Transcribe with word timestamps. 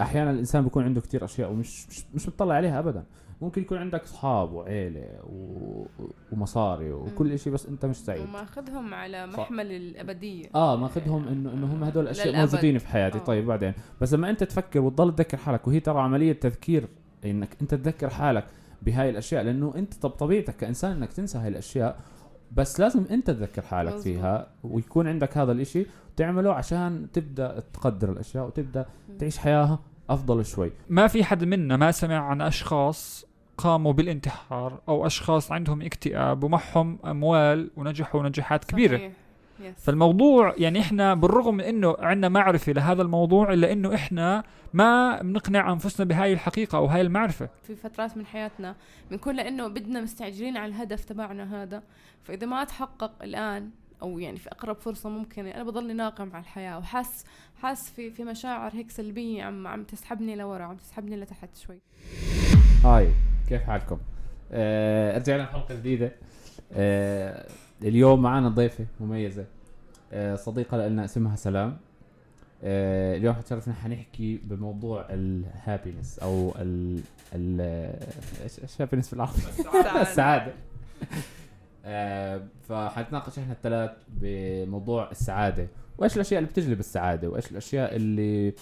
أحيانا 0.00 0.30
الإنسان 0.30 0.64
بيكون 0.64 0.84
عنده 0.84 1.00
كتير 1.00 1.24
أشياء 1.24 1.50
ومش 1.50 1.88
مش, 1.88 2.04
مش 2.14 2.28
مطلع 2.28 2.54
عليها 2.54 2.78
ابدا 2.78 3.04
ممكن 3.40 3.62
يكون 3.62 3.78
عندك 3.78 4.02
أصحاب 4.02 4.52
وعيلة 4.52 5.06
و... 5.22 5.84
ومصاري 6.32 6.92
وكل 6.92 7.38
شيء 7.38 7.52
بس 7.52 7.66
أنت 7.66 7.86
مش 7.86 7.96
سعيد 7.96 8.28
وماخذهم 8.28 8.94
على 8.94 9.28
صح. 9.32 9.38
محمل 9.38 9.72
الأبدية 9.72 10.46
آه 10.54 10.76
ماخذهم 10.76 11.28
انه 11.28 11.52
إنه 11.52 11.66
هم 11.66 11.84
هدول 11.84 12.04
الأشياء 12.04 12.28
للأبد. 12.28 12.50
موجودين 12.50 12.78
في 12.78 12.88
حياتي 12.88 13.18
آه. 13.18 13.22
طيب 13.22 13.46
بعدين 13.46 13.72
بس 14.00 14.14
لما 14.14 14.30
أنت 14.30 14.44
تفكر 14.44 14.80
وتضل 14.80 15.14
تذكر 15.14 15.36
حالك 15.36 15.68
وهي 15.68 15.80
ترى 15.80 16.00
عملية 16.00 16.32
تذكير 16.32 16.88
إنك 17.24 17.48
أنت 17.60 17.74
تذكر 17.74 18.10
حالك 18.10 18.44
بهاي 18.82 19.10
الأشياء 19.10 19.42
لأنه 19.42 19.72
أنت 19.76 19.94
طب 19.94 20.10
طبيعتك 20.10 20.56
كإنسان 20.56 20.92
إنك 20.92 21.12
تنسى 21.12 21.38
هاي 21.38 21.48
الأشياء 21.48 21.98
بس 22.52 22.80
لازم 22.80 23.04
انت 23.10 23.26
تذكر 23.30 23.62
حالك. 23.62 23.96
فيها 23.96 24.46
ويكون 24.64 25.08
عندك 25.08 25.38
هذا 25.38 25.52
الإشي 25.52 25.86
تعمله 26.16 26.54
عشان 26.54 27.06
تبدأ 27.12 27.62
تقدر 27.72 28.12
الأشياء 28.12 28.46
وتبدأ 28.46 28.86
تعيش 29.18 29.38
حياة 29.38 29.78
أفضل 30.10 30.44
شوي 30.44 30.72
ما 30.88 31.06
في 31.06 31.24
حد 31.24 31.44
منا 31.44 31.76
ما 31.76 31.90
سمع 31.90 32.18
عن 32.18 32.40
أشخاص 32.40 33.26
قاموا 33.58 33.92
بالانتحار 33.92 34.80
أو 34.88 35.06
أشخاص 35.06 35.52
عندهم 35.52 35.82
اكتئاب 35.82 36.44
ومعهم 36.44 36.98
أموال 37.04 37.70
ونجحوا 37.76 38.22
نجاحات 38.22 38.64
كبيرة 38.64 38.96
صحيح. 38.96 39.12
فالموضوع 39.76 40.54
يعني 40.58 40.80
إحنا 40.80 41.14
بالرغم 41.14 41.54
من 41.54 41.64
إنه 41.64 41.96
عندنا 41.98 42.28
معرفة 42.28 42.72
لهذا 42.72 43.02
الموضوع 43.02 43.52
إلا 43.52 43.72
إنه 43.72 43.94
إحنا 43.94 44.44
ما 44.74 45.22
بنقنع 45.22 45.72
أنفسنا 45.72 46.06
بهاي 46.06 46.32
الحقيقة 46.32 46.78
أو 46.78 46.86
هاي 46.86 47.00
المعرفة. 47.00 47.48
في 47.62 47.76
فترات 47.76 48.16
من 48.16 48.26
حياتنا 48.26 48.76
بنكون 49.10 49.36
لأنه 49.36 49.68
بدنا 49.68 50.00
مستعجلين 50.00 50.56
على 50.56 50.68
الهدف 50.68 51.04
تبعنا 51.04 51.62
هذا 51.62 51.82
فإذا 52.22 52.46
ما 52.46 52.64
تحقق 52.64 53.22
الآن 53.22 53.70
أو 54.02 54.18
يعني 54.18 54.36
في 54.36 54.48
أقرب 54.48 54.76
فرصة 54.76 55.08
ممكنة 55.08 55.50
أنا 55.50 55.64
بضلني 55.64 55.92
ناقم 55.92 56.30
على 56.32 56.42
الحياة 56.42 56.78
وحاس 56.78 57.24
حاس 57.62 57.90
في 57.90 58.10
في 58.10 58.24
مشاعر 58.24 58.70
هيك 58.74 58.90
سلبية 58.90 59.42
عم 59.42 59.66
عم 59.66 59.84
تسحبني 59.84 60.36
لورا 60.36 60.64
عم 60.64 60.76
تسحبني 60.76 61.16
لتحت 61.16 61.56
شوي. 61.56 61.80
هاي 62.84 63.10
كيف 63.48 63.62
حالكم؟ 63.62 63.98
آه 64.52 65.18
رجعنا 65.18 65.46
حلقه 65.46 65.74
جديدة. 65.74 66.12
آه 66.72 67.46
اليوم 67.82 68.22
معنا 68.22 68.48
ضيفة 68.48 68.86
مميزة. 69.00 69.44
آه 70.12 70.34
صديقة 70.36 70.88
لنا 70.88 71.04
اسمها 71.04 71.36
سلام. 71.36 71.76
آه 72.62 73.16
اليوم 73.16 73.34
حتشرفنا 73.34 73.74
حنحكي 73.74 74.36
بموضوع 74.44 75.06
الهابينس 75.10 76.18
أو 76.18 76.54
ال 76.58 77.00
ال 77.34 77.60
إيش 78.62 78.80
هابينس 78.82 79.10
بالعربي؟ 79.10 79.42
السعادة. 80.00 80.52
آه 81.84 82.42
فحنتناقش 82.68 83.38
إحنا 83.38 83.52
الثلاث 83.52 83.90
بموضوع 84.08 85.10
السعادة. 85.10 85.66
وإيش 85.98 86.14
الأشياء 86.16 86.38
اللي 86.38 86.50
بتجلب 86.50 86.80
السعادة؟ 86.80 87.28
وإيش 87.28 87.50
الأشياء 87.50 87.96
اللي 87.96 88.52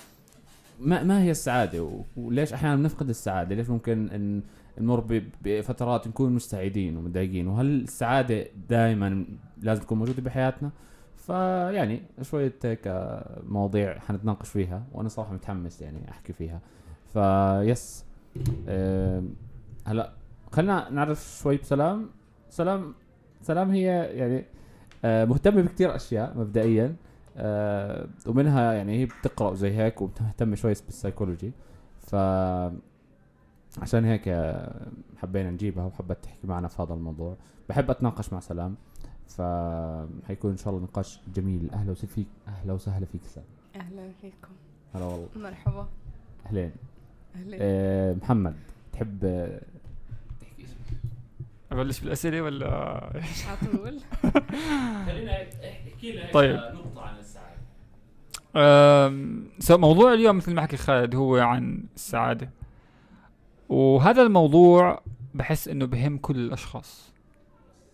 ما 0.81 1.03
ما 1.03 1.23
هي 1.23 1.31
السعادة؟ 1.31 1.91
وليش 2.17 2.53
أحيانا 2.53 2.77
بنفقد 2.77 3.09
السعادة؟ 3.09 3.55
ليش 3.55 3.69
ممكن 3.69 4.09
إن 4.09 4.43
نمر 4.79 5.23
بفترات 5.45 6.09
نكون 6.09 6.33
مش 6.33 6.43
سعيدين 6.43 6.97
ومتضايقين. 6.97 7.49
وهل 7.49 7.67
السعادة 7.67 8.47
دائما 8.69 9.25
لازم 9.63 9.83
تكون 9.83 9.99
موجودة 9.99 10.23
بحياتنا؟ 10.23 10.71
فيعني 11.17 12.03
شوية 12.23 12.55
هيك 12.65 12.81
مواضيع 13.49 13.99
حنتناقش 13.99 14.49
فيها 14.49 14.83
وأنا 14.93 15.09
صراحة 15.09 15.33
متحمس 15.33 15.83
يعني 15.83 16.11
أحكي 16.11 16.33
فيها. 16.33 16.61
ف 17.13 17.36
yes 17.36 18.05
هلا 19.87 20.13
خلينا 20.53 20.91
نعرف 20.91 21.39
شوي 21.43 21.57
بسلام. 21.57 22.11
سلام 22.51 22.95
سلام 23.43 23.71
هي 23.71 23.85
يعني 24.05 24.45
آه، 25.05 25.25
مهتمة 25.25 25.63
بكثير 25.63 25.97
أشياء 25.97 26.39
مبدئيا 26.39 26.97
آه، 27.37 28.07
ومنها 28.27 28.73
يعني 28.73 29.01
هي 29.01 29.07
بتقرأ 29.07 29.55
زي 29.55 29.77
هيك 29.77 30.03
ومهتمه 30.03 30.55
شوي 30.55 30.73
بالسايكولوجي 30.87 31.53
ف 32.01 32.15
عشان 33.83 34.05
هيك 34.05 34.29
حبينا 35.17 35.51
نجيبها 35.51 35.85
وحبت 35.85 36.19
تحكي 36.25 36.47
معنا 36.47 36.69
في 36.69 36.83
هذا 36.83 36.95
الموضوع. 36.95 37.37
بحب 37.69 37.91
أتناقش 37.91 38.33
مع 38.33 38.41
سلام 38.41 38.77
فحيكون 39.29 40.51
إن 40.51 40.57
شاء 40.57 40.69
الله 40.75 40.83
نقاش 40.85 41.21
جميل. 41.35 41.71
أهلا 41.73 41.91
وسهلا 41.91 42.11
فيك. 42.15 42.27
أهلا 42.49 42.73
وسهلا 42.73 43.07
فيك 43.07 43.21
سلام. 43.25 43.47
أهلا 43.77 44.11
فيكم. 44.21 44.53
هلا 44.95 45.05
والله. 45.05 45.29
مرحبا. 45.37 45.89
أهلين. 46.47 46.73
أهلا 47.37 47.57
آه، 47.61 48.15
محمد 48.15 48.55
تحب 48.93 49.25
آه، 49.25 49.61
أبلش 51.73 52.01
بالأسئلة 52.01 52.41
ولا؟ 52.43 52.69
على 52.69 53.57
طول. 53.73 54.01
خلينا 55.07 55.43
احكي 55.43 56.13
لنا 56.13 56.33
طيب. 56.33 56.57
نقطة 56.57 57.03
عن 57.03 57.15
السعادة. 59.59 59.77
موضوع 59.77 60.13
اليوم 60.13 60.37
مثل 60.37 60.55
ما 60.55 60.63
حكي 60.63 60.77
خالد 60.77 61.15
هو 61.15 61.37
عن 61.37 61.85
السعادة. 61.95 62.51
وهذا 63.69 64.23
الموضوع 64.23 65.03
بحس 65.35 65.69
إنه 65.69 65.85
بهم 65.85 66.19
كل 66.19 66.37
الأشخاص. 66.37 67.13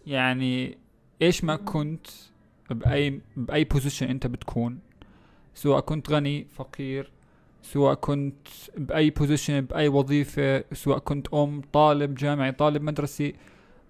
يعني 0.07 0.79
إيش 1.23 1.45
ما 1.45 1.57
كنت 1.57 2.07
بأي 2.71 3.21
بأي 3.37 3.65
position 3.65 4.09
أنت 4.09 4.27
بتكون 4.27 4.79
سواء 5.55 5.81
كنت 5.81 6.11
غني 6.11 6.47
فقير 6.51 7.11
سواء 7.63 7.95
كنت 7.95 8.49
بأي 8.77 9.11
position 9.11 9.61
بأي 9.61 9.89
وظيفة 9.89 10.65
سواء 10.73 10.99
كنت 10.99 11.35
أم 11.35 11.63
طالب 11.73 12.15
جامعي 12.15 12.53
طالب 12.53 12.83
مدرسي 12.83 13.35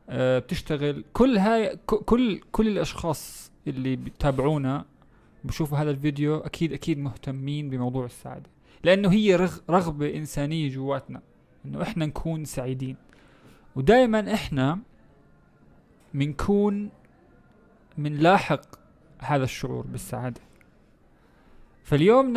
أه 0.08 0.38
بتشتغل. 0.38 1.04
كل 1.12 1.38
هاي 1.38 1.76
كل 1.86 2.40
كل 2.52 2.68
الأشخاص 2.68 3.52
اللي 3.66 3.96
بيتابعونا 3.96 4.84
بشوفوا 5.44 5.78
هذا 5.78 5.90
الفيديو 5.90 6.36
أكيد 6.38 6.72
أكيد 6.72 6.98
مهتمين 6.98 7.70
بموضوع 7.70 8.04
السعادة 8.04 8.50
لأنه 8.84 9.12
هي 9.12 9.36
رغ 9.36 9.58
رغبة 9.70 10.16
إنسانية 10.16 10.68
جواتنا. 10.68 11.22
إنه 11.64 11.82
إحنا 11.82 12.06
نكون 12.06 12.44
سعيدين. 12.44 12.96
ودائما 13.76 14.34
إحنا 14.34 14.78
بنكون 16.14 16.90
بنلاحق 17.98 18.60
هذا 19.18 19.44
الشعور 19.44 19.86
بالسعادة. 19.86 20.40
فاليوم 21.84 22.36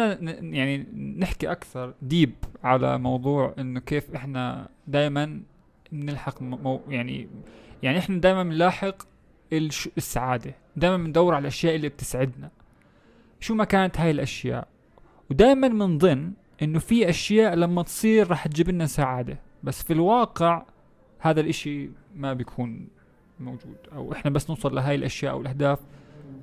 يعني 0.54 0.78
نحكي 1.18 1.52
أكثر 1.52 1.94
ديب 2.02 2.34
على 2.64 2.98
موضوع 2.98 3.54
إنه 3.60 3.80
كيف 3.80 4.16
إحنا 4.16 4.70
دائما 4.88 5.42
بنلحق 5.92 6.42
مو 6.42 6.82
يعني 6.90 7.30
يعني 7.84 7.98
إحنا 7.98 8.18
دائما 8.18 8.44
بنلاحق 8.44 8.96
السعادة. 9.98 10.56
دائما 10.76 10.98
بندور 10.98 11.34
على 11.34 11.42
الأشياء 11.42 11.76
اللي 11.76 11.90
بتسعدنا. 11.90 12.52
شو 13.40 13.56
ما 13.56 13.64
كانت 13.64 14.00
هاي 14.00 14.12
الأشياء. 14.12 14.68
ودائما 15.32 15.68
بنظن 15.68 16.34
إنه 16.62 16.80
في 16.80 17.10
أشياء 17.10 17.56
لما 17.56 17.84
تصير 17.84 18.30
راح 18.30 18.48
تجيب 18.48 18.70
لنا 18.70 18.86
سعادة. 18.86 19.38
بس 19.64 19.84
في 19.84 19.94
الواقع 19.94 20.64
هذا 21.20 21.42
الإشي 21.42 21.90
ما 22.16 22.34
بيكون 22.34 22.88
موجود 23.40 23.76
أو 23.96 24.14
إحنا 24.14 24.32
بس 24.32 24.50
نوصل 24.50 24.76
لهاي 24.76 24.96
الأشياء 24.96 25.32
أو 25.34 25.42
الأهداف 25.42 25.80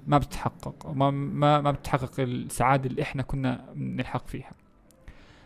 ما 0.06 0.19
بتتحقق 0.19 0.87
ما 0.93 1.10
ما 1.10 1.60
ما 1.60 1.71
بتحقق 1.71 2.21
السعادة 2.21 2.91
اللي 2.91 3.03
إحنا 3.03 3.22
كنا 3.22 3.65
نلحق 3.76 4.26
فيها. 4.26 4.53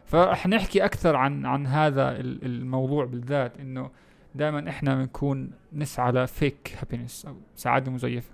فرح 0.04 0.46
نحكي 0.46 0.84
أكثر 0.84 1.16
عن 1.16 1.46
عن 1.46 1.66
هذا 1.66 2.20
ال- 2.20 2.44
الموضوع 2.44 3.04
بالذات 3.04 3.60
إنه 3.60 3.90
دائما 4.34 4.68
إحنا 4.70 4.94
بنكون 4.94 5.50
نسعى 5.72 6.12
لفيك 6.12 6.76
هابينس 6.80 7.26
أو 7.26 7.36
سعادة 7.56 7.90
مزيفة. 7.92 8.33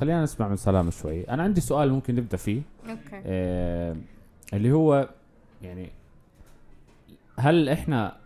خلينا 0.00 0.22
نسمع 0.22 0.48
من 0.48 0.56
سلام 0.56 0.90
شوي. 0.90 1.28
أنا 1.28 1.42
عندي 1.42 1.60
سؤال 1.60 1.92
ممكن 1.92 2.14
نبدأ 2.14 2.36
فيه. 2.36 2.62
أوكي. 2.90 3.22
آه 3.26 3.96
اللي 4.52 4.72
هو 4.72 5.08
يعني 5.62 5.90
هل 7.38 7.68
إحنا 7.68 8.16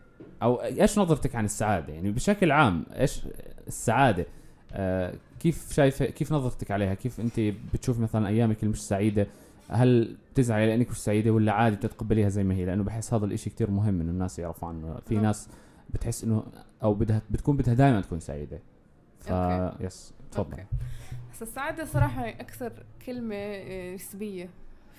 أو 0.43 0.63
إيش 0.63 0.99
نظرتك 0.99 1.35
عن 1.35 1.45
السعادة؟ 1.45 1.93
يعني 1.93 2.11
بشكل 2.11 2.53
عام 2.53 2.85
إيش 2.93 3.21
السعادة؟ 3.67 4.27
آه 4.73 5.15
كيف 5.41 5.73
شايفه 5.73 6.05
كيف 6.05 6.33
نظرتك 6.33 6.71
عليها؟ 6.71 6.95
كيف 6.95 7.21
أنت 7.21 7.41
بتشوف 7.75 8.01
مثلا 8.01 8.29
أيامك 8.29 8.59
اللي 8.61 8.71
مش 8.71 8.83
سعيدة؟ 8.83 9.27
هل 9.69 10.17
بتزعلي 10.33 10.67
لانك 10.67 10.91
مش 10.91 10.97
سعيدة 10.97 11.31
ولا 11.31 11.53
عادي 11.53 11.77
بتتقبليها 11.77 12.29
زي 12.29 12.45
ما 12.45 12.55
هي؟ 12.55 12.65
لأنه 12.65 12.85
بحس 12.85 13.15
هذا 13.15 13.25
الإشي 13.25 13.51
كتير 13.51 13.71
مهم 13.71 14.01
إنه 14.01 14.11
الناس 14.11 14.39
يعرفوا 14.39 14.69
عنه. 14.69 14.99
في 15.09 15.15
نعم. 15.15 15.25
ناس 15.25 15.49
بتحس 15.91 16.25
إنه 16.25 16.43
أو 16.83 16.95
بدها 16.95 17.23
بتكون 17.31 17.57
بدها 17.57 17.75
دائما 17.75 18.01
تكون 18.01 18.21
سعيدة. 18.21 18.59
ف 19.21 19.33
okay. 19.33 19.85
yes 19.85 20.15
تفضل. 20.33 20.59
السعادة 21.43 21.85
صراحة 21.85 22.29
أكثر 22.29 22.73
كلمة 23.07 23.35
آه، 23.37 23.95
نسبية 23.95 24.51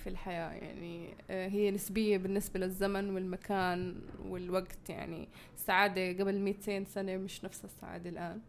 في 0.04 0.10
الحياة. 0.10 0.52
يعني 0.54 1.14
آه، 1.30 1.48
هي 1.48 1.72
نسبية 1.72 2.18
بالنسبة 2.18 2.60
للزمن 2.60 3.10
والمكان 3.10 3.96
والوقت. 4.26 4.90
يعني 4.90 5.28
السعادة 5.56 6.12
قبل 6.24 6.40
200 6.40 6.84
سنة 6.84 7.18
مش 7.18 7.44
نفس 7.46 7.66
السعادة 7.66 8.10
الآن. 8.10 8.42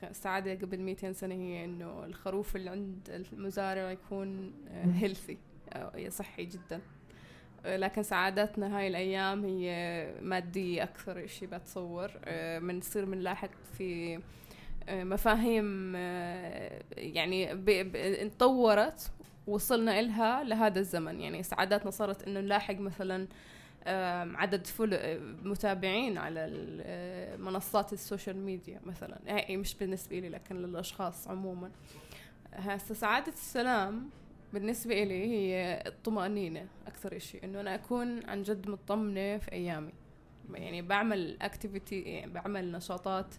ك- 0.00 0.04
السعادة 0.04 0.54
قبل 0.54 0.80
200 0.80 1.12
سنة 1.12 1.34
هي 1.34 1.64
إنه 1.64 2.04
الخروف 2.04 2.56
اللي 2.56 2.70
عند 2.70 3.10
المزارع 3.32 3.90
يكون 3.90 4.52
healthy 4.94 5.38
صحي 6.08 6.44
جدا. 6.44 6.80
آه، 7.66 7.76
لكن 7.76 8.02
سعادتنا 8.02 8.78
هاي 8.78 8.88
الأيام 8.88 9.44
هي 9.44 10.14
مادية 10.22 10.82
أكثر 10.82 11.24
إشي 11.24 11.46
بتصور. 11.46 12.10
آه، 12.24 12.58
بنصير 12.58 13.04
بنلاحق 13.04 13.50
في 13.78 14.16
آه، 14.16 14.20
مفاهيم 14.88 15.92
آه، 15.96 16.82
يعني 16.96 17.52
اتطورت 18.26 19.12
وصلنا 19.46 20.00
إلها 20.00 20.44
لهذا 20.44 20.78
الزمن. 20.80 21.20
يعني 21.20 21.42
سعادتنا 21.42 21.90
صارت 21.90 22.22
إنه 22.22 22.40
نلاحق 22.40 22.74
مثلا 22.74 23.28
عدد 24.36 24.66
فل... 24.66 24.94
آه، 24.94 25.18
متابعين 25.42 26.18
على 26.18 26.48
آه، 26.82 27.36
منصات 27.36 27.92
ال 27.92 27.98
social 27.98 28.36
media 28.36 28.80
مثلا. 28.86 29.18
هي 29.26 29.56
مش 29.56 29.74
بالنسبة 29.74 30.18
لي 30.18 30.28
لكن 30.28 30.56
للأشخاص 30.56 31.28
عموما. 31.28 31.70
هسه 32.52 32.94
سعادة 32.94 33.32
السلام 33.32 34.10
بالنسبة 34.52 35.02
إلي 35.02 35.26
هي 35.26 35.82
الطمأنينة 35.86 36.66
أكثر 36.86 37.16
إشي. 37.16 37.38
إنه 37.44 37.60
أنا 37.60 37.74
أكون 37.74 38.26
عن 38.28 38.42
جد 38.42 38.68
مطمنة 38.68 39.38
في 39.38 39.52
أيامي. 39.52 39.92
يعني 40.54 40.82
بعمل 40.82 41.36
اكتيفيتي 41.42 42.00
يعني 42.00 42.32
بعمل 42.32 42.72
نشاطات 42.72 43.34
آه 43.34 43.38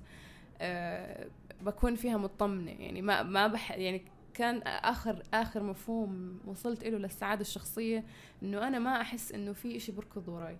بكون 1.61 1.95
فيها 1.95 2.17
مطمنة. 2.17 2.71
يعني 2.71 3.01
ما 3.01 3.23
ما 3.23 3.47
بح 3.47 3.71
يعني 3.71 4.01
كان 4.33 4.61
آخر 4.61 5.23
آخر 5.33 5.63
مفهوم 5.63 6.39
وصلت 6.45 6.83
له 6.83 6.97
للسعادة 6.97 7.41
الشخصية 7.41 8.03
إنه 8.43 8.67
أنا 8.67 8.79
ما 8.79 9.01
أحس 9.01 9.31
إنه 9.31 9.53
في 9.53 9.77
إشي 9.77 9.91
بركض 9.91 10.27
وراي. 10.27 10.57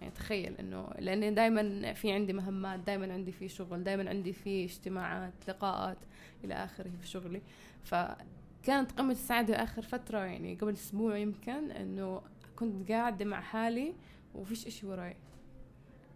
يعني 0.00 0.12
تخيل 0.12 0.56
إنه 0.56 0.88
لأني 0.98 1.30
دائما 1.30 1.92
في 1.92 2.12
عندي 2.12 2.32
مهمات 2.32 2.80
دائما 2.80 3.12
عندي 3.12 3.32
في 3.32 3.48
شغل 3.48 3.84
دائما 3.84 4.10
عندي 4.10 4.32
في 4.32 4.64
اجتماعات 4.64 5.32
لقاءات 5.48 5.98
إلى 6.44 6.54
آخره 6.54 6.90
في 7.00 7.06
شغلي. 7.08 7.42
فكانت 7.84 8.92
قمة 8.98 9.12
السعادة 9.12 9.62
آخر 9.62 9.82
فترة 9.82 10.18
يعني 10.18 10.54
قبل 10.54 10.72
أسبوع 10.72 11.16
يمكن 11.16 11.70
إنه 11.70 12.22
كنت 12.56 12.92
قاعدة 12.92 13.24
مع 13.24 13.40
حالي 13.40 13.94
وفيش 14.34 14.66
إشي 14.66 14.86
وراي. 14.86 15.16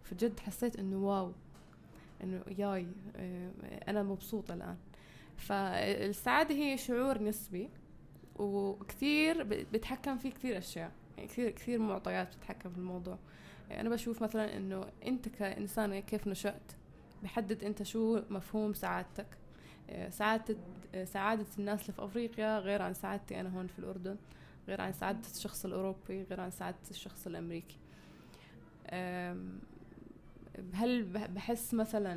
فجد 0.03 0.39
حسيت 0.39 0.79
إنه 0.79 0.97
واو. 0.97 1.31
إنه 2.23 2.43
ياي 2.57 2.87
أنا 3.87 4.03
مبسوطة 4.03 4.53
الآن. 4.53 4.77
فالسعادة 5.37 6.55
هي 6.55 6.77
شعور 6.77 7.23
نسبي 7.23 7.69
وكثير 8.35 9.43
بتحكم 9.43 10.17
فيه 10.17 10.29
كثير 10.29 10.57
أشياء. 10.57 10.91
يعني 11.17 11.29
كثير 11.29 11.49
كثير 11.49 11.79
معطيات 11.79 12.27
بتتحكم 12.27 12.69
في 12.69 12.77
الموضوع. 12.77 13.17
يعني 13.69 13.81
أنا 13.81 13.89
بشوف 13.89 14.23
مثلا 14.23 14.57
إنه 14.57 14.83
أنت 15.07 15.29
كإنسان 15.29 15.99
كيف 15.99 16.27
نشأت؟ 16.27 16.71
بحدد 17.23 17.63
أنت 17.63 17.83
شو 17.83 18.21
مفهوم 18.29 18.73
سعادتك. 18.73 19.27
سعادة 20.09 20.57
سعادة 21.03 21.45
الناس 21.59 21.81
اللي 21.81 21.93
في 21.93 22.03
أفريقيا 22.05 22.59
غير 22.59 22.81
عن 22.81 22.93
سعادتي 22.93 23.39
أنا 23.39 23.49
هون 23.49 23.67
في 23.67 23.79
الأردن 23.79 24.17
غير 24.67 24.81
عن 24.81 24.93
سعادة 24.93 25.27
الشخص 25.35 25.65
الأوروبي 25.65 26.23
غير 26.23 26.41
عن 26.41 26.51
سعادة 26.51 26.77
الشخص 26.91 27.27
الأمريكي. 27.27 27.77
آم، 28.89 29.59
هل 30.73 31.03
بح- 31.03 31.25
بحس 31.27 31.73
مثلا 31.73 32.13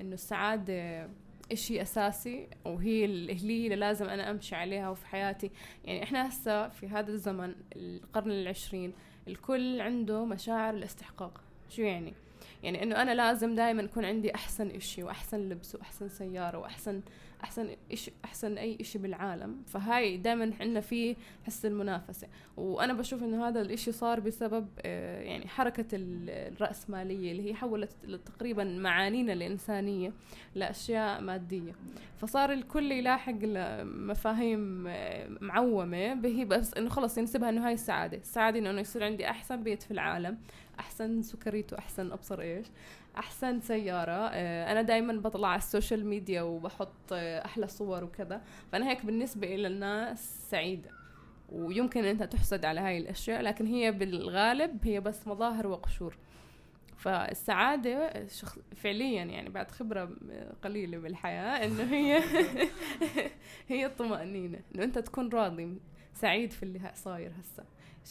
إنه 0.00 0.14
السعادة 0.14 1.08
إشي 1.52 1.82
أساسي؟ 1.82 2.48
وهي 2.64 3.04
اللي 3.04 3.68
لازم 3.68 4.08
أنا 4.08 4.30
أمشي 4.30 4.54
عليها 4.54 4.88
وفي 4.90 5.06
حياتي؟ 5.06 5.50
يعني 5.84 6.02
إحنا 6.02 6.28
هسه 6.28 6.68
في 6.68 6.88
هذا 6.88 7.10
الزمن 7.10 7.54
القرن 7.76 8.30
العشرين 8.30 8.92
الكل 9.28 9.80
عنده 9.80 10.24
مشاعر 10.24 10.74
الاستحقاق. 10.74 11.40
شو 11.68 11.82
يعني؟ 11.82 12.14
يعني 12.62 12.82
إنه 12.82 13.02
أنا 13.02 13.14
لازم 13.14 13.54
دائما 13.54 13.82
يكون 13.82 14.04
عندي 14.04 14.34
أحسن 14.34 14.70
إشي 14.70 15.02
وأحسن 15.02 15.48
لبس 15.48 15.74
وأحسن 15.74 16.08
سيارة 16.08 16.58
وأحسن 16.58 17.00
أحسن 17.44 17.68
إشي 17.92 18.12
أحسن 18.24 18.58
أي 18.58 18.78
إشي 18.80 18.98
بالعالم. 18.98 19.62
فهاي 19.66 20.16
دائما 20.16 20.52
عندنا 20.60 20.80
في 20.80 21.16
حس 21.46 21.66
المنافسة. 21.66 22.28
وأنا 22.56 22.92
بشوف 22.92 23.22
إنه 23.22 23.48
هذا 23.48 23.60
الإشي 23.60 23.92
صار 23.92 24.20
بسبب 24.20 24.68
آه، 24.82 25.22
يعني 25.22 25.48
حركة 25.48 25.86
ال- 25.92 26.30
الرأسمالية 26.30 27.32
اللي 27.32 27.50
هي 27.50 27.54
حولت 27.54 27.90
تقريبا 28.26 28.64
معانينا 28.64 29.32
الإنسانية 29.32 30.12
لأشياء 30.54 31.20
مادية. 31.20 31.72
فصار 32.20 32.52
الكل 32.52 32.92
يلاحق 32.92 33.34
مفاهيم 33.84 34.86
آه، 34.88 35.28
معومة 35.40 36.14
به 36.14 36.44
بس 36.44 36.74
إنه 36.74 36.88
خلص 36.88 37.18
ينسبها 37.18 37.48
إنه 37.48 37.66
هاي 37.66 37.72
السعادة. 37.74 38.16
السعادة 38.16 38.58
إنه 38.58 38.80
يصير 38.80 39.04
عندي 39.04 39.30
أحسن 39.30 39.62
بيت 39.62 39.82
في 39.82 39.90
العالم. 39.90 40.38
أحسن 40.80 41.22
سكريته 41.22 41.78
احسن 41.78 42.12
أبصر 42.12 42.40
إيش؟ 42.40 42.66
أحسن 43.18 43.60
سيارة. 43.60 44.30
آه، 44.32 44.72
أنا 44.72 44.82
دائما 44.82 45.12
بطلع 45.12 45.48
على 45.48 45.58
ال 45.58 45.65
social 45.65 46.06
media 46.06 46.42
وبحط 46.42 47.12
آه، 47.12 47.44
أحلى 47.44 47.68
صور 47.68 48.04
وكذا. 48.04 48.42
فأنا 48.72 48.90
هيك 48.90 49.06
بالنسبة 49.06 49.54
إلى 49.54 49.68
الناس 49.68 50.50
سعيدة. 50.50 50.90
ويمكن 51.48 52.04
أنت 52.04 52.22
تحسد 52.22 52.64
على 52.64 52.80
هاي 52.80 52.98
الأشياء 52.98 53.42
لكن 53.42 53.66
هي 53.66 53.92
بالغالب 53.92 54.78
هي 54.84 55.00
بس 55.00 55.26
مظاهر 55.26 55.66
وقشور. 55.66 56.16
فالسعادة 57.02 58.26
شخص 58.26 58.58
فعليا 58.76 59.24
يعني 59.24 59.48
بعد 59.48 59.70
خبرة 59.70 60.10
قليلة 60.64 60.98
بالحياة 60.98 61.66
إنه 61.66 61.82
هي 61.82 62.22
هي 63.68 63.86
الطمأنينة 63.86 64.58
إنه 64.74 64.84
أنت 64.84 64.98
تكون 64.98 65.28
راضي 65.28 65.78
سعيد 66.14 66.52
في 66.52 66.62
اللي 66.62 66.92
صاير 66.94 67.32
هسا 67.40 67.64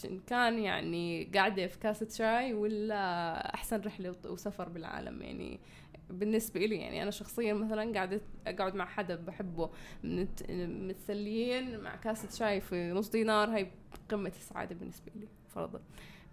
إن 0.05 0.19
كان 0.27 0.59
يعني 0.59 1.23
قاعدة 1.23 1.67
في 1.67 1.79
كاسة 1.79 2.07
شاي 2.09 2.53
ولا 2.53 3.53
أحسن 3.55 3.81
رحلة 3.81 4.15
وسفر 4.25 4.69
بالعالم 4.69 5.21
يعني. 5.21 5.59
بالنسبة 6.09 6.59
لي 6.59 6.75
يعني 6.75 7.03
أنا 7.03 7.11
شخصيا 7.11 7.53
مثلا 7.53 7.93
قاعدة 7.93 8.21
أقعد 8.47 8.75
مع 8.75 8.85
حدا 8.85 9.15
بحبه 9.15 9.69
متسليين 10.59 11.79
مع 11.79 11.95
كاسة 11.95 12.29
شاي 12.37 12.61
في 12.61 12.91
نص 12.91 13.09
دينار 13.09 13.49
هاي 13.55 13.71
قمة 14.09 14.31
السعادة 14.37 14.75
بالنسبة 14.75 15.11
لي 15.15 15.27
فرضا. 15.55 15.81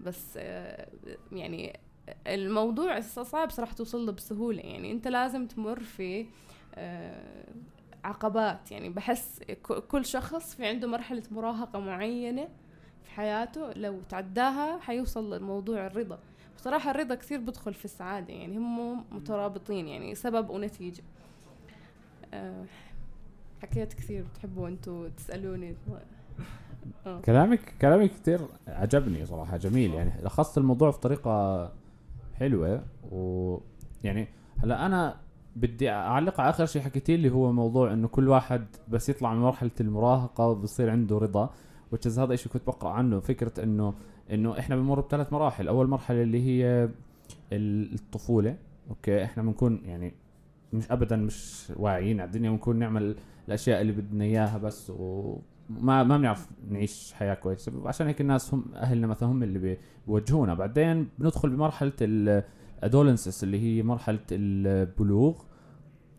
بس 0.01 0.35
آه، 0.37 0.89
يعني 1.33 1.81
الموضوع 2.27 3.01
صعب 3.01 3.51
صراحة 3.51 3.75
توصل 3.75 4.07
له 4.07 4.13
بسهولة 4.13 4.61
يعني. 4.61 4.93
أنت 4.93 5.09
لازم 5.09 5.47
تمر 5.47 5.81
في 5.81 6.27
آه، 6.75 7.55
عقبات 8.05 8.73
يعني. 8.73 8.89
بحس 8.89 9.41
كل 9.89 10.05
شخص 10.05 10.55
في 10.55 10.67
عنده 10.67 10.89
مرحلة 10.89 11.23
مراهقة 11.31 11.81
معينة 11.81 12.49
حياته 13.19 13.73
لو 13.73 14.01
تعداها 14.09 14.79
حيوصل 14.81 15.39
لموضوع 15.39 15.87
الرضا. 15.87 16.19
بصراحة 16.57 16.91
الرضا 16.91 17.15
كثير 17.15 17.41
بدخل 17.41 17.75
في 17.75 17.85
السعادة 17.85 18.33
يعني 18.33 18.57
هم 18.57 19.05
مترابطين 19.13 19.89
يعني 19.89 20.15
سبب 20.15 20.51
ونتيجة. 20.51 21.03
آه، 22.35 22.65
حكيت 23.63 23.93
كثير 23.93 24.25
بتحبوا 24.33 24.69
أنتوا 24.69 25.09
تسألوني. 25.09 25.75
آه. 27.07 27.21
كلامك 27.21 27.75
كلامك 27.81 28.11
كثير 28.11 28.41
عجبني 28.69 29.27
صراحة 29.27 29.57
جميل. 29.57 29.95
يعني 29.95 30.13
لخصت 30.23 30.59
الموضوع 30.59 30.91
بطريقة 30.91 31.73
حلوة 32.35 32.83
ويعني 33.11 34.29
هلأ 34.59 34.87
أنا 34.87 35.17
بدي 35.57 35.91
أعلق 35.91 36.41
على 36.41 36.51
آخر 36.51 36.67
شيء 36.67 36.83
حكيتي 36.83 37.15
اللي 37.15 37.31
هو 37.31 37.53
موضوع 37.53 37.93
إنه 37.93 38.09
كل 38.09 38.29
واحد 38.29 38.67
بس 38.89 39.09
يطلع 39.09 39.35
من 39.35 39.41
مرحلة 39.41 39.71
المراهقة 39.81 40.53
بصير 40.53 40.91
عنده 40.91 41.19
رضا. 41.19 41.51
وتشز 41.93 42.19
هذا 42.19 42.35
الشيء 42.35 42.53
كنت 42.53 42.67
بقرا 42.67 42.91
عنه 42.91 43.21
فكرة 43.21 43.63
إنه 43.65 43.95
إنه 44.33 44.59
إحنا 44.59 44.77
بنمر 44.77 45.01
بثلاث 45.01 45.33
مراحل. 45.33 45.69
أول 45.69 45.87
مرحلة 45.89 46.23
اللي 46.23 46.43
هي 46.43 46.89
ال- 47.53 47.95
الطفولة. 47.95 48.57
okay؟ 48.91 49.25
إحنا 49.25 49.43
بنكون 49.43 49.81
يعني 49.85 50.15
مش 50.73 50.91
ابدا 50.91 51.17
مش 51.17 51.73
واعيين 51.77 52.21
على 52.21 52.27
الدنيا 52.27 52.51
بنكون 52.51 52.77
نعمل 52.79 53.17
الأشياء 53.49 53.81
اللي 53.81 53.93
بدنا 53.93 54.25
إياها 54.25 54.59
بس 54.59 54.93
وما 54.99 56.03
ما 56.03 56.17
بنعرف 56.17 56.49
نعيش 56.71 57.13
حياة 57.13 57.35
كويسة. 57.35 57.73
عشان 57.89 58.07
هيك 58.07 58.21
الناس 58.21 58.55
هم 58.55 58.65
أهلنا 58.75 59.07
مثلا 59.07 59.29
هم 59.29 59.43
اللي 59.43 59.59
بي- 59.59 59.79
بيوجهونا. 60.07 60.55
بعدين 60.55 61.09
بندخل 61.19 61.51
بمرحلة 61.51 61.93
الادولنسس 62.83 63.45
اللي 63.45 63.61
هي 63.61 63.83
مرحلة 63.83 64.19
البلوغ. 64.33 65.35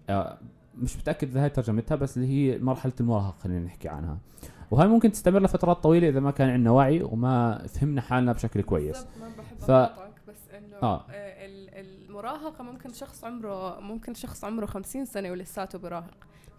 آه، 0.09 0.39
مش 0.77 0.97
متأكد 0.97 1.29
إذا 1.29 1.43
هاي 1.43 1.49
ترجمتها 1.49 1.95
بس 1.95 2.17
اللي 2.17 2.27
هي 2.27 2.59
مرحلة 2.59 2.93
المراهقة 2.99 3.35
خلينا 3.39 3.59
نحكي 3.59 3.89
عنها. 3.89 4.17
وهي 4.71 4.87
ممكن 4.87 5.11
تستمر 5.11 5.39
لفترات 5.41 5.77
طويلة 5.77 6.09
إذا 6.09 6.19
ما 6.19 6.31
كان 6.31 6.49
عندنا 6.49 6.71
وعي 6.71 7.01
وما 7.03 7.67
فهمنا 7.67 8.01
حالنا 8.01 8.33
بشكل 8.33 8.61
كويس 8.61 8.97
ما 9.21 9.27
بحب 9.37 9.57
ف- 9.59 9.71
بس 10.29 10.35
إنه 10.57 10.75
آه. 10.83 10.95
آه. 10.95 11.05
ال- 11.45 11.69
المراهقة 12.09 12.63
ممكن 12.63 12.93
شخص 12.93 13.23
عمره 13.23 13.79
ممكن 13.79 14.13
شخص 14.13 14.43
عمره 14.43 14.65
خمسين 14.65 15.05
سنة 15.05 15.31
ولساته 15.31 15.79
براهق 15.79 16.13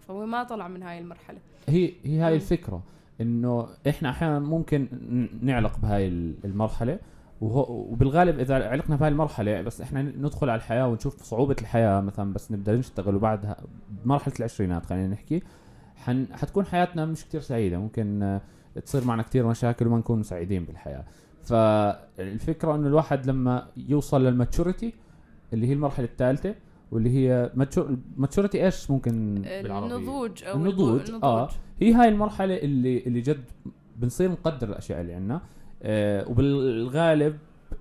فهو 0.07 0.25
ما 0.25 0.43
طلع 0.43 0.67
من 0.67 0.83
هاي 0.83 0.99
المرحلة 0.99 1.37
هي 1.69 1.93
هي 2.03 2.19
هاي. 2.19 2.35
الفكرة 2.35 2.81
إنه 3.21 3.67
إحنا 3.89 4.09
أحيانا 4.09 4.39
ممكن 4.39 4.87
نعلق 5.41 5.77
بهاي 5.79 6.07
ال- 6.07 6.35
المرحلة 6.45 6.99
وبالغالب 7.41 8.39
إذا 8.39 8.69
علقنا 8.69 8.95
بهاي 8.95 9.09
المرحلة 9.11 9.61
بس 9.61 9.81
إحنا 9.81 10.01
ندخل 10.01 10.49
على 10.49 10.57
الحياة 10.57 10.87
ونشوف 10.87 11.23
صعوبة 11.23 11.55
الحياة 11.61 12.01
مثلا 12.01 12.33
بس 12.33 12.51
نبدأ 12.51 12.75
نشتغل 12.75 13.15
وبعدها 13.15 13.57
بمرحله 13.89 14.33
العشرينات 14.39 14.85
خلينا 14.85 15.07
نحكي 15.07 15.43
حن 16.05 16.27
حتكون 16.31 16.65
حياتنا 16.65 17.05
مش 17.05 17.25
كتير 17.25 17.41
سعيدة. 17.41 17.77
ممكن 17.77 18.23
آه، 18.23 18.41
تصير 18.85 19.05
معنا 19.05 19.23
كتير 19.23 19.47
مشاكل 19.47 19.87
وما 19.87 19.97
نكون 19.97 20.23
سعيدين 20.23 20.63
بالحياة. 20.65 21.03
فالفكرة 21.43 22.75
إنه 22.75 22.87
الواحد 22.87 23.25
لما 23.25 23.67
يوصل 23.77 24.23
لل 24.25 24.39
maturity 24.39 24.93
اللي 25.53 25.67
هي 25.67 25.73
المرحلة 25.73 26.05
الثالثة 26.05 26.55
واللي 26.91 27.09
هي 27.09 27.51
maturity 28.17 28.65
إيش 28.65 28.91
ممكن 28.91 29.41
بالعربي 29.63 29.95
النضوج 29.95 30.43
أو 30.43 30.55
النضوج، 30.57 31.09
البو- 31.11 31.25
آه. 31.25 31.49
هي 31.81 31.93
هاي 31.93 32.09
المرحلة 32.09 32.57
اللي 32.57 32.97
اللي 32.97 33.21
جد 33.21 33.43
بنصير 33.97 34.31
نقدر 34.31 34.69
الأشياء 34.69 35.01
اللي 35.01 35.13
عندنا. 35.13 35.41
آه 35.83 36.29
وبالغالب 36.29 37.37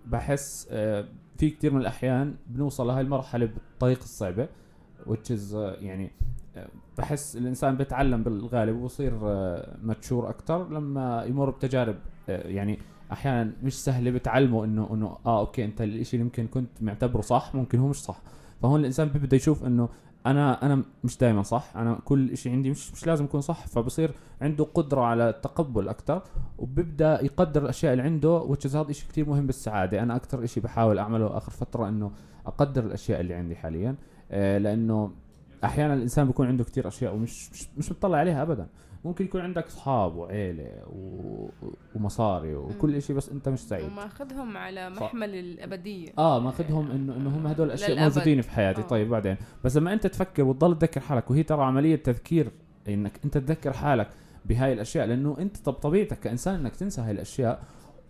بحس 0.07 0.69
آه 0.71 1.05
في 1.39 1.51
كثير 1.51 1.73
من 1.73 1.81
الأحيان 1.81 2.35
بنوصل 2.47 2.87
لهاي 2.87 3.01
المرحلة 3.01 3.47
بالطريقة 3.47 4.03
الصعبة 4.03 4.49
which 5.07 5.31
is 5.31 5.55
آه 5.55 5.73
يعني 5.81 6.11
بحس 6.99 7.37
الإنسان 7.37 7.77
بيتعلم 7.77 8.23
بالغالب 8.23 8.77
وبصير 8.77 9.13
آه، 9.23 9.77
متشور 9.83 10.29
أكثر 10.31 10.69
لما 10.69 11.25
يمر 11.25 11.51
بتجارب 11.51 11.97
آه، 12.29 12.49
يعني 12.49 12.79
أحيانا 13.13 13.53
مش 13.63 13.85
سهله 13.85 14.11
بتعلمه 14.11 14.65
إنه 14.65 14.89
إنه 14.93 15.17
آه 15.27 15.41
أوكي 15.41 15.65
أنت 15.65 15.83
الإشي 15.83 16.17
اللي 16.17 16.25
يمكن 16.25 16.47
كنت 16.47 16.83
معتبره 16.83 17.21
صح 17.21 17.55
ممكن 17.55 17.79
هو 17.79 17.89
مش 17.89 18.03
صح. 18.03 18.21
فهون 18.63 18.81
الإنسان 18.81 19.09
بيبدأ 19.09 19.37
يشوف 19.37 19.65
إنه 19.65 19.89
أنا 20.27 20.67
أنا 20.67 20.83
مش 21.05 21.19
دائما 21.19 21.43
صح 21.43 21.73
أنا 21.77 21.99
كل 22.05 22.37
شيء 22.37 22.53
عندي 22.53 22.71
مش 22.71 22.93
مش 22.93 23.07
لازم 23.07 23.25
يكون 23.25 23.41
صح 23.41 23.67
فبصير 23.67 24.11
عنده 24.41 24.65
قدرة 24.65 25.01
على 25.01 25.29
التقبل 25.29 25.89
أكثر 25.89 26.23
وبيبدأ 26.59 27.25
يقدر 27.25 27.63
الأشياء 27.63 27.93
اللي 27.93 28.03
عنده 28.05 28.31
وتشز 28.31 28.77
هذا 28.77 28.93
شيء 28.93 29.09
كثير 29.09 29.29
مهم 29.29 29.47
بالسعادة. 29.47 30.03
أنا 30.03 30.17
أكثر 30.17 30.47
شيء 30.47 30.63
بحاول 30.63 30.99
أعمله 30.99 31.37
آخر 31.37 31.53
فترة 31.53 31.89
إنه 31.89 32.11
أقدر 32.47 32.85
الأشياء 32.85 33.21
اللي 33.21 33.35
عندي 33.35 33.57
حاليا 33.57 33.97
آه 34.31 34.59
لأنه 34.59 35.11
أحيانا 35.65 35.95
الإنسان 35.95 36.27
بيكون 36.27 36.47
عنده 36.47 36.65
كثير 36.65 36.89
أشياء 36.89 37.15
ومش 37.15 37.51
مش, 37.53 37.69
مش 37.79 37.91
بتطلع 37.93 38.19
عليها 38.19 38.43
ابدا 38.43 38.67
ممكن 39.05 39.25
يكون 39.25 39.41
عندك 39.41 39.67
أصحاب 39.67 40.17
وعيلة 40.17 40.71
و... 40.87 41.49
ومصاري 41.95 42.55
وكل 42.55 43.03
شيء 43.03 43.17
بس 43.17 43.29
أنت 43.29 43.49
مش 43.49 43.59
سعيد 43.59 43.85
وماخذهم 43.93 44.57
على 44.57 44.95
صح. 44.97 45.03
محمل 45.03 45.35
الأبدية 45.35 46.09
آه 46.19 46.41
ماخذهم 46.41 46.91
انه 46.91 47.17
إنه 47.17 47.37
هم 47.37 47.47
هدول 47.47 47.67
الأشياء 47.67 47.91
للأبد. 47.91 48.13
موجودين 48.13 48.43
في 48.43 48.51
حياتي 48.51 48.81
آه. 48.81 48.85
طيب 48.85 49.09
بعدين 49.09 49.37
بس 49.65 49.77
لما 49.77 49.93
أنت 49.93 50.07
تفكر 50.07 50.43
وتضل 50.43 50.79
تذكر 50.79 51.01
حالك 51.01 51.31
وهي 51.31 51.43
ترى 51.43 51.63
عملية 51.65 51.97
تذكير 51.97 52.51
إنك 52.89 53.13
أنت 53.25 53.39
تذكر 53.39 53.73
حالك 53.73 54.09
بهاي 54.45 54.73
الأشياء 54.73 55.07
لأنه 55.07 55.37
أنت 55.39 55.57
طب 55.57 55.73
طبيعتك 55.73 56.21
كإنسان 56.21 56.55
إنك 56.55 56.77
تنسى 56.77 57.01
هاي 57.01 57.11
الأشياء 57.11 57.63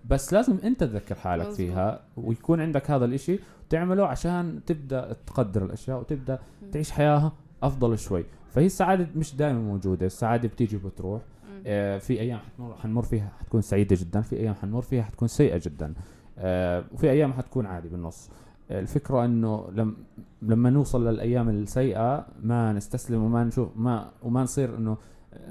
بس 0.04 0.32
لازم 0.32 0.58
انت 0.64 0.84
تذكر 0.84 1.14
حالك 1.14 1.42
مظبوط. 1.42 1.56
فيها 1.56 2.00
ويكون 2.16 2.60
عندك 2.60 2.90
هذا 2.90 3.04
الإشي 3.04 3.38
تعمله 3.68 4.06
عشان 4.06 4.60
تبدأ 4.66 5.16
تقدر 5.26 5.64
الأشياء 5.64 6.00
وتبدأ. 6.00 6.38
تعيش 6.72 6.90
حياة 6.90 7.32
أفضل 7.62 7.98
شوي 7.98 8.24
فهي 8.50 8.66
السعادة 8.66 9.06
مش 9.16 9.36
دائما 9.36 9.58
موجودة 9.58 10.06
السعادة 10.06 10.48
بتيجي 10.48 10.76
وبتروح. 10.76 11.22
آه، 11.66 11.98
في 11.98 12.20
أيام 12.20 12.38
حتمر 12.38 12.74
حنمر 12.74 13.02
فيها 13.02 13.32
حتكون 13.40 13.60
سعيدة 13.60 13.96
جدا 14.00 14.20
في 14.20 14.36
أيام 14.36 14.54
حنمر 14.54 14.82
فيها 14.82 15.02
حتكون 15.02 15.28
سيئة 15.28 15.60
جدا 15.64 15.94
آه، 16.38 16.84
وفي 16.92 17.10
أيام 17.10 17.32
حتكون 17.32 17.66
عادي 17.66 17.88
بالنص 17.88 18.30
آه، 18.70 18.80
الفكرة 18.80 19.24
إنه 19.24 19.68
لم 19.72 19.96
لما 20.42 20.70
نوصل 20.70 21.08
للأيام 21.08 21.48
السيئة 21.48 22.26
ما 22.42 22.72
نستسلم 22.72 23.22
وما 23.22 23.44
نشوف 23.44 23.68
ما 23.76 24.10
وما 24.22 24.42
نصير 24.42 24.76
إنه 24.76 24.96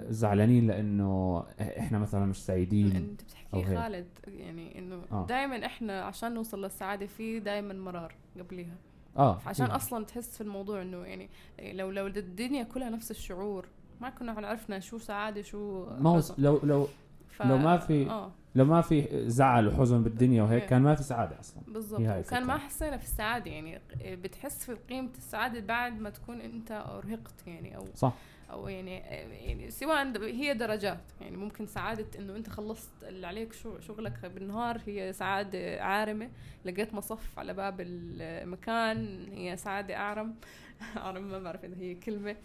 زعلانين 0.09 0.67
لأنه 0.67 1.43
إحنا 1.61 1.99
مثلا 1.99 2.25
مش 2.25 2.45
سعيدين 2.45 2.95
أنت 2.95 3.21
بتحكي. 3.21 3.75
خالد 3.75 4.07
يعني 4.27 4.79
إنه 4.79 5.01
آه. 5.11 5.25
دائما 5.29 5.65
إحنا 5.65 6.01
عشان 6.01 6.33
نوصل 6.33 6.61
للسعادة 6.63 7.05
في 7.05 7.39
دائما 7.39 7.73
مرار 7.73 8.15
قبليها 8.39 8.75
آه 9.17 9.39
عشان. 9.45 9.65
أصلا 9.65 10.05
تحس 10.05 10.35
في 10.35 10.41
الموضوع 10.41 10.81
إنه 10.81 10.97
يعني 10.97 11.29
لو 11.59 11.91
لو 11.91 12.07
الدنيا 12.07 12.63
كلها 12.63 12.89
نفس 12.89 13.11
الشعور 13.11 13.65
ما 14.01 14.09
كنا 14.09 14.31
عرفنا 14.47 14.79
شو 14.79 14.97
سعادة 14.97 15.41
شو 15.41 15.85
ما 15.99 16.09
هو. 16.09 16.21
لو 16.37 16.59
لو 16.63 16.87
ف... 17.29 17.41
لو 17.43 17.57
ما 17.57 17.77
في- 17.77 18.09
آه 18.09 18.31
لو 18.55 18.65
ما 18.65 18.81
في 18.81 19.23
زعل 19.29 19.67
وحزن 19.67 20.03
بالدنيا 20.03 20.43
وهيك 20.43 20.61
إيه. 20.63 20.69
كان 20.69 20.81
ما 20.81 20.95
في 20.95 21.03
سعادة 21.03 21.39
أصلا 21.39 21.63
بالضبط 21.67 21.99
الفكرة. 21.99 22.39
ما 22.39 22.57
حسينا 22.57 22.97
في 22.97 23.03
السعادة 23.03 23.51
يعني 23.51 23.79
بتحس 24.05 24.65
في 24.65 24.73
قيمة 24.89 25.09
السعادة 25.17 25.59
بعد 25.59 25.99
ما 25.99 26.09
تكون 26.09 26.41
أنت 26.41 26.71
أرهقت 26.71 27.47
يعني 27.47 27.77
أو 27.77 27.85
صح 27.95 28.13
أو 28.51 28.67
يعني 28.67 28.97
يعني 29.45 29.71
سواء 29.71 30.23
هي 30.23 30.53
درجات. 30.53 31.01
يعني 31.21 31.37
ممكن 31.37 31.65
سعادة 31.67 32.19
إنه 32.19 32.35
أنت 32.35 32.49
خلصت 32.49 33.03
اللي 33.03 33.27
عليك 33.27 33.53
شغلك 33.79 34.25
بالنهار 34.25 34.81
هي 34.85 35.13
سعادة 35.13 35.83
عارمة. 35.83 36.29
لقيت 36.65 36.93
مصف 36.93 37.39
على 37.39 37.53
باب 37.53 37.77
المكان 37.81 39.27
هي 39.31 39.57
سعادة 39.57 39.95
أعرم. 39.95 40.35
أعرم 40.97 41.23
ما 41.23 41.39
بعرف 41.39 41.65
إذا 41.65 41.77
هي 41.77 41.95
كلمة. 41.95 42.35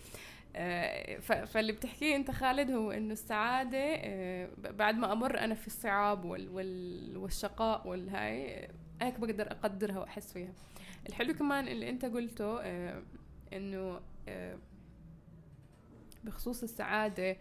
آه، 0.57 1.19
فاللي 1.19 1.73
بتحكيه 1.73 2.17
أنت 2.17 2.31
خالد 2.31 2.71
هو 2.71 2.91
إنه 2.91 3.13
السعادة 3.13 3.79
آه، 3.79 4.49
بعد 4.59 4.95
ما 4.95 5.13
أمر 5.13 5.39
أنا 5.39 5.55
في 5.55 5.67
الصعاب 5.67 6.25
وال 6.25 6.49
وال 6.49 7.17
والشقاء 7.17 7.89
والهاي 7.89 8.69
هيك 9.03 9.21
بقدر 9.21 9.47
أقدرها 9.47 9.99
وأحس 9.99 10.33
فيها. 10.33 10.53
الحلو 11.09 11.35
كمان 11.35 11.69
اللي 11.69 11.91
أنت 11.91 12.05
قلته 12.05 12.61
آه، 12.61 13.03
إنه 13.53 14.01
بخصوص 16.25 16.63
السعادة 16.63 17.37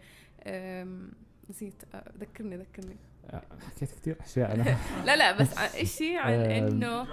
نسيت 1.50 1.82
آه، 1.94 2.12
ذكرني 2.18 2.56
ذكرني 2.56 2.96
آه، 3.30 3.42
حكيت 3.66 3.90
كثير 3.90 4.16
أشياء 4.24 4.54
أنا 4.54 4.76
لا 5.06 5.16
لا 5.16 5.32
بس 5.32 5.58
إشي 5.82 6.16
عن 6.16 6.32
إنه 6.32 7.06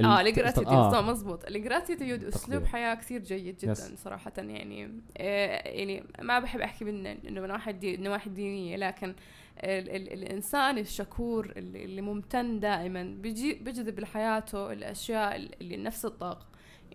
آه 0.00 0.20
ال 0.20 0.27
gratitude 0.27 0.94
آه. 0.94 1.00
مزبوط 1.00 1.44
ال 1.44 1.52
gratitude 1.52 2.24
أسلوب. 2.24 2.64
حياة 2.64 2.94
كثير 2.94 3.22
جيد 3.22 3.56
جدا 3.56 3.72
yes. 3.72 3.94
صراحة 4.04 4.32
يعني 4.36 5.00
آه 5.18 5.68
يعني 5.68 6.04
ما 6.22 6.38
بحب 6.38 6.60
أحكي 6.60 6.84
من 6.84 7.06
إنه 7.06 7.40
من 7.40 7.50
واحد 7.50 7.80
دي 7.80 7.96
نواحي 7.96 8.30
دينية 8.30 8.76
لكن 8.76 9.14
ال 9.58 9.90
ال 9.90 10.12
الإنسان 10.12 10.78
الشكور 10.78 11.52
اللي, 11.56 11.84
اللي 11.84 12.00
ممتن 12.00 12.60
دائما 12.60 13.02
بيجي 13.02 13.54
بيجذب 13.54 14.00
لحياته 14.00 14.72
الأشياء 14.72 15.36
اللي 15.60 15.76
نفس 15.76 16.04
الطاقة 16.04 16.46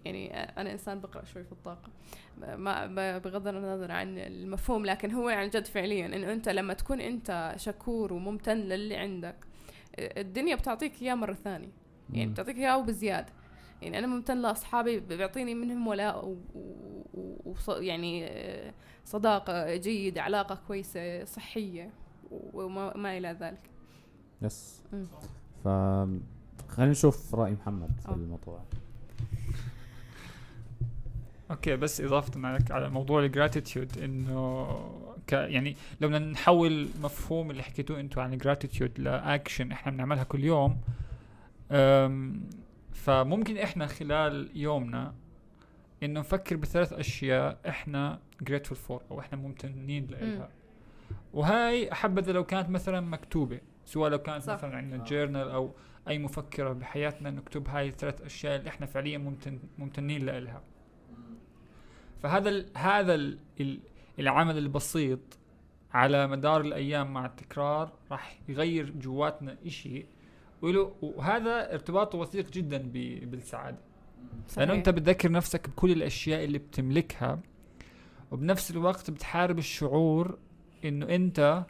يعني 0.06 0.34
أنا 0.34 0.72
إنسان 0.72 1.00
بقرأ 1.00 1.26
شوي 1.26 1.44
في 1.44 1.52
الطاقة 1.52 1.90
ما 2.38 3.18
بغض 3.18 3.48
النظر 3.48 3.92
عن 3.92 4.18
المفهوم 4.18 4.86
لكن 4.86 5.12
هو 5.12 5.30
عن 5.30 5.50
جد 5.50 5.66
فعليا 5.66 6.06
إنه 6.06 6.34
أنت 6.34 6.50
لما 6.50 6.74
تكون 6.74 7.02
أنت 7.02 7.54
شكور 7.58 8.14
وممتن 8.14 8.58
للي 8.58 8.96
عندك 8.96 9.36
الدنيا 10.00 10.56
بتعطيك 10.56 11.02
إياه 11.02 11.16
مرة 11.16 11.34
ثانية 11.34 11.72
يعني. 12.14 12.32
بتعطيك 12.32 12.58
إياه 12.58 12.78
وبزيادة 12.78 13.34
يعني 13.82 14.00
أنا 14.00 14.08
ممتن 14.08 14.42
لأصحابي 14.42 15.00
بيعطيني 15.00 15.56
منهم 15.56 15.88
ولاء 15.88 16.26
و... 16.26 16.38
و... 16.54 17.56
و... 17.68 17.72
يعني 17.72 18.26
آه، 18.28 18.74
صداقة 19.06 19.76
جيدة 19.76 20.22
علاقة 20.22 20.60
كويسة 20.68 21.26
صحية 21.26 21.90
وما 22.32 22.98
ما 22.98 23.18
إلى 23.18 23.38
ذلك 23.40 23.70
yes. 24.42 24.84
ف 25.64 25.68
خلينا 26.70 26.92
نشوف 26.92 27.36
رأي 27.36 27.52
محمد 27.52 28.00
في 28.02 28.10
آه. 28.10 28.14
الموضوع 28.14 28.64
okay 31.54 31.76
بس 31.76 32.02
إضافة 32.02 32.48
على 32.48 32.60
على 32.70 32.90
موضوع 32.90 33.26
ال 33.26 33.33
gratitude 33.33 33.98
إنه 33.98 34.68
ك 35.28 35.32
يعني 35.34 35.76
لو 36.02 36.08
بدنا 36.08 36.20
نحول 36.20 36.90
مفهوم 37.04 37.52
اللي 37.52 37.64
حكيتوه 37.64 38.00
أنتم 38.00 38.22
عن 38.22 38.34
ال 38.34 38.40
gratitude 38.40 39.00
ل 39.00 39.10
action 39.10 39.72
إحنا 39.72 39.92
بنعملها 39.92 40.24
كل 40.24 40.44
يوم 40.44 40.78
فممكن 42.94 43.58
إحنا 43.58 43.88
خلال 43.88 44.50
يومنا 44.56 45.14
إنه 46.04 46.20
نفكر 46.20 46.56
بثلاث 46.56 46.94
أشياء 46.94 47.60
إحنا 47.68 48.20
grateful 48.50 48.78
for 48.90 49.02
أو 49.12 49.20
إحنا 49.20 49.38
ممتنين 49.38 50.08
لها 50.08 50.50
وهاي 51.34 51.94
حبذا 51.94 52.32
لو 52.32 52.44
كانت 52.44 52.70
مثلا 52.70 53.02
مكتوبة 53.02 53.60
سواء 53.86 54.12
لو 54.12 54.18
كانت 54.18 54.44
صح. 54.44 54.54
مثلا 54.54 54.76
عندنا 54.76 55.04
journal 55.04 55.50
أو 55.50 55.72
أي 56.08 56.20
مفكرة 56.20 56.74
بحياتنا 56.74 57.32
نكتب 57.32 57.68
هاي 57.68 57.88
الثلاث 57.88 58.22
أشياء 58.22 58.56
اللي 58.56 58.70
إحنا 58.70 58.86
فعليا 58.86 59.18
ممتن 59.18 59.60
ممتنين 59.78 60.26
لها 60.26 60.62
فهذا 62.24 62.50
ال 62.50 62.66
هذا 62.78 63.16
ال 63.16 63.38
ال 63.60 63.80
العمل 64.20 64.58
البسيط 64.58 65.20
على 65.94 66.28
مدار 66.28 66.62
الأيام 66.62 67.14
مع 67.14 67.26
التكرار 67.26 67.92
راح 68.12 68.40
يغير 68.50 68.90
جواتنا 68.90 69.58
وله 70.62 70.96
وهذا 71.02 71.74
ارتباطه 71.74 72.18
وثيق 72.18 72.52
جدا 72.52 72.78
بالسعادة. 73.26 73.78
لأنه 74.58 74.74
أنت 74.74 74.90
بتذكر 74.90 75.32
نفسك 75.32 75.70
بكل 75.70 75.92
الأشياء 75.92 76.44
اللي 76.44 76.58
بتملكها 76.58 77.40
وبنفس 78.32 78.72
الوقت 78.72 79.12
بتحارب 79.12 79.58
الشعور 79.58 80.38
إنه 80.86 81.16
أنت 81.16 81.66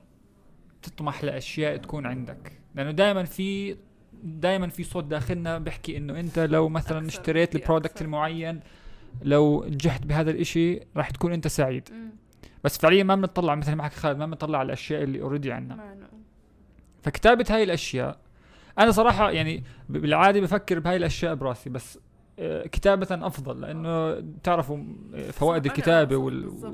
تطمح 0.81 1.23
لأشياء 1.23 1.77
تكون 1.77 2.05
عندك. 2.05 2.51
لأنه 2.75 2.91
دائما 2.91 3.23
في 3.23 3.77
دائما 4.23 4.67
في 4.67 4.83
صوت 4.83 5.03
داخلنا 5.03 5.57
بيحكي 5.57 5.97
إنه 5.97 6.19
أنت 6.19 6.39
لو 6.39 6.69
مثلا 6.69 7.07
اشتريت 7.07 7.55
البرودكت. 7.55 8.01
المعين 8.01 8.59
لو 9.21 9.65
نجحت 9.67 10.05
بهذا 10.05 10.31
الإشي 10.31 10.79
راح 10.97 11.09
تكون 11.09 11.33
أنت 11.33 11.47
سعيد. 11.47 11.89
مم. 11.91 12.09
بس 12.63 12.77
فعليا 12.77 13.03
ما 13.03 13.15
بنطلع 13.15 13.55
مثل 13.55 13.73
ما 13.73 13.83
حكى 13.83 13.95
خالد 13.95 14.17
ما 14.19 14.25
بنطلع 14.25 14.57
على 14.59 14.65
الأشياء 14.65 15.03
اللي 15.03 15.21
already 15.21 15.51
عندنا. 15.51 15.75
معنى. 15.75 15.99
فكتابة 17.01 17.45
هاي 17.49 17.63
الأشياء 17.63 18.17
أنا 18.79 18.91
صراحة 18.91 19.31
يعني 19.31 19.63
ب- 19.89 19.97
بالعادة 19.97 20.39
بفكر 20.41 20.79
بهاي 20.79 20.95
الأشياء 20.97 21.35
براسي 21.35 21.69
بس 21.69 21.99
آه، 22.39 22.67
كتابة 22.67 23.07
أفضل 23.27 23.61
لأنه 23.61 24.23
تعرفوا 24.43 24.77
آه، 25.15 25.31
فوائد 25.31 25.67
صح، 25.67 25.73
وال... 26.17 26.73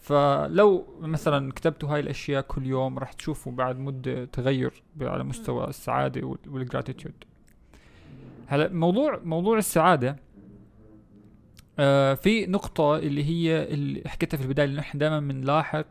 فلو 0.00 0.86
مثلا 1.00 1.52
كتبتوا 1.52 1.88
هاي 1.88 2.00
الأشياء 2.00 2.42
كل 2.42 2.66
يوم 2.66 2.98
راح 2.98 3.12
تشوفوا 3.12 3.52
بعد 3.52 3.78
مدة 3.78 4.24
تغير 4.24 4.82
على 5.00 5.24
مستوى 5.24 5.64
السعادة 5.68 6.26
وال- 6.26 6.38
وال 6.48 6.60
gratitude 6.60 7.14
هلا 8.46 8.72
موضوع 8.72 9.20
موضوع 9.24 9.58
السعادة 9.58 10.16
آه 11.78 12.14
في 12.14 12.46
نقطة 12.46 12.96
اللي 12.96 13.24
هي 13.24 13.62
اللي 13.74 14.02
حكيتها 14.08 14.36
في 14.38 14.42
البداية 14.44 14.66
اللي 14.66 14.76
نحن 14.80 14.98
دائما 14.98 15.20
بنلاحق 15.20 15.86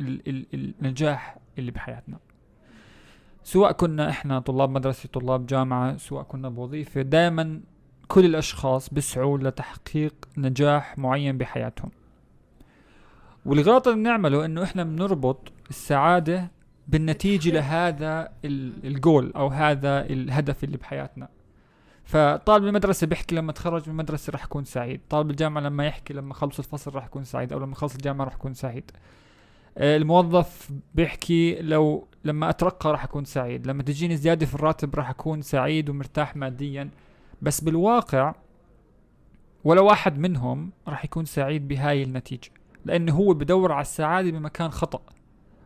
ال- 0.00 0.28
ال- 0.28 0.74
النجاح 0.82 1.38
اللي 1.58 1.70
بحياتنا. 1.70 2.18
سواء 3.44 3.72
كنا 3.72 4.10
إحنا 4.10 4.38
طلاب 4.40 4.70
مدرسة 4.70 5.08
طلاب 5.12 5.46
جامعة 5.46 5.96
سواء 5.96 6.22
كنا 6.22 6.48
بوظيفة 6.48 7.02
دائما 7.02 7.60
كل 8.08 8.24
الأشخاص 8.24 8.94
بيسعوا 8.94 9.38
لتحقيق 9.38 10.14
نجاح 10.38 10.98
معين 10.98 11.38
بحياتهم. 11.38 11.90
والغلط 13.46 13.88
اللي 13.88 13.98
بنعمله 14.00 14.44
إنه 14.44 14.62
إحنا 14.62 14.84
بنربط 14.84 15.52
السعادة 15.70 16.50
بالنتيجة 16.88 17.50
لهذا 17.56 18.32
ال- 18.44 18.86
الجول 18.86 19.32
أو 19.36 19.48
هذا 19.48 20.00
الهدف 20.06 20.64
اللي 20.64 20.76
بحياتنا. 20.76 21.28
فطالب 22.06 22.66
المدرسة 22.66 23.06
بيحكي 23.06 23.34
لما 23.34 23.52
تخرج 23.52 23.82
من 23.82 23.90
المدرسة 23.90 24.30
راح 24.30 24.44
يكون 24.44 24.64
سعيد. 24.64 25.00
طالب 25.10 25.30
الجامعة 25.30 25.60
لما 25.62 25.86
يحكي 25.86 26.14
لما 26.14 26.34
خلص 26.34 26.58
الفصل 26.58 26.94
راح 26.94 27.04
يكون 27.06 27.24
سعيد 27.24 27.52
أو 27.52 27.58
لما 27.58 27.74
خلص 27.74 27.94
الجامعة 27.94 28.24
راح 28.24 28.34
يكون 28.34 28.54
سعيد. 28.54 28.90
آه، 29.78 29.96
الموظف 29.96 30.70
بيحكي 30.94 31.62
لو 31.62 32.08
لما 32.24 32.50
أترقى 32.50 32.92
راح 32.92 33.04
أكون 33.04 33.24
سعيد 33.24 33.66
لما 33.66 33.82
تجيني 33.82 34.16
زيادة 34.16 34.46
في 34.46 34.54
الراتب 34.54 34.94
راح 34.94 35.10
أكون 35.10 35.42
سعيد 35.42 35.88
ومرتاح 35.90 36.36
ماديا. 36.36 36.90
بس 37.42 37.60
بالواقع 37.60 38.34
ولا 39.64 39.80
واحد 39.80 40.18
منهم 40.18 40.70
راح 40.88 41.04
يكون 41.04 41.24
سعيد 41.24 41.68
بهاي 41.68 42.02
النتيجة 42.02 42.50
لأنه 42.84 43.12
هو 43.14 43.34
بدور 43.34 43.72
على 43.72 43.82
السعادة 43.82 44.30
بمكان 44.30 44.70
خطأ. 44.70 45.00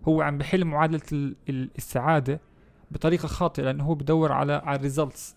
هو 0.08 0.22
عم 0.22 0.38
بحل 0.38 0.64
معادلة 0.64 1.00
ال- 1.12 1.36
ال- 1.48 1.70
السعادة 1.78 2.40
بطريقة 2.90 3.26
خاطئة 3.28 3.62
لأنه 3.62 3.84
هو 3.84 3.94
بدور 3.94 4.32
على 4.32 4.52
على 4.52 4.76
ال 4.76 4.84
results 4.84 5.36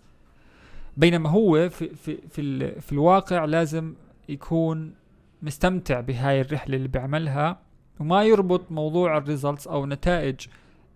بينما 0.98 1.30
هو 1.30 1.70
في 1.70 1.96
في 1.96 2.18
في, 2.30 2.42
ال 2.42 2.82
في 2.82 2.92
الواقع 2.92 3.46
لازم 3.46 3.96
يكون 4.30 4.96
مستمتع 5.42 6.00
بهاي 6.00 6.42
الرحلة 6.42 6.76
اللي 6.76 6.88
بيعملها 6.88 7.60
وما 8.00 8.24
يربط 8.24 8.72
موضوع 8.72 9.18
ال 9.18 9.24
results 9.24 9.68
أو 9.68 9.86
نتائج 9.86 10.48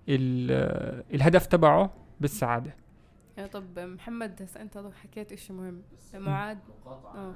ال- 0.10 1.04
الهدف 1.13 1.46
تبعه 1.46 1.94
بالسعادة. 2.22 2.75
يا 3.38 3.48
طب 3.48 3.80
محمد 3.80 4.42
هسه 4.42 4.62
أنت 4.62 4.84
حكيت 5.04 5.32
إشي 5.32 5.54
مهم. 5.54 5.82
معاد؟ 6.13 6.58
آه. 6.86 7.34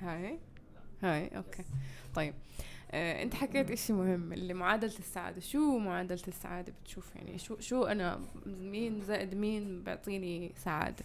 هاي؟ 0.00 0.38
هاي 1.02 1.28
okay. 1.36 1.64
طيب. 2.14 2.34
آه، 2.92 3.22
انت 3.22 3.34
حكيت 3.34 3.70
إشي 3.70 3.92
مهم 3.92 4.32
اللي 4.32 4.54
معادلة 4.54 4.92
السعادة. 4.98 5.40
شو 5.40 5.78
معادلة 5.78 6.20
السعادة 6.28 6.72
بتشوف؟ 6.82 7.16
يعني 7.16 7.38
شو 7.38 7.56
شو 7.60 7.84
أنا 7.84 8.20
مين 8.46 9.00
زائد 9.00 9.34
مين 9.34 9.82
بيعطيني 9.82 10.52
سعادة؟ 10.56 11.04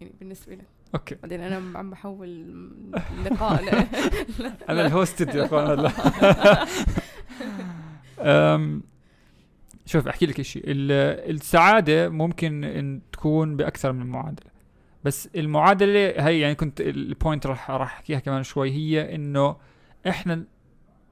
يعني 0.00 0.12
بالنسبة 0.20 0.54
لك 0.54 0.64
okay. 0.94 1.14
بعدين 1.14 1.40
أنا 1.40 1.78
عم 1.78 1.90
بحول 1.90 2.28
اللقاء 3.18 3.62
ل... 3.64 3.68
أنا 4.70 4.86
ال 4.86 4.93
hosted 4.93 5.34
يا 5.34 5.44
أخوان 5.44 5.66
هلا. 5.66 5.90
شوف 9.86 10.08
أحكي 10.08 10.26
لك 10.26 10.42
شيء 10.42 10.62
السعادة 10.66 12.08
ممكن 12.08 12.64
إن 12.64 13.00
تكون 13.12 13.56
بأكثر 13.56 13.92
من 13.92 14.06
معادلة. 14.06 14.50
بس 15.04 15.28
المعادلة 15.36 16.26
هي 16.28 16.40
يعني 16.40 16.54
كنت 16.54 16.80
ال 16.80 16.91
point 16.91 17.46
راح 17.46 17.70
راح 17.70 17.94
أحكيها 17.94 18.18
كمان 18.18 18.42
شوي. 18.42 18.70
هي 18.70 19.14
إنه 19.14 19.56
إحنا 20.08 20.44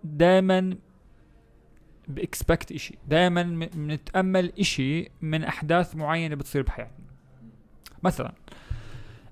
دائما 0.05 0.77
ب 2.09 2.18
expect 2.18 2.73
إشي 2.73 2.99
دائما 3.09 3.43
بنتامل 3.75 4.53
إشي 4.61 5.11
من 5.21 5.45
أحداث 5.45 5.97
معينة 5.97 6.35
بتصير 6.35 6.63
بحياتنا. 6.63 7.07
مثلا 8.03 8.33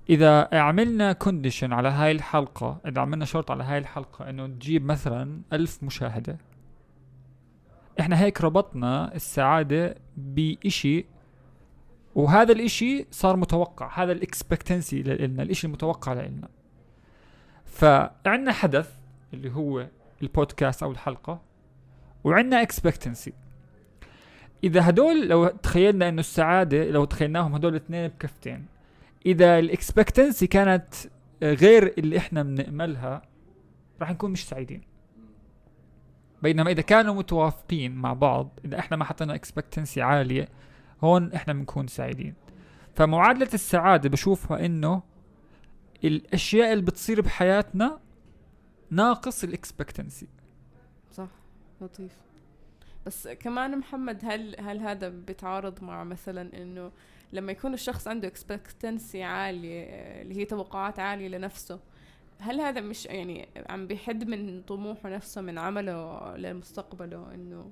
إذا 0.09 0.49
عملنا 0.53 1.13
condition 1.13 1.73
على 1.73 1.89
هاي 1.89 2.11
الحلقة 2.11 2.81
إذا 2.87 3.01
عملنا 3.01 3.25
شرط 3.25 3.51
على 3.51 3.63
هاي 3.63 3.77
الحلقة 3.77 4.29
إنه 4.29 4.47
تجيب 4.47 4.85
مثلا 4.85 5.41
ألف 5.53 5.83
مشاهدة 5.83 6.37
إحنا 7.99 8.19
هيك 8.19 8.41
ربطنا 8.41 9.15
السعادة 9.15 9.95
بإشي 10.17 11.05
وهذا 12.15 12.51
الإشي 12.51 13.05
صار 13.11 13.35
متوقع 13.35 14.03
هذا 14.03 14.11
ال 14.11 14.19
expectancy 14.19 15.01
لنا 15.03 15.43
الإشي 15.43 15.67
المتوقع 15.67 16.13
لنا 16.13 16.49
فعندنا 17.65 18.51
حدث 18.51 18.95
اللي 19.33 19.51
هو 19.51 19.87
البودكاست 20.21 20.83
أو 20.83 20.91
الحلقة 20.91 21.41
وعندنا 22.23 22.61
expectancy 22.61 23.33
إذا 24.63 24.89
هدول 24.89 25.27
لو 25.27 25.47
تخيلنا 25.47 26.09
إنه 26.09 26.19
السعادة 26.19 26.89
لو 26.91 27.05
تخيلناهم 27.05 27.55
هدول 27.55 27.71
الاثنين 27.71 28.07
بكفتين 28.07 28.65
إذا 29.25 29.59
ال 29.59 29.67
expectancy 29.67 30.47
كانت 30.47 30.93
غير 31.43 31.93
اللي 31.97 32.17
إحنا 32.17 32.43
بنأملها 32.43 33.21
راح 34.01 34.11
نكون 34.11 34.31
مش 34.31 34.47
سعيدين. 34.47 34.81
بينما 36.41 36.71
إذا 36.71 36.81
كانوا 36.81 37.13
متوافقين 37.13 37.95
مع 37.95 38.13
بعض 38.13 38.59
إذا 38.65 38.79
إحنا 38.79 38.97
ما 38.97 39.05
حطينا 39.05 39.35
اكسبكتنسي 39.35 40.01
عالية 40.01 40.47
هون 41.03 41.33
إحنا 41.33 41.53
بنكون 41.53 41.87
سعيدين. 41.87 42.33
فمعادلة 42.95 43.49
السعادة 43.53 44.09
بشوفها 44.09 44.65
إنه 44.65 45.03
الأشياء 46.03 46.73
اللي 46.73 46.83
بتصير 46.83 47.21
بحياتنا 47.21 47.99
ناقص 48.91 49.43
الإكسبكتنسي. 49.43 50.27
صح 51.11 51.29
لطيف. 51.81 52.17
بس 53.05 53.27
كمان 53.27 53.77
محمد 53.77 54.19
هل 54.23 54.55
هل 54.59 54.79
هذا 54.79 55.09
بيتعارض 55.09 55.83
مع 55.83 56.03
مثلا 56.03 56.61
إنه 56.61 56.91
لما 57.33 57.51
يكون 57.51 57.73
الشخص 57.73 58.07
عنده 58.07 58.27
إكسبكتنسي 58.27 59.23
عالية 59.23 59.83
آه، 59.83 60.21
اللي 60.21 60.35
هي 60.35 60.45
توقعات 60.45 60.99
عالية 60.99 61.27
لنفسه 61.27 61.79
هل 62.39 62.61
هذا 62.61 62.81
مش 62.81 63.05
يعني 63.05 63.47
عم 63.69 63.87
بيحد 63.87 64.23
من 64.23 64.61
طموحه 64.61 65.09
نفسه 65.09 65.41
من 65.41 65.57
عمله 65.57 66.37
لمستقبله 66.37 67.33
إنه 67.33 67.71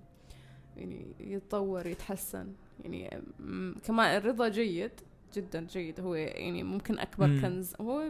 يعني 0.77 1.05
يتطور 1.19 1.87
يتحسن؟ 1.87 2.53
يعني 2.83 3.21
كمان 3.83 4.17
الرضا 4.17 4.47
جيد 4.47 4.91
جدا 5.35 5.67
جيد. 5.71 5.99
هو 5.99 6.15
يعني 6.15 6.63
ممكن 6.63 6.99
أكبر 6.99 7.27
مم. 7.27 7.41
كنز. 7.41 7.73
هو 7.81 8.01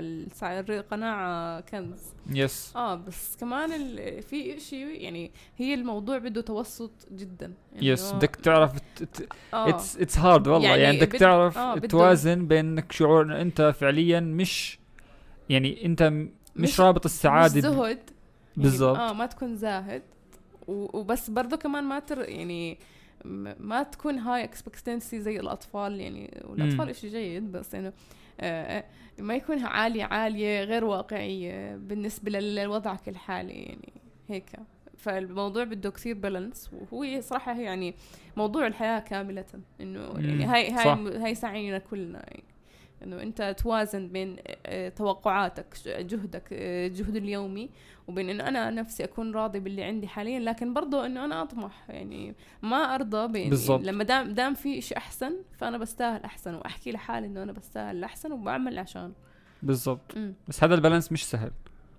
السع- 0.00 0.58
القناعة 0.68 1.60
كنز. 1.60 2.00
yes 2.30 2.72
آه 2.76 2.94
بس 2.94 3.36
كمان 3.40 3.72
ال- 3.72 4.22
في 4.22 4.56
إشي 4.56 4.92
يعني 4.92 5.30
هي 5.56 5.74
الموضوع 5.74 6.18
بده 6.18 6.40
توسط 6.40 6.90
جدا. 7.12 7.52
yes 7.82 8.10
إنه- 8.10 8.14
بدك 8.14 8.36
تعرف 8.36 8.72
it's 9.54 9.96
it's 9.98 10.18
hard 10.18 10.48
والله. 10.48 10.68
يعني, 10.68 10.82
يعني 10.82 10.96
بدك 10.96 11.08
بد- 11.12 11.18
تعرف 11.18 11.58
آه، 11.58 11.78
توازن 11.78 12.46
بين 12.46 12.58
انك 12.66 12.92
شعور 12.92 13.22
انه 13.22 13.40
أنت 13.40 13.62
فعليا 13.80 14.20
مش 14.20 14.78
يعني 15.48 15.86
أنت 15.86 16.02
مش, 16.02 16.28
مش- 16.56 16.80
رابط 16.80 17.04
السعادة 17.04 17.54
مش 17.56 17.62
زهد. 17.62 17.76
يعني 17.76 18.00
بالضبط. 18.56 18.96
آه 18.98 19.12
ما 19.12 19.26
تكون 19.26 19.56
زاهد. 19.56 20.02
وبس 20.68 21.30
برضه 21.30 21.56
كمان 21.56 21.84
ما 21.84 21.98
تر 21.98 22.28
يعني 22.28 22.78
ما 23.24 23.82
تكون 23.82 24.18
هاي 24.18 24.44
expectancy 24.44 25.20
زي 25.20 25.40
الأطفال 25.40 26.00
يعني 26.00 26.42
والأطفال. 26.44 26.88
إشي 26.88 27.08
جيد 27.08 27.52
بس 27.52 27.74
إنه 27.74 27.92
آه 28.40 28.78
آه، 28.78 28.84
ما 29.18 29.34
يكون 29.34 29.64
عالية 29.64 30.04
عالية 30.04 30.64
غير 30.64 30.84
واقعية 30.84 31.76
بالنسبة 31.76 32.40
لوضعك 32.40 33.08
الحالي 33.08 33.52
يعني 33.52 33.92
هيك 34.28 34.50
فالموضوع 34.96 35.64
بده 35.64 35.90
كثير 35.90 36.14
balance 36.14 36.70
وهو 36.72 37.20
صراحة 37.20 37.60
يعني 37.60 37.94
موضوع 38.36 38.66
الحياة 38.66 38.98
كاملة 38.98 39.44
إنه 39.80 40.00
يعني 40.00 40.44
هاي 40.44 40.70
صح. 40.70 40.86
هاي 40.86 41.16
هاي 41.16 41.34
سعينا 41.34 41.78
كلنا 41.78 42.18
يعني 42.18 42.44
إنه 43.04 43.22
أنت 43.22 43.54
توازن 43.58 44.08
بين 44.08 44.36
آه، 44.66 44.88
توقعاتك 44.88 45.66
جهدك 45.86 46.48
الجهد 46.52 47.16
اليومي 47.16 47.70
وبين 48.08 48.30
إنه 48.30 48.48
أنا 48.48 48.70
نفسي 48.70 49.04
أكون 49.04 49.34
راضي 49.34 49.60
باللي 49.60 49.82
عندي 49.84 50.08
حاليا 50.08 50.40
لكن 50.40 50.74
برضه 50.74 51.06
إنه 51.06 51.24
أنا 51.24 51.42
أطمح 51.42 51.84
يعني 51.90 52.34
ما 52.62 52.76
أرضى 52.94 53.32
بين. 53.32 53.54
لما 53.82 54.04
دام 54.04 54.34
دام 54.34 54.54
في 54.54 54.80
شيء 54.80 54.96
أحسن 54.98 55.32
فأنا 55.58 55.78
بستاهل 55.78 56.22
أحسن 56.22 56.54
وأحكي 56.54 56.92
لحالي 56.92 57.26
إنه 57.26 57.42
أنا 57.42 57.52
بستاهل 57.52 57.96
الاحسن 57.96 58.32
وبعمل 58.32 58.78
عشان 58.78 59.12
بالضبط. 59.62 60.14
بس 60.48 60.64
هذا 60.64 60.74
البالانس 60.74 61.12
مش 61.12 61.24
سهل 61.26 61.50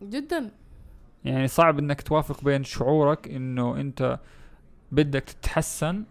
جدا 0.04 0.52
يعني 1.26 1.48
صعب 1.48 1.80
إنك 1.80 2.02
توافق 2.02 2.44
بين 2.44 2.64
شعورك 2.64 3.28
إنه 3.28 3.80
أنت 3.82 4.20
بدك 4.92 5.24
تتحسن 5.24 6.04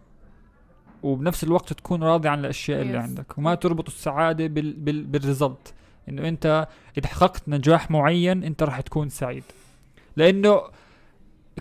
وبنفس 1.02 1.44
الوقت 1.44 1.72
تكون 1.72 2.02
راضي 2.02 2.28
عن 2.28 2.40
الأشياء 2.40 2.82
اللي 2.82 2.98
Yes. 2.98 3.02
عندك 3.02 3.38
وما 3.38 3.54
تربط 3.54 3.86
السعادة 3.88 4.46
بال 4.46 4.72
بال 4.72 5.04
بالريزلت 5.04 5.74
إنه 6.08 6.28
أنت 6.28 6.68
إذا 6.98 7.06
حققت 7.06 7.48
نجاح 7.48 7.90
معين 7.90 8.44
أنت 8.44 8.62
راح 8.62 8.80
تكون 8.80 9.08
سعيد 9.08 9.44
لأنه 10.16 10.60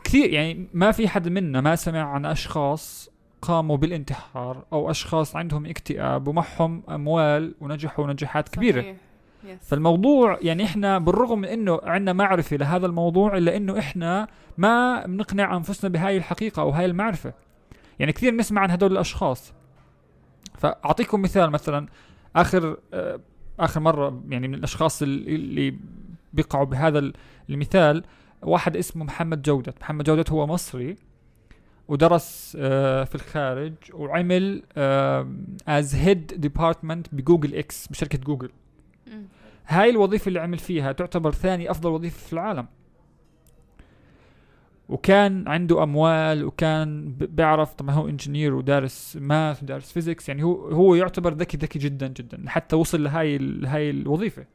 كثير 0.03 0.29
يعني 0.33 0.67
ما 0.73 0.91
في 0.91 1.07
حد 1.07 1.27
منا 1.27 1.61
ما 1.61 1.75
سمع 1.75 2.01
عن 2.13 2.25
أشخاص 2.25 3.09
قاموا 3.41 3.77
بالانتحار 3.77 4.65
أو 4.73 4.91
أشخاص 4.91 5.35
عندهم 5.35 5.65
اكتئاب 5.65 6.27
ومعهم 6.27 6.83
أموال 6.89 7.55
ونجحوا 7.61 8.07
نجاحات 8.07 8.49
كبيرة. 8.49 8.81
صحيح. 8.81 8.95
فالموضوع 9.61 10.37
يعني 10.41 10.63
إحنا 10.65 10.97
بالرغم 10.99 11.39
من 11.39 11.45
إنه 11.45 11.79
عندنا 11.83 12.13
معرفة 12.13 12.57
لهذا 12.57 12.85
الموضوع 12.85 13.37
إلا 13.37 13.57
إنه 13.57 13.79
إحنا 13.79 14.27
ما 14.57 15.05
بنقنع 15.05 15.55
أنفسنا 15.57 15.89
بهاي 15.89 16.17
الحقيقة 16.17 16.61
أو 16.61 16.69
هاي 16.69 16.85
المعرفة. 16.85 17.33
يعني 17.99 18.11
كثير 18.13 18.35
نسمع 18.35 18.61
عن 18.61 18.71
هدول 18.71 18.91
الأشخاص. 18.91 19.53
فأعطيكم 20.57 21.21
مثال 21.21 21.49
مثلا 21.49 21.87
آخر 22.35 22.77
آه، 22.93 23.19
آخر 23.59 23.79
مرة 23.79 24.21
يعني 24.29 24.47
من 24.47 24.53
الأشخاص 24.55 25.01
اللي, 25.01 25.75
بيقعوا 26.33 26.65
بهذا 26.65 26.99
ال- 26.99 27.13
المثال 27.49 28.03
واحد 28.41 28.77
اسمه 28.77 29.05
محمد 29.05 29.41
جودت 29.41 29.73
محمد 29.81 30.05
جودت 30.05 30.25
هو 30.29 30.47
مصري 30.47 30.95
ودرس 31.87 32.57
آه، 32.59 33.03
في 33.03 33.15
الخارج 33.15 33.73
وعمل 33.93 34.63
as 35.67 35.95
head 35.95 36.27
department 36.27 37.07
ب 37.11 37.18
Google 37.18 37.55
X 37.55 37.87
بشركة 37.87 38.17
جوجل. 38.17 38.49
هاي 39.67 39.89
الوظيفة 39.89 40.27
اللي 40.29 40.39
عمل 40.39 40.57
فيها 40.57 40.91
تعتبر 40.91 41.31
ثاني 41.31 41.71
أفضل 41.71 41.89
وظيفة 41.89 42.27
في 42.27 42.33
العالم. 42.33 42.67
وكان 44.89 45.47
عنده 45.47 45.83
أموال 45.83 46.45
وكان 46.45 47.13
بيعرف 47.13 47.73
طبعا 47.73 47.95
هو 47.95 48.09
engineer 48.09 48.53
ودارس 48.53 49.17
math 49.21 49.63
ودارس 49.63 49.91
physics 49.91 50.29
يعني 50.29 50.43
هو 50.43 50.67
هو 50.67 50.95
يعتبر 50.95 51.33
ذكي 51.33 51.57
ذكي 51.57 51.79
جدا 51.79 52.07
جدا 52.07 52.43
حتى 52.47 52.75
وصل 52.75 53.03
لهاي 53.03 53.37
هاي 53.65 53.89
الوظيفة. 53.89 54.45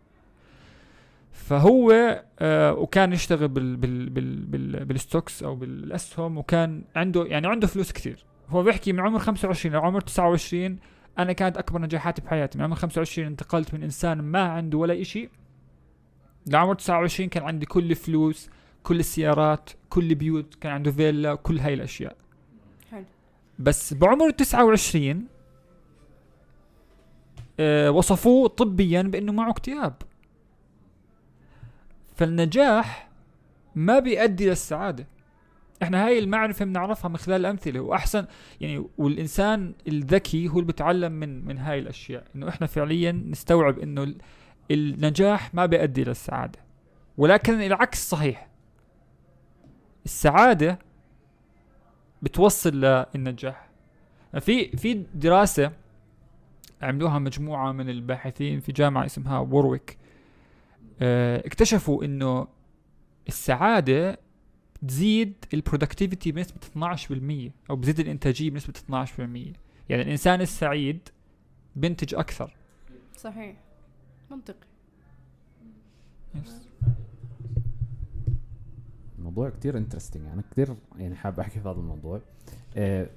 فهو 1.37 1.93
آه 2.39 2.73
وكان 2.73 3.13
يشتغل 3.13 3.49
بال 3.49 3.77
بال 3.77 4.11
بال 4.11 4.45
بال 4.45 4.85
بال 4.85 4.99
stocks 4.99 5.43
أو 5.43 5.55
بالأسهم 5.55 6.39
وكان 6.39 6.85
عنده 6.97 7.25
يعني 7.25 7.47
عنده 7.47 7.67
فلوس 7.67 7.93
كثير. 7.93 8.25
هو 8.49 8.63
بيحكي 8.63 8.93
من 8.93 9.01
عمر 9.01 9.19
25 9.19 9.75
لعمر 9.75 10.01
29 10.01 10.79
أنا 11.19 11.33
كانت 11.33 11.57
أكبر 11.57 11.81
نجاحاتي 11.81 12.23
بحياتي. 12.23 12.59
من 12.59 12.65
عمر 12.65 12.77
25 12.77 13.27
انتقلت 13.29 13.75
من 13.75 13.83
إنسان 13.83 14.23
ما 14.23 14.43
عنده 14.43 14.79
ولا 14.79 15.01
إشي 15.01 15.29
لعمر 16.47 16.75
29 16.75 17.29
كان 17.29 17.43
عندي 17.43 17.67
كل 17.67 17.95
فلوس 17.95 18.51
كل 18.83 18.99
السيارات 19.01 19.71
كل 19.89 20.15
بيوت 20.15 20.55
كان 20.55 20.73
عنده 20.73 20.91
فيلا 20.91 21.35
كل 21.35 21.59
هاي 21.59 21.75
الأشياء. 21.75 22.17
حلو. 22.91 23.05
بس 23.59 23.95
بعمر 23.95 24.31
29 24.31 25.25
آه 27.61 27.91
وصفوه 27.91 28.49
طبيا 28.49 29.03
بأنه 29.03 29.33
معه 29.33 29.51
اكتئاب. 29.51 29.95
فالنجاح 32.17 33.09
ما 33.75 33.99
بيؤدي 33.99 34.49
للسعاده 34.49 35.07
إحنا 35.83 36.07
هاي 36.07 36.19
المعرفة 36.19 36.65
بنعرفها 36.65 37.09
من 37.09 37.17
خلال 37.17 37.41
الأمثلة 37.41 37.81
وأحسن 37.81 38.27
يعني 38.61 38.87
والإنسان 38.99 39.75
الذكي 39.89 40.49
هو 40.49 40.53
اللي 40.53 40.67
بيتعلم 40.67 41.13
من 41.13 41.45
من 41.45 41.59
هاي 41.59 41.79
الأشياء 41.79 42.25
إنه 42.37 42.49
إحنا 42.49 42.67
فعليا 42.67 43.13
نستوعب 43.13 43.79
إنه 43.79 44.03
ال- 44.03 44.17
النجاح 44.71 45.55
ما 45.55 45.67
بيؤدي 45.67 46.05
للسعاده 46.05 46.59
ولكن 47.19 47.63
العكس 47.63 48.09
صحيح. 48.11 48.49
السعادة 50.05 50.79
بتوصل 52.23 52.71
للنجاح. 52.81 53.69
في 54.41 54.77
في 54.77 54.95
دراسة 55.15 55.73
عملوها 56.83 57.19
مجموعة 57.19 57.73
من 57.73 57.89
الباحثين 57.91 58.61
في 58.61 58.73
جامعة 58.73 59.05
اسمها 59.07 59.39
وورويك 59.39 59.99
اكتشفوا 61.01 62.05
إنه 62.05 62.49
السعادة 63.29 64.19
تزيد 64.89 65.35
ال 65.55 65.61
productivity 65.61 66.33
بنسبة 66.33 66.61
12% 67.49 67.53
أو 67.71 67.77
بزيد 67.77 68.01
الإنتاجية 68.01 68.51
بنسبة 68.51 68.75
12% 69.07 69.19
يعني 69.89 70.03
الإنسان 70.03 70.41
السعيد 70.41 71.09
بينتج 71.77 72.15
أكثر. 72.15 72.57
صحيح. 73.17 73.57
منطقي. 74.31 74.67
الموضوع 79.19 79.51
كتير 79.51 79.79
interesting 79.79 80.27
أنا 80.27 80.43
كتير 80.51 80.75
يعني 80.99 81.15
حابب 81.15 81.41
أحكي 81.41 81.61
في 81.61 81.69
هذا 81.69 81.79
الموضوع. 81.79 82.21
آه 82.77 83.11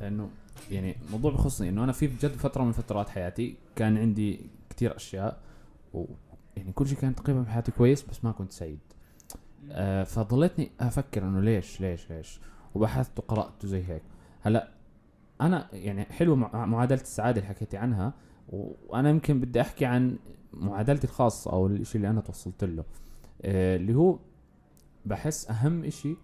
لأنه 0.00 0.30
يعني 0.70 0.96
موضوع 1.10 1.30
بخصني 1.32 1.68
إنه 1.68 1.84
أنا 1.84 1.92
في 1.92 2.06
بجد 2.06 2.30
فترة 2.30 2.64
من 2.64 2.72
فترات 2.72 3.08
حياتي 3.08 3.56
كان 3.76 3.98
عندي 3.98 4.40
كتير 4.70 4.96
أشياء 4.96 5.40
و 5.94 6.04
يعني 6.56 6.72
كل 6.72 6.86
شيء 6.86 6.98
كان 6.98 7.14
تقريبا 7.14 7.42
بحياتي 7.42 7.72
كويس 7.72 8.02
بس 8.08 8.24
ما 8.24 8.32
كنت 8.32 8.52
سعيد. 8.52 8.78
آه 9.70 10.04
فضليتني 10.04 10.70
أفكر 10.80 11.22
إنه 11.22 11.40
ليش 11.40 11.80
ليش 11.80 12.10
ليش؟ 12.10 12.40
وبحثت 12.74 13.18
وقرأت 13.18 13.64
وزي 13.64 13.82
هيك. 13.88 14.02
هلأ 14.42 14.68
أنا 15.40 15.68
يعني 15.72 16.04
حلوة 16.04 16.36
مع- 16.36 16.66
معادلة 16.66 17.00
السعادة 17.00 17.40
اللي 17.40 17.48
حكيتي 17.48 17.76
عنها 17.76 18.12
وأنا 18.48 19.10
يمكن 19.10 19.40
بدي 19.40 19.60
أحكي 19.60 19.84
عن 19.86 20.16
معادلتي 20.52 21.06
الخاصة 21.06 21.52
أو 21.52 21.66
الشيء 21.66 21.96
اللي 21.96 22.10
أنا 22.10 22.20
توصلت 22.20 22.64
له. 22.64 22.84
آه 23.42 23.76
اللي 23.76 23.94
هو 23.94 24.18
بحس 25.06 25.50
أهم 25.50 25.84
إشي 25.84 26.16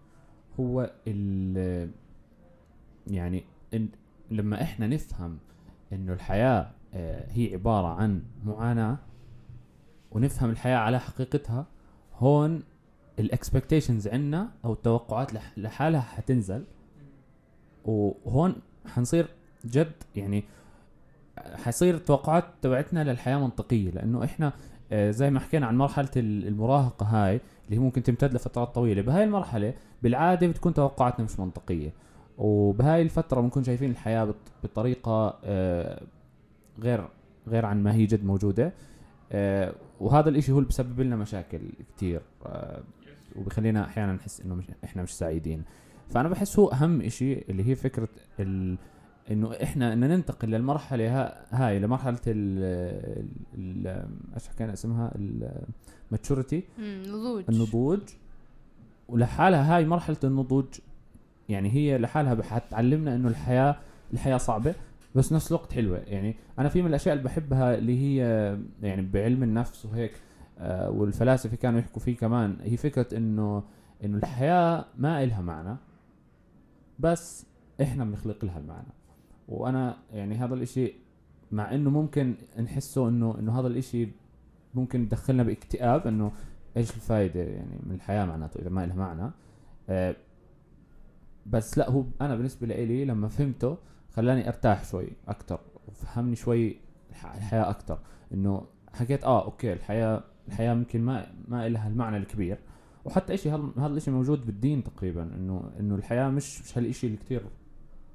هو 0.60 0.92
ال 1.06 1.90
يعني 3.06 3.44
إن 3.74 3.88
لما 4.30 4.62
إحنا 4.62 4.86
نفهم 4.86 5.38
إنه 5.92 6.12
الحياة 6.12 6.70
آه، 6.94 7.26
هي 7.32 7.52
عبارة 7.54 7.86
عن 7.86 8.22
معاناة 8.44 8.98
ونفهم 10.12 10.50
الحياة 10.50 10.76
على 10.76 11.00
حقيقتها 11.00 11.66
هون 12.18 12.62
الاكسبكتيشنز 13.18 14.08
عنا 14.08 14.48
أو 14.64 14.72
التوقعات 14.72 15.32
لح- 15.32 15.58
لحالها 15.58 16.00
حتنزل. 16.00 16.64
وهون 17.84 18.54
حنصير 18.86 19.26
جد 19.64 19.92
يعني 20.16 20.44
حيصير 21.54 21.94
التوقعات 21.94 22.44
تبعتنا 22.62 23.04
للحياة 23.04 23.36
منطقية 23.38 23.90
لأنه 23.90 24.24
إحنا 24.24 24.52
آه، 24.92 25.10
زي 25.10 25.30
ما 25.30 25.40
حكينا 25.40 25.66
عن 25.66 25.76
مرحلة 25.78 26.08
ال- 26.16 26.46
المراهقة 26.48 27.06
هاي 27.06 27.34
اللي 27.64 27.76
هي 27.76 27.78
ممكن 27.78 28.02
تمتد 28.02 28.34
لفترات 28.34 28.74
طويلة. 28.74 29.02
بهاي 29.02 29.24
المرحلة 29.24 29.74
بالعادة 30.02 30.46
بتكون 30.46 30.74
توقعاتنا 30.74 31.24
مش 31.24 31.40
منطقية. 31.40 31.92
وبهاي 32.38 33.02
الفترة 33.02 33.40
بنكون 33.40 33.64
شايفين 33.64 33.90
الحياة 33.90 34.24
بط- 34.24 34.36
بطريقة 34.64 35.38
آه، 35.44 36.02
غير 36.80 37.08
غير 37.48 37.66
عن 37.66 37.82
ما 37.82 37.92
هي 37.94 38.06
جد 38.06 38.24
موجودة. 38.24 38.72
وهذا 40.00 40.28
الإشي 40.28 40.52
هو 40.52 40.58
اللي 40.58 40.68
بسبب 40.68 41.00
لنا 41.00 41.16
مشاكل 41.16 41.60
كتير 41.96 42.20
آه، 42.46 42.82
وبخلينا 43.36 43.84
أحيانا 43.84 44.12
نحس 44.12 44.40
إنه 44.40 44.54
مش 44.54 44.64
إحنا 44.84 45.02
مش 45.02 45.14
سعيدين. 45.14 45.62
فأنا 46.08 46.28
بحس 46.28 46.58
هو 46.58 46.68
أهم 46.68 47.00
إشي 47.00 47.32
اللي 47.50 47.68
هي 47.68 47.74
فكرة 47.74 48.08
ال 48.40 48.78
إنه 49.30 49.52
إحنا 49.62 49.92
ان 49.92 50.00
ننتقل 50.00 50.48
للمرحلة 50.48 51.08
ها 51.20 51.44
هاي 51.50 51.78
لمرحلة 51.78 52.18
ال 52.26 53.28
ال- 53.54 54.08
إيش 54.34 54.48
حكينا 54.48 54.72
اسمها؟ 54.72 55.12
الماتشوريتي 56.10 56.62
مم، 56.78 57.02
نضوج. 57.06 57.44
النضوج. 57.48 58.00
ولحالها 59.08 59.76
هاي 59.76 59.84
مرحلة 59.86 60.16
النضوج 60.24 60.66
يعني 61.48 61.70
هي 61.72 61.98
لحالها 61.98 62.42
حتعلمنا 62.42 63.14
إنه 63.14 63.28
الحياة 63.28 63.76
الحياة 64.12 64.36
صعبة. 64.36 64.74
بس 65.14 65.32
نفس 65.32 65.48
الوقت 65.52 65.72
حلوة. 65.72 65.98
يعني 65.98 66.36
أنا 66.58 66.68
في 66.68 66.82
من 66.82 66.88
الأشياء 66.88 67.12
اللي 67.14 67.24
بحبها 67.24 67.74
اللي 67.74 67.98
هي 67.98 68.18
يعني 68.82 69.02
بعلم 69.02 69.42
النفس 69.42 69.86
وهيك 69.86 70.12
آه 70.58 70.90
والفلاسفة 70.90 71.56
كانوا 71.56 71.78
يحكوا 71.80 72.02
فيه 72.02 72.16
كمان 72.16 72.56
هي 72.62 72.76
فكرة 72.76 73.16
إنه 73.16 73.62
إنه 74.04 74.18
الحياة 74.18 74.84
ما 74.98 75.24
إلها 75.24 75.40
معنى 75.40 75.76
بس 76.98 77.46
إحنا 77.82 78.04
بنخلق 78.04 78.44
لها 78.44 78.58
المعنى. 78.58 78.92
وأنا 79.48 79.96
يعني 80.12 80.34
هذا 80.34 80.54
الإشي 80.54 80.92
مع 81.52 81.74
إنه 81.74 81.90
ممكن 81.90 82.34
نحسه 82.60 83.08
إنه 83.08 83.38
إنه 83.38 83.60
هذا 83.60 83.66
الإشي 83.66 84.08
ممكن 84.74 85.02
يدخلنا 85.02 85.42
باكتئاب 85.42 86.06
إنه 86.06 86.32
إيش 86.76 86.90
الفائده 86.90 87.40
يعني 87.40 87.78
من 87.86 87.94
الحياة 87.94 88.24
معناته 88.24 88.60
إذا 88.60 88.70
ما 88.70 88.86
لها 88.86 88.96
معنى. 88.96 89.30
آه 89.88 90.16
بس 91.46 91.78
لا 91.78 91.90
هو 91.90 92.04
أنا 92.20 92.36
بالنسبة 92.36 92.66
لي 92.66 93.04
لما 93.04 93.28
فهمته 93.28 93.76
خلاني 94.14 94.48
ارتاح 94.48 94.84
شوي 94.84 95.08
أكثر 95.28 95.60
وفهمني 95.88 96.36
شوي 96.36 96.76
الح- 97.10 97.34
الحياة 97.34 97.70
أكثر 97.70 97.98
انه 98.34 98.62
حكيت 98.94 99.24
آه 99.24 99.44
okay 99.44 99.72
الحياة 99.72 100.24
الحياة 100.48 100.74
ممكن 100.74 101.00
ما 101.02 101.26
ما 101.48 101.68
لها 101.68 101.88
المعنى 101.88 102.16
الكبير. 102.16 102.58
وحتى 103.04 103.36
شيء 103.36 103.72
هذا 103.78 103.86
الشيء 103.86 104.14
موجود 104.14 104.46
بالدين 104.46 104.84
تقريبا 104.84 105.22
إنه 105.22 105.70
إنه 105.80 105.94
الحياة 105.94 106.28
مش 106.28 106.62
مش 106.62 106.78
هالشيء 106.78 107.10
اللي 107.10 107.20
كثير 107.22 107.42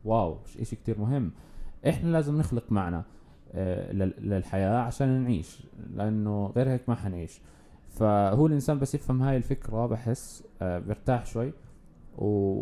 wow 0.06 0.38
مش 0.46 0.68
شيء 0.70 0.80
كثير 0.80 1.00
مهم. 1.00 1.32
إحنا 1.90 2.10
لازم 2.10 2.38
نخلق 2.38 2.72
معنى 2.72 3.02
آه، 3.54 3.92
لل- 3.92 4.30
للحياة 4.30 4.78
عشان 4.78 5.24
نعيش 5.24 5.64
لأنه 5.94 6.48
غير 6.56 6.70
هيك 6.70 6.90
ما 6.90 6.96
حنعيش. 6.96 7.42
فهو 7.90 8.48
الإنسان 8.48 8.80
بس 8.80 8.96
يفهم 8.96 9.22
هاي 9.22 9.38
الفكرة 9.38 9.86
بحس 9.86 10.44
آه 10.62 10.80
بيرتاح 10.80 11.26
شوي. 11.26 11.54
و 12.18 12.62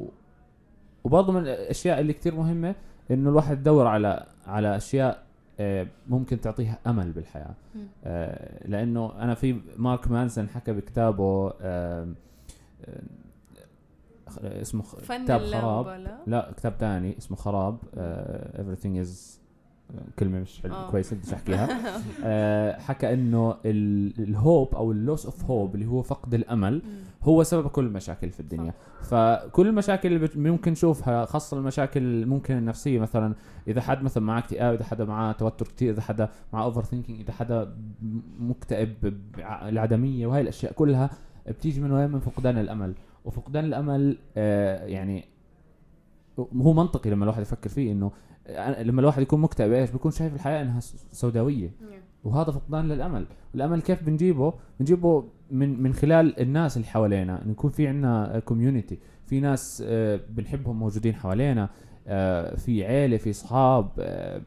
وبرضه 1.03 1.33
من 1.33 1.39
الأشياء 1.41 1.99
اللي 1.99 2.13
كتير 2.13 2.35
مهمة 2.35 2.75
إنه 3.11 3.29
الواحد 3.29 3.59
يدور 3.59 3.87
على 3.87 4.25
على 4.47 4.77
أشياء 4.77 5.23
آه 5.59 5.87
ممكن 6.07 6.41
تعطيها 6.41 6.79
أمل 6.87 7.11
بالحياة. 7.11 7.53
آه 8.03 8.67
لأنه 8.67 9.23
أنا 9.23 9.33
في 9.35 9.61
مارك 9.77 10.11
مانسون 10.11 10.49
حكى 10.49 10.73
بكتابه 10.73 11.53
آه 11.61 12.07
اسمه 14.43 14.81
فن 14.81 15.23
كتاب 15.23 15.41
خراب. 15.41 15.87
لا 16.27 16.51
كتاب 16.57 16.77
تاني 16.77 17.17
اسمه 17.17 17.37
خراب. 17.37 17.77
everything 18.55 19.05
is 19.05 19.39
كلمة 20.19 20.39
مش 20.39 20.61
حلوة 20.61 20.77
آه. 20.77 20.91
كويسة 20.91 21.15
بديش 21.15 21.33
احكيها 21.33 21.69
آه 22.23 22.79
حكى 22.79 23.13
إنه 23.13 23.55
ال 23.65 23.87
hope 23.87 24.75
أو 24.75 24.91
ال 24.91 24.98
loss 24.98 25.25
of 25.25 25.45
hope 25.45 25.75
اللي 25.75 25.85
هو 25.85 26.01
فقد 26.01 26.33
الأمل. 26.33 26.81
هو 27.23 27.43
سبب 27.43 27.67
كل 27.67 27.85
المشاكل 27.85 28.29
في 28.29 28.39
الدنيا. 28.39 28.73
فكل 29.01 29.67
المشاكل 29.67 30.13
اللي 30.13 30.51
ممكن 30.51 30.71
نشوفها 30.71 31.25
خاصة 31.25 31.57
المشاكل 31.57 32.25
ممكن 32.25 32.57
النفسية 32.57 32.99
مثلا 32.99 33.35
إذا 33.67 33.81
حد 33.81 34.03
مثلا 34.03 34.23
معاه 34.23 34.39
اكتئاب 34.39 34.73
إذا 34.73 34.83
حدا 34.83 35.05
معاه 35.05 35.31
توتر 35.31 35.65
كتير 35.65 35.93
إذا 35.93 36.01
حدا 36.01 36.29
معاه 36.53 36.63
overthinking 36.63 37.19
إذا 37.19 37.33
حدا 37.33 37.75
مكتئب 38.39 39.17
العدمية 39.39 40.27
وهي 40.27 40.41
الأشياء 40.41 40.73
كلها 40.73 41.09
بتيجي 41.47 41.81
من 41.81 41.91
وين؟ 41.91 42.11
من 42.11 42.19
فقدان 42.19 42.57
الأمل. 42.57 42.93
وفقدان 43.25 43.65
الأمل 43.65 44.17
آه 44.37 44.85
يعني 44.85 45.25
هو 46.39 46.73
منطقي 46.73 47.09
لما 47.09 47.23
الواحد 47.23 47.41
يفكر 47.41 47.69
فيه 47.69 47.91
إنه 47.91 48.11
لما 48.79 49.01
الواحد 49.01 49.21
يكون 49.21 49.41
مكتئب 49.41 49.71
إيش؟ 49.71 49.89
بيكون 49.89 50.11
شايف 50.11 50.33
الحياة 50.35 50.61
إنها 50.61 50.79
سوداوية. 51.11 51.71
وهذا 52.23 52.51
فقدان 52.51 52.87
للأمل. 52.87 53.25
الأمل 53.55 53.81
كيف 53.81 54.03
بنجيبه؟ 54.03 54.53
بنجيبه 54.79 55.25
من 55.51 55.83
من 55.83 55.93
خلال 55.93 56.39
الناس 56.39 56.77
اللي 56.77 56.87
حوالينا. 56.87 57.41
إنه 57.41 57.51
يكون 57.51 57.69
في 57.69 57.87
عندنا 57.87 58.39
كوميونتي 58.45 58.99
في 59.25 59.39
ناس 59.39 59.83
آه، 59.87 60.19
بنحبهم 60.29 60.79
موجودين 60.79 61.15
حوالينا. 61.15 61.69
آه، 62.07 62.55
في 62.55 62.85
عيلة 62.85 63.17
في 63.17 63.29
أصحاب 63.29 63.89
آه، 63.99 64.41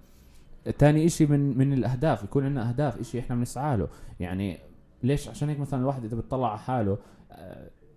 تاني 0.78 1.06
إشي 1.06 1.26
من 1.26 1.58
من 1.58 1.72
الأهداف. 1.72 2.24
يكون 2.24 2.44
عندنا 2.44 2.68
أهداف 2.68 3.00
إشي 3.00 3.20
إحنا 3.20 3.36
بنسعى 3.36 3.76
له. 3.76 3.88
يعني 4.20 4.58
ليش؟ 5.02 5.28
عشان 5.28 5.48
هيك 5.48 5.60
مثلا 5.60 5.80
الواحد 5.80 6.04
إذا 6.04 6.16
بيطلع 6.16 6.50
على 6.50 6.58
حاله 6.58 6.98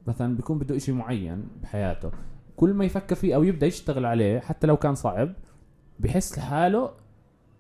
مثلا 0.08 0.36
بيكون 0.36 0.60
بده 0.60 0.76
إشي 0.76 0.92
معين 0.92 1.48
بحياته. 1.64 2.12
كل 2.56 2.74
ما 2.74 2.86
يفكر 2.86 3.16
فيه 3.16 3.36
أو 3.36 3.44
يبدأ 3.44 3.68
يشتغل 3.68 4.06
عليه 4.06 4.40
حتى 4.40 4.68
لو 4.68 4.78
كان 4.78 4.96
صعب 4.96 5.34
بحس 6.00 6.38
لحاله 6.38 6.92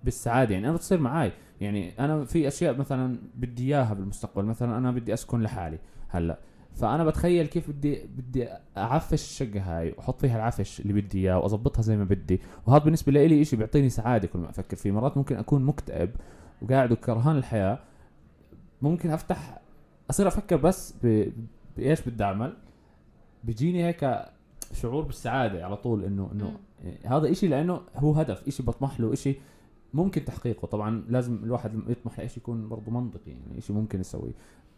بالسعادة. 0.03 0.53
يعني 0.53 0.67
أنا 0.67 0.75
بتصير 0.75 0.99
معي 0.99 1.31
يعني 1.61 1.99
أنا 1.99 2.25
في 2.25 2.47
أشياء 2.47 2.77
مثلا 2.77 3.17
بدي 3.35 3.63
إياها 3.63 3.93
بالمستقبل. 3.93 4.45
مثلا 4.45 4.77
أنا 4.77 4.91
بدي 4.91 5.13
أسكن 5.13 5.41
لحالي 5.41 5.79
هلأ. 6.07 6.39
فأنا 6.73 7.03
بتخيل 7.03 7.45
كيف 7.47 7.69
بدي 7.69 8.07
بدي 8.07 8.47
أعفش 8.77 9.13
الشقة 9.13 9.59
هاي 9.59 9.93
وأحط 9.97 10.21
فيها 10.21 10.35
العفش 10.35 10.79
اللي 10.79 10.93
بدي 10.93 11.19
إياه 11.19 11.39
وأظبطها 11.39 11.81
زي 11.81 11.97
ما 11.97 12.03
بدي. 12.03 12.41
وهذا 12.67 12.83
بالنسبة 12.83 13.11
لي 13.11 13.45
شيء 13.45 13.59
بيعطيني 13.59 13.89
سعادة 13.89 14.27
كل 14.27 14.39
ما 14.39 14.49
أفكر 14.49 14.77
فيه. 14.77 14.91
مرات 14.91 15.17
ممكن 15.17 15.35
أكون 15.35 15.63
مكتئب 15.63 16.11
وقاعد 16.61 16.91
وكرهان 16.91 17.37
الحياة. 17.37 17.79
ممكن 18.81 19.09
افتح 19.09 19.61
أصير 20.09 20.27
أفكر 20.27 20.55
بس 20.55 20.95
ب... 21.03 21.31
بإيش 21.77 22.01
بدي 22.01 22.23
أعمل. 22.23 22.53
بيجيني 23.43 23.85
هيك 23.85 24.19
شعور 24.73 25.03
بالسعادة 25.03 25.65
على 25.65 25.77
طول 25.77 26.03
انه 26.03 26.29
إنه 26.33 26.59
هذا 27.05 27.31
إشي 27.31 27.47
لأنه 27.47 27.81
هو 27.95 28.13
هدف 28.13 28.47
إشي 28.47 28.63
بطمح 28.63 28.99
له 28.99 29.13
إشي 29.13 29.35
ممكن 29.93 30.25
تحقيقه 30.25 30.65
طبعا 30.65 31.03
لازم 31.09 31.43
الواحد 31.43 31.89
يطمح 31.89 32.19
لشيء 32.19 32.37
يكون 32.37 32.69
برضه 32.69 32.91
منطقي 32.91 33.31
يعني 33.31 33.57
إشي 33.57 33.73
ممكن 33.73 33.99
يسويه 33.99 34.31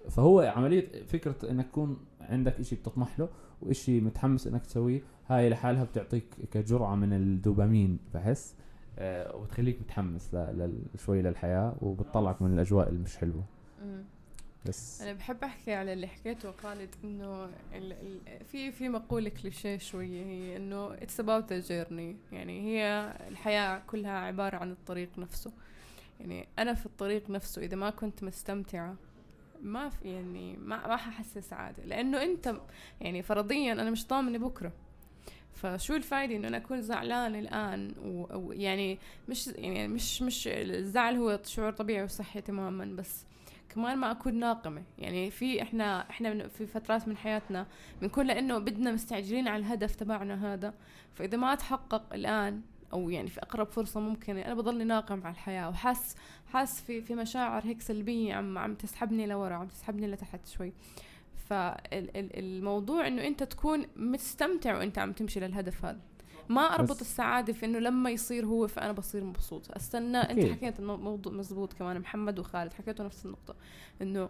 فهو 0.09 0.39
عملية 0.39 1.03
فكرة 1.03 1.51
إنك 1.51 1.65
تكون 1.67 1.97
عندك 2.21 2.59
إشي 2.59 2.75
بتطمح 2.75 3.19
له 3.19 3.29
وإشي 3.61 4.01
متحمس 4.01 4.47
إنك 4.47 4.65
تسويه 4.65 5.01
هاي 5.27 5.49
لحالها 5.49 5.83
بتعطيك 5.83 6.25
كجرعة 6.51 6.95
من 6.95 7.13
الدوبامين 7.13 7.99
بحس 8.13 8.55
آه 8.99 9.35
وتخليك 9.35 9.79
متحمس 9.81 10.35
شوي 10.95 11.21
للحياة 11.21 11.75
وبتطلعك 11.81 12.41
من 12.41 12.53
الأجواء 12.53 12.89
اللي 12.89 12.99
مش 12.99 13.17
حلوة 13.17 13.35
مم. 13.35 13.43
بس. 14.65 15.01
أنا 15.01 15.13
بحب 15.13 15.43
أحكي 15.43 15.73
على 15.73 15.93
اللي 15.93 16.07
حكيته 16.07 16.51
خالد 16.51 16.95
إنه 17.03 17.49
في 18.51 18.71
في 18.71 18.89
مقولة 18.89 19.29
كليشيه 19.29 19.77
شوية 19.77 20.25
هي 20.25 20.57
إنه 20.57 20.93
it's 20.93 21.19
about 21.19 21.53
journey 21.53 22.15
يعني 22.31 22.61
هي 22.61 23.13
الحياة 23.27 23.81
كلها 23.87 24.11
عبارة 24.11 24.57
عن 24.57 24.71
الطريق 24.71 25.09
نفسه. 25.17 25.51
يعني 26.19 26.47
أنا 26.59 26.73
في 26.73 26.85
الطريق 26.85 27.29
نفسه 27.29 27.61
إذا 27.61 27.75
ما 27.75 27.89
كنت 27.89 28.23
مستمتعة 28.23 28.95
ما 29.61 29.89
في 29.89 30.13
يعني 30.13 30.57
ما 30.57 30.87
ما 30.87 30.97
ححس 30.97 31.37
سعادة 31.37 31.83
لأنه 31.85 32.23
أنت 32.23 32.55
يعني 33.01 33.23
فرضيا 33.23 33.73
أنا 33.73 33.89
مش 33.89 34.07
ضامنة 34.07 34.37
بكرة. 34.37 34.71
فشو 35.53 35.95
الفايدة 35.95 36.35
إنه 36.35 36.47
أنا 36.47 36.57
أكون 36.57 36.81
زعلان 36.81 37.35
الآن؟ 37.35 37.93
ويعني 38.33 38.99
مش 39.29 39.47
يعني 39.47 39.87
مش 39.87 40.21
مش 40.21 40.47
الزعل 40.51 41.15
هو 41.15 41.39
شعور 41.45 41.71
طبيعي 41.71 42.03
وصحي 42.03 42.41
تماما 42.41 42.85
بس 42.85 43.25
كمان 43.75 43.97
ما 43.97 44.11
أكون 44.11 44.39
ناقمة. 44.39 44.83
يعني 44.97 45.31
في 45.31 45.61
إحنا 45.61 46.09
إحنا 46.09 46.47
في 46.47 46.65
فترات 46.65 47.07
من 47.07 47.17
حياتنا 47.17 47.67
بنكون 48.01 48.25
لأنه 48.25 48.57
بدنا 48.57 48.91
مستعجلين 48.91 49.47
على 49.47 49.59
الهدف 49.59 49.95
تبعنا 49.95 50.53
هذا. 50.53 50.73
فإذا 51.13 51.37
ما 51.37 51.55
تحقق 51.55 52.13
الآن 52.13 52.61
أو 52.93 53.09
يعني 53.09 53.29
في 53.29 53.39
أقرب 53.39 53.71
فرصة 53.71 53.99
ممكنة 53.99 54.41
أنا 54.41 54.53
بضلني 54.53 54.83
ناقم 54.83 55.23
على 55.23 55.33
الحياة. 55.33 55.69
وحاس 55.69 56.15
حاس 56.47 56.81
في 56.81 57.01
في 57.01 57.15
مشاعر 57.15 57.65
هيك 57.65 57.81
سلبية 57.81 58.33
عم 58.33 58.57
عم 58.57 58.75
تسحبني 58.75 59.25
لورا 59.27 59.55
عم 59.55 59.67
تسحبني 59.67 60.07
لتحت 60.07 60.47
شوي. 60.47 60.73
فالموضوع 61.49 63.07
إنه 63.07 63.27
أنت 63.27 63.43
تكون 63.43 63.85
مستمتع 63.95 64.77
وأنت 64.77 64.97
عم 64.97 65.11
تمشي 65.11 65.39
للهدف 65.39 65.85
هذا. 65.85 65.99
ما 66.53 66.61
أربط 66.61 66.99
السعادة 67.01 67.53
في 67.53 67.65
إنه 67.65 67.79
لما 67.79 68.09
يصير 68.09 68.45
هو 68.45 68.67
فأنا 68.67 68.91
بصير 68.91 69.23
مبسوط. 69.23 69.71
أستنى 69.71 70.17
أنت 70.17 70.31
أكيد. 70.39 70.51
حكيت 70.51 70.79
إنه 70.79 70.95
موضوع 70.95 71.33
مزبوط 71.33 71.73
كمان 71.73 71.99
محمد 71.99 72.39
وخالد 72.39 72.73
حكيتوا 72.73 73.05
نفس 73.05 73.25
النقطة 73.25 73.55
إنه 74.01 74.29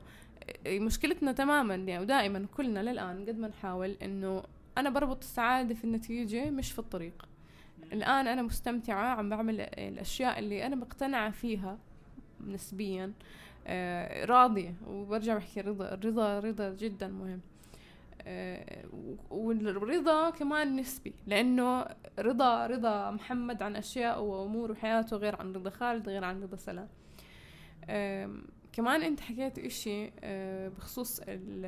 مشكلتنا 0.68 1.32
تماما 1.32 1.76
يعني 1.76 2.00
ودائما 2.04 2.46
كلنا 2.58 2.80
للآن 2.92 3.26
قد 3.26 3.40
ما 3.40 3.48
نحاول 3.48 3.90
إنه 4.02 4.44
أنا 4.78 4.90
بربط 4.90 5.18
السعادة 5.24 5.74
في 5.76 5.84
النتيجة 5.84 6.50
مش 6.50 6.72
في 6.72 6.80
الطريق. 6.80 7.26
الآن 7.94 8.28
أنا 8.28 8.42
مستمتعة 8.42 9.06
عم 9.06 9.30
بعمل 9.30 9.62
الأشياء 9.62 10.40
اللي 10.40 10.66
أنا 10.66 10.76
مقتنعة 10.76 11.32
فيها 11.32 11.78
نسبيا 12.48 13.14
آه 13.68 14.26
راضية 14.26 14.74
وبرجع 14.88 15.36
بحكي 15.38 15.60
الرضا 15.60 15.94
الرضا 15.94 16.40
رضا 16.40 16.70
جدا 16.70 17.08
مهم. 17.08 17.42
والرضا 19.30 20.30
كمان 20.30 20.76
نسبي 20.76 21.14
لأنه 21.28 21.86
رضا 22.20 22.68
رضا 22.68 23.12
محمد 23.12 23.62
عن 23.64 23.76
أشياء 23.76 24.22
وأمور 24.24 24.72
وحياته 24.72 25.18
غير 25.18 25.36
عن 25.36 25.54
رضا 25.54 25.70
خالد 25.70 26.10
غير 26.10 26.24
عن 26.24 26.42
رضا 26.44 26.58
سلام. 26.58 26.88
كمان 28.74 29.02
أنت 29.04 29.20
حكيت 29.20 29.60
إشي 29.60 30.12
آه، 30.24 30.68
بخصوص 30.70 31.20
ال 31.28 31.66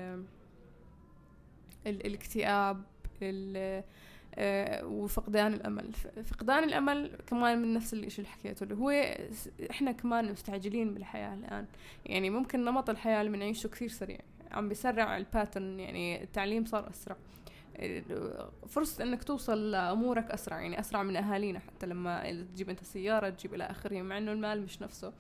ال 1.88 2.06
الاكتئاب 2.06 2.84
ال- 3.22 3.84
آه، 4.36 4.86
وفقدان 4.86 5.54
الأمل. 5.54 5.94
ف- 5.94 6.08
فقدان 6.20 6.64
الأمل 6.64 7.12
كمان 7.28 7.62
من 7.62 7.74
نفس 7.74 7.94
الشيء 7.94 8.26
اللي 8.26 8.30
حكيته 8.30 8.64
اللي 8.64 8.76
هو 8.76 8.90
إحنا 9.72 9.92
كمان 9.92 10.32
مستعجلين 10.32 10.94
بالحياة 10.94 11.34
الآن. 11.34 11.66
يعني 12.06 12.30
ممكن 12.30 12.66
نمط 12.66 12.90
الحياة 12.90 13.22
اللي 13.22 13.32
بنعيشه 13.32 13.68
كثير 13.68 13.88
سريع. 13.90 14.20
عم 14.54 14.70
بيسرع 14.70 15.18
الباترن 15.18 15.80
يعني 15.80 16.24
التعليم 16.24 16.66
صار 16.66 16.90
أسرع. 16.90 17.16
فرصة 18.68 19.04
إنك 19.04 19.24
توصل 19.24 19.72
لأمورك 19.72 20.32
أسرع 20.32 20.62
يعني 20.62 20.80
أسرع 20.80 21.04
من 21.04 21.16
أهالينا 21.16 21.60
حتى 21.60 21.86
لما 21.86 22.32
تجيب 22.32 22.70
أنت 22.70 22.84
سيارة 22.84 23.30
تجيب 23.30 23.54
إلى 23.54 23.64
آخره 23.64 24.02
مع 24.02 24.18
إنه 24.18 24.32
المال 24.32 24.62
مش 24.64 24.82
نفسه. 24.82 25.14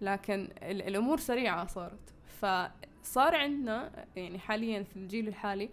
لكن 0.00 0.48
ال- 0.62 0.82
الأمور 0.82 1.18
سريعة 1.18 1.66
صارت. 1.66 2.14
فصار 2.40 3.34
عندنا 3.34 4.06
يعني 4.16 4.38
حاليا 4.38 4.82
في 4.82 4.96
الجيل 4.96 5.28
الحالي 5.28 5.70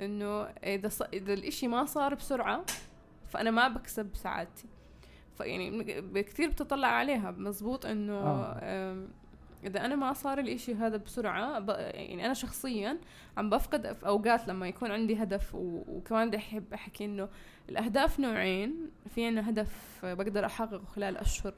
إنه 0.00 0.42
إذا 0.42 0.88
ص... 0.88 1.02
إذا 1.02 1.32
الإشي 1.32 1.68
ما 1.68 1.84
صار 1.84 2.14
بسرعة 2.14 2.64
فأنا 3.28 3.50
ما 3.50 3.68
بكسب 3.68 4.10
سعادتي. 4.14 4.66
فيعني 5.38 5.84
كثير 6.22 6.50
بتطلع 6.50 6.88
عليها. 6.88 7.30
مزبوط 7.30 7.86
إنه 7.86 8.14
آه. 8.20 9.06
إذا 9.64 9.84
أنا 9.84 9.96
ما 9.96 10.12
صار 10.12 10.38
الاشي 10.38 10.74
هذا 10.74 10.96
بسرعة 10.96 11.58
ب... 11.58 11.68
يعني 11.68 12.26
أنا 12.26 12.34
شخصيا 12.34 12.98
عم 13.36 13.50
بفقد 13.50 13.92
في 13.92 14.06
أوقات 14.06 14.48
لما 14.48 14.68
يكون 14.68 14.90
عندي 14.90 15.22
هدف 15.22 15.54
و... 15.54 15.82
وكمان 15.88 16.28
بدي 16.28 16.36
أحب 16.36 16.64
أحكي 16.74 17.04
إنه 17.04 17.28
الأهداف 17.68 18.20
نوعين 18.20 18.90
في 19.14 19.26
عنا 19.26 19.50
هدف 19.50 20.00
بقدر 20.02 20.46
أحققه 20.46 20.84
خلال 20.84 21.16
اشهر 21.16 21.54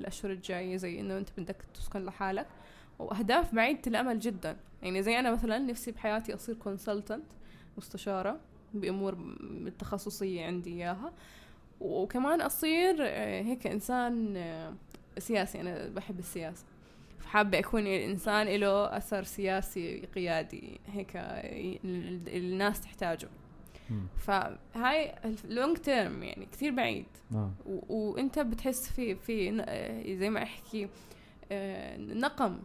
الأشهر 0.00 0.32
الجاية 0.32 0.76
زي 0.76 1.00
إنه 1.00 1.18
أنت 1.18 1.28
بدك 1.38 1.56
تسكن 1.74 2.04
لحالك 2.04 2.46
وأهداف 2.98 3.54
بعيده 3.54 3.82
الأمل 3.86 4.18
جدا. 4.18 4.56
يعني 4.82 5.02
زي 5.02 5.18
أنا 5.18 5.32
مثلا 5.32 5.58
نفسي 5.58 5.90
بحياتي 5.90 6.34
أصير 6.34 6.54
كونسلتنت 6.54 7.26
مستشارة 7.78 8.40
بأمور 8.74 9.16
التخصصيه 9.40 10.46
عندي 10.46 10.70
إياها. 10.70 11.12
وكمان 11.80 12.40
أصير 12.40 12.96
آه، 13.00 13.42
هيك 13.42 13.66
إنسان 13.66 14.36
آه، 14.36 14.74
سياسي 15.18 15.60
أنا 15.60 15.88
بحب 15.88 16.18
السياسة. 16.18 16.64
فحابة 17.26 17.58
أكون 17.58 17.86
إنسان 17.86 18.46
له 18.46 18.96
أثر 18.96 19.22
سياسي 19.22 20.06
قيادي 20.14 20.80
هيك 20.86 21.12
الناس 22.28 22.80
تحتاجه. 22.80 23.28
فهاي 24.18 25.14
اللونج 25.44 25.76
تيرم 25.76 26.22
يعني 26.22 26.46
كثير 26.52 26.70
بعيد. 26.70 27.06
آه. 27.34 27.50
وأنت 27.88 28.38
بتحس 28.38 28.88
في 28.92 29.14
في 29.14 30.16
زي 30.18 30.30
ما 30.30 30.42
أحكي 30.42 30.88
آه، 31.52 31.96
نقم. 31.96 32.58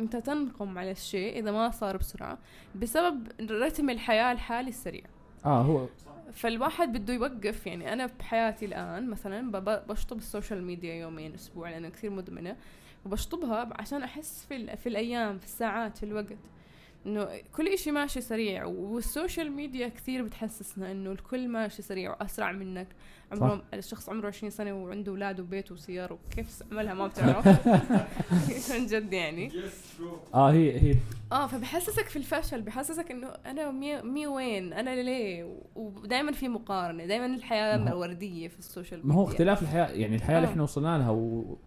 أنت 0.00 0.16
تنقم 0.16 0.78
على 0.78 0.90
الشيء 0.90 1.38
إذا 1.38 1.50
ما 1.50 1.70
صار 1.70 1.96
بسرعة 1.96 2.38
بسبب 2.74 3.28
رتم 3.40 3.90
الحياة 3.90 4.32
الحالي 4.32 4.68
السريع. 4.68 5.04
آه 5.44 5.62
هو 5.62 5.86
فالواحد 6.32 6.92
بده 6.92 7.14
يوقف 7.14 7.66
يعني 7.66 7.92
أنا 7.92 8.06
بحياتي 8.06 8.66
الآن 8.66 9.10
مثلا 9.10 9.50
بشطب 9.88 10.18
ال 10.18 10.25
social 10.25 10.64
media 10.64 10.94
يومين 10.94 11.34
أسبوع 11.34 11.70
لأنه 11.70 11.88
كثير 11.88 12.10
مدمنة. 12.10 12.56
وبشطبها 13.06 13.68
عشان 13.78 14.02
أحس 14.02 14.46
في 14.48 14.56
ال- 14.56 14.76
في 14.76 14.88
الأيام 14.88 15.38
في 15.38 15.44
الساعات 15.44 15.96
في 15.98 16.02
الوقت. 16.02 16.36
إنه 17.06 17.28
كل 17.56 17.68
إشي 17.68 17.90
ماشي 17.90 18.20
سريع 18.20 18.64
وال 18.64 18.86
social 18.86 19.52
media 19.52 19.88
كثير 19.88 20.22
بتحسسنا 20.22 20.92
إنه 20.92 21.12
الكل 21.12 21.48
ماشي 21.48 21.82
سريع 21.82 22.10
وأسرع 22.10 22.52
منك. 22.52 22.86
عمره 23.32 23.62
الشخص 23.74 24.08
عمره 24.08 24.26
20 24.28 24.50
سنة 24.50 24.72
وعنده 24.72 25.10
أولاد 25.12 25.40
وبيت 25.40 25.72
وسيارة 25.72 26.18
وكيف 26.26 26.62
عملها 26.72 26.94
ما 26.94 27.06
بتعرف. 27.08 27.48
عن 28.72 28.86
جد 28.86 29.12
يعني. 29.12 29.52
آه 30.34 30.52
هي 30.52 30.80
هي. 30.80 30.96
آه 31.32 31.46
فبحسسك 31.46 32.08
في 32.08 32.16
الفشل 32.16 32.62
بحسسك 32.62 33.10
إنه 33.10 33.26
أنا 33.46 33.70
me, 33.70 34.02
me 34.02 34.26
وين؟ 34.26 34.72
أنا 34.72 35.02
ليه؟ 35.02 35.56
ودائما 35.76 36.32
في 36.32 36.48
مقارنة 36.48 37.06
دائما 37.06 37.26
الحياة 37.26 37.96
ورديه 37.96 38.48
في 38.48 38.58
ال 38.58 38.65
social 38.65 39.06
ما 39.08 39.14
هو 39.14 39.18
ميديا. 39.20 39.32
اختلاف 39.32 39.62
الحياة 39.62 39.86
يعني 39.88 40.16
الحياة 40.16 40.36
اللي 40.36 40.48
آه. 40.48 40.50
إحنا 40.50 40.62
وصلنا 40.62 40.98
لها 40.98 41.10
و... 41.10 41.58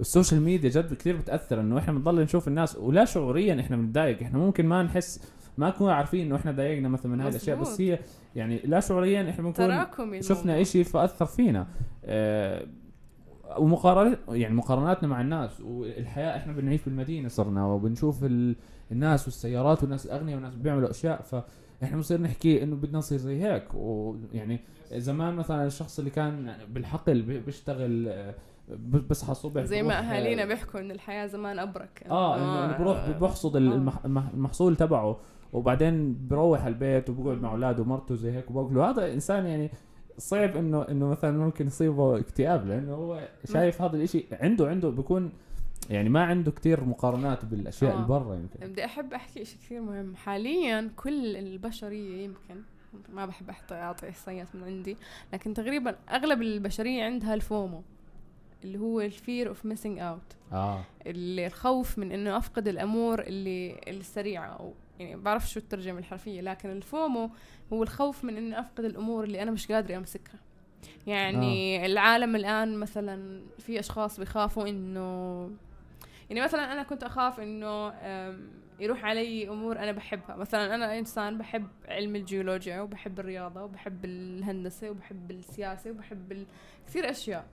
ال 0.00 0.06
social 0.06 0.40
media 0.42 0.70
جد 0.70 0.94
كثير 0.94 1.16
بتأثر 1.16 1.60
إنه 1.60 1.78
إحنا 1.78 1.92
بنضل 1.92 2.20
نشوف 2.22 2.48
الناس 2.48 2.76
ولا 2.76 3.04
شعوريا 3.04 3.60
إحنا 3.60 3.76
بنتضايق 3.76 4.22
إحنا 4.22 4.38
ممكن 4.38 4.66
ما 4.66 4.82
نحس 4.82 5.20
ما 5.58 5.68
نكون 5.68 5.90
عارفين 5.90 6.26
إنه 6.26 6.36
إحنا 6.36 6.52
ضايقنا 6.52 6.88
مثلا 6.88 7.12
من 7.12 7.20
هاي 7.20 7.28
الاشياء 7.28 7.60
بس. 7.60 7.80
هي 7.80 7.98
يعني 8.36 8.60
لا 8.64 8.80
شعوريا 8.80 9.20
إحنا 9.30 9.44
بنكون 9.44 9.52
تراكمي 9.66 10.22
شفنا. 10.22 10.60
إشي 10.60 10.84
فاثر 10.84 11.26
فينا 11.26 11.66
آه 12.04 12.66
ومقارنات 13.58 14.18
يعني 14.28 14.54
مقارناتنا 14.54 15.08
مع 15.08 15.20
الناس 15.20 15.60
والحياة 15.60 16.36
إحنا 16.36 16.52
بنعيش 16.52 16.80
بالمدينة 16.84 17.28
صرنا 17.28 17.66
وبنشوف 17.66 18.24
ال... 18.24 18.56
الناس 18.92 19.24
والسيارات 19.24 19.82
والناس 19.82 20.06
الأغنياء 20.06 20.34
والناس 20.36 20.54
بيعملوا 20.54 20.90
أشياء 20.90 21.22
فإحنا 21.22 21.96
بنصير 21.96 22.20
نحكي 22.20 22.62
إنه 22.62 22.76
بدنا 22.76 22.98
نصير 22.98 23.18
زي 23.18 23.42
هيك 23.42 23.64
ويعني 23.74 24.60
زمان 24.96 25.34
مثلا 25.34 25.66
الشخص 25.66 25.98
اللي 25.98 26.10
كان 26.10 26.52
بالحقل 26.68 27.22
بي- 27.22 27.38
بيشتغل 27.40 28.12
آه، 28.70 28.74
ب- 28.74 29.08
بيصحى 29.08 29.32
الصبح 29.32 29.62
زي 29.62 29.82
ما 29.82 29.98
أهالينا 29.98 30.42
آه، 30.42 30.46
بيحكوا 30.46 30.80
إن 30.80 30.90
الحياة 30.90 31.26
زمان 31.26 31.58
أبرك. 31.58 32.02
آه 32.10 32.36
إنه 32.36 32.64
إنه 32.64 32.78
بروح 32.78 33.10
بحصد 33.10 33.56
آه. 33.56 33.58
المح- 33.58 34.04
المح- 34.04 34.32
المحصول 34.34 34.76
تبعه. 34.76 35.20
وبعدين 35.52 36.26
بروح 36.28 36.64
البيت 36.64 37.10
وبقعد 37.10 37.40
مع 37.42 37.50
اولاده 37.52 37.82
ومرته 37.82 38.14
زي 38.14 38.32
هيك 38.32 38.50
وباكله 38.50 38.90
هذا 38.90 39.12
إنسان 39.12 39.46
يعني 39.46 39.70
صعب 40.18 40.56
إنه 40.56 40.82
إنه 40.82 41.06
مثلا 41.08 41.38
ممكن 41.38 41.66
يصيبه 41.66 42.18
اكتئاب 42.18 42.66
لأنه 42.68 42.94
هو 42.94 43.28
شايف 43.52 43.82
هذا 43.82 43.96
الإشي 43.96 44.24
عنده 44.32 44.68
عنده 44.68 44.88
بيكون 44.90 45.32
يعني 45.90 46.08
ما 46.08 46.24
عنده 46.24 46.50
كتير 46.50 46.84
مقارنات 46.84 47.44
بالأشياء 47.44 47.92
آه. 47.92 47.96
اللي 47.96 48.06
برا 48.06 48.34
يمكن. 48.34 48.66
بدي 48.72 48.84
أحب 48.84 49.12
أحكي 49.14 49.44
شيء 49.44 49.58
كثير 49.58 49.80
مهم. 49.80 50.16
حاليا 50.16 50.90
كل 50.96 51.36
البشرية 51.36 52.24
يمكن 52.24 52.62
ما 53.12 53.26
بحب 53.26 53.46
أعطي 53.72 54.08
إحصائيات 54.08 54.46
من 54.54 54.62
عندي 54.64 54.96
لكن 55.32 55.54
تقريبا 55.54 55.94
أغلب 56.10 56.42
البشرية 56.42 57.04
عندها 57.04 57.34
ال 57.34 57.42
FOMO. 57.42 57.82
اللي 58.64 58.78
هو 58.78 59.00
ال 59.00 59.10
fear 59.10 59.48
of 59.48 59.64
missing 59.66 59.98
out 59.98 60.36
آه. 60.52 60.84
اللي 61.06 61.46
الخوف 61.46 61.98
من 61.98 62.12
إنه 62.12 62.36
أفقد 62.36 62.68
الأمور 62.68 63.20
اللي 63.20 63.80
السريعة 63.88 64.46
أو 64.46 64.72
يعني 64.98 65.16
بعرف 65.16 65.50
شو 65.50 65.60
الترجمة 65.60 65.98
الحرفية 65.98 66.40
لكن 66.40 66.70
ال 66.70 66.82
FOMO 66.82 67.30
هو 67.72 67.82
الخوف 67.82 68.24
من 68.24 68.36
إني 68.36 68.60
أفقد 68.60 68.84
الأمور 68.84 69.24
اللي 69.24 69.42
أنا 69.42 69.50
مش 69.50 69.72
قادرة 69.72 69.96
أمسكها. 69.96 70.38
يعني 71.06 71.82
آه. 71.82 71.86
العالم 71.86 72.36
الآن 72.36 72.76
مثلا 72.78 73.42
في 73.58 73.78
أشخاص 73.80 74.20
بيخافوا 74.20 74.68
إنه 74.68 75.50
يعني 76.30 76.40
مثلا 76.42 76.72
أنا 76.72 76.82
كنت 76.82 77.02
أخاف 77.04 77.40
إنه 77.40 77.92
يروح 78.80 79.04
علي 79.04 79.48
أمور 79.48 79.78
أنا 79.78 79.92
بحبها. 79.92 80.36
مثلا 80.36 80.74
أنا 80.74 80.98
إنسان 80.98 81.38
بحب 81.38 81.66
علم 81.88 82.16
الجيولوجيا 82.16 82.80
وبحب 82.80 83.20
الرياضة 83.20 83.62
وبحب 83.64 84.04
الهندسة 84.04 84.90
وبحب 84.90 85.30
السياسة 85.30 85.90
وبحب 85.90 86.32
ال- 86.32 86.46
كثير 86.86 87.10
أشياء. 87.10 87.46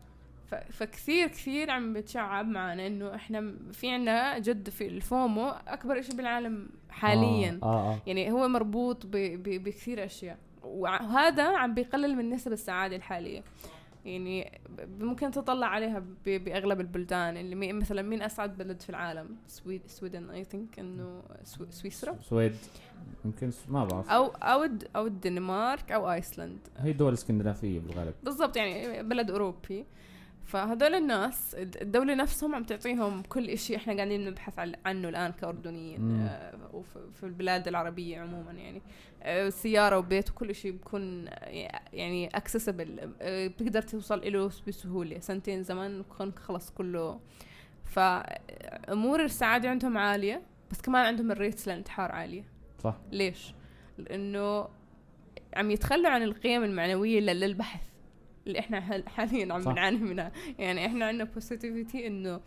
فكثير 0.70 1.28
كثير 1.28 1.72
عم 1.72 1.94
بتشعب 1.94 2.48
معنا 2.48 2.88
إنه 2.88 3.16
إحنا 3.16 3.54
في 3.72 3.90
عنا 3.92 4.40
جد 4.40 4.70
في 4.70 4.88
الفومو 4.88 5.48
أكبر 5.68 6.00
إشي 6.00 6.16
بالعالم 6.18 6.70
حاليا. 6.90 7.60
آه 7.64 7.66
آه, 7.66 7.94
آه. 7.94 8.00
يعني 8.08 8.32
هو 8.32 8.48
مربوط 8.48 9.06
ب- 9.06 9.12
ب- 9.12 9.64
بكثير 9.64 10.06
أشياء. 10.06 10.38
وهذا 10.64 11.58
عم 11.58 11.74
بيقلل 11.74 12.16
من 12.16 12.30
نسب 12.30 12.52
السعادة 12.52 12.96
الحالية. 12.96 13.44
يعني 14.06 14.60
ممكن 15.00 15.32
تطلع 15.32 15.68
عليها 15.68 16.04
بأغلب 16.26 16.82
البلدان. 16.82 17.38
اللي 17.38 17.56
مي- 17.56 17.74
مثلا 17.74 18.02
مين 18.02 18.22
أسعد 18.22 18.58
بلد 18.58 18.82
في 18.82 18.90
العالم؟ 18.90 19.36
سويد 19.48 19.82
Sweden 19.88 20.30
I 20.30 20.44
think 20.44 20.80
إنه 20.80 21.22
سو- 21.44 21.70
سويسرا. 21.70 22.16
سويد. 22.22 22.56
يمكن 23.26 23.52
ما 23.70 23.86
بعرف. 23.86 24.10
أو 24.10 24.26
أو 24.26 24.70
أو 24.96 25.08
الدنمارك 25.08 25.92
أو 25.92 26.12
آيسلند. 26.12 26.60
هي 26.78 26.94
دول 26.94 27.14
إسكندنافية 27.14 27.80
بالغالب. 27.80 28.14
بالضبط 28.24 28.58
يعني 28.58 29.04
بلد 29.04 29.32
أوروبي. 29.32 29.86
فهذول 30.48 30.96
الناس 30.96 31.56
الد- 31.56 31.78
الدولة 31.82 32.16
نفسهم 32.16 32.56
عم 32.56 32.64
تعطيهم 32.64 33.22
كل 33.22 33.50
إشي 33.50 33.76
إحنا 33.76 33.94
قاعدين 33.96 34.26
نبحث 34.30 34.60
عن- 34.60 34.76
عنه 34.86 35.10
الآن 35.10 35.32
كأردنيين. 35.32 36.22
آه، 36.22 36.70
وف- 36.74 36.98
في 36.98 37.24
البلاد 37.24 37.68
العربية 37.68 38.20
عموما 38.20 38.52
يعني. 38.52 38.82
آه، 39.24 39.50
سيارة 39.50 39.98
وبيت 39.98 40.30
وكل 40.30 40.50
إشي 40.50 40.72
بكون 40.72 41.28
آه، 41.28 41.82
يعني 41.94 42.28
accessible 42.28 43.14
بتقدر 43.22 43.82
توصل 43.82 44.32
له 44.34 44.50
بسهولة. 44.68 45.20
سنتين 45.20 45.64
زمان 45.64 46.02
بكون 46.02 46.32
خلص 46.34 46.70
كله. 46.72 47.20
فأمور 47.86 49.24
السعادة 49.24 49.70
عندهم 49.70 49.98
عالية 49.98 50.42
بس 50.72 50.82
كمان 50.82 51.06
عندهم 51.06 51.32
ال 51.32 51.38
rates 51.38 51.68
للانتحار 51.68 52.12
عالية. 52.12 52.44
صح. 52.84 52.98
ليش؟ 53.12 53.54
لأنه 53.98 54.68
عم 55.56 55.72
يتخلوا 55.72 56.10
عن 56.10 56.24
القيم 56.24 56.64
المعنوية 56.64 57.20
لل- 57.20 57.40
للبحث. 57.40 57.82
اللي 58.48 58.60
إحنا 58.60 58.82
حال- 58.82 59.10
حاليا 59.10 59.54
عم 59.54 59.62
صح. 59.62 59.72
بنعاني 59.72 59.98
منها. 59.98 60.32
يعني 60.60 60.86
إحنا 60.86 61.06
عندنا 61.06 61.24
positivity 61.24 62.08
إنه 62.08 62.40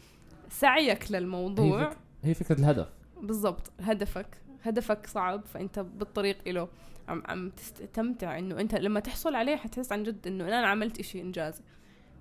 سعيك 0.51 1.03
هي, 1.13 1.21
للموضوع 1.21 1.91
فك... 1.91 1.97
هي 2.25 2.35
فكرة 2.35 2.59
الهدف. 2.61 2.89
بالضبط. 3.23 3.73
هدفك 3.81 4.27
هدفك 4.63 5.07
صعب 5.07 5.45
فأنت 5.47 5.79
بالطريق 5.79 6.49
له 6.49 6.69
عم 7.09 7.23
عم 7.27 7.51
تستمتع 7.51 8.39
إنه 8.39 8.61
أنت 8.61 8.75
لما 8.75 9.01
تحصل 9.01 9.35
عليه 9.35 9.57
حتحس 9.57 9.93
عن 9.93 10.03
جد 10.03 10.27
إنه 10.27 10.49
أنا 10.49 10.67
عملت 10.67 10.99
إشي 10.99 11.21
إنجازي. 11.21 11.63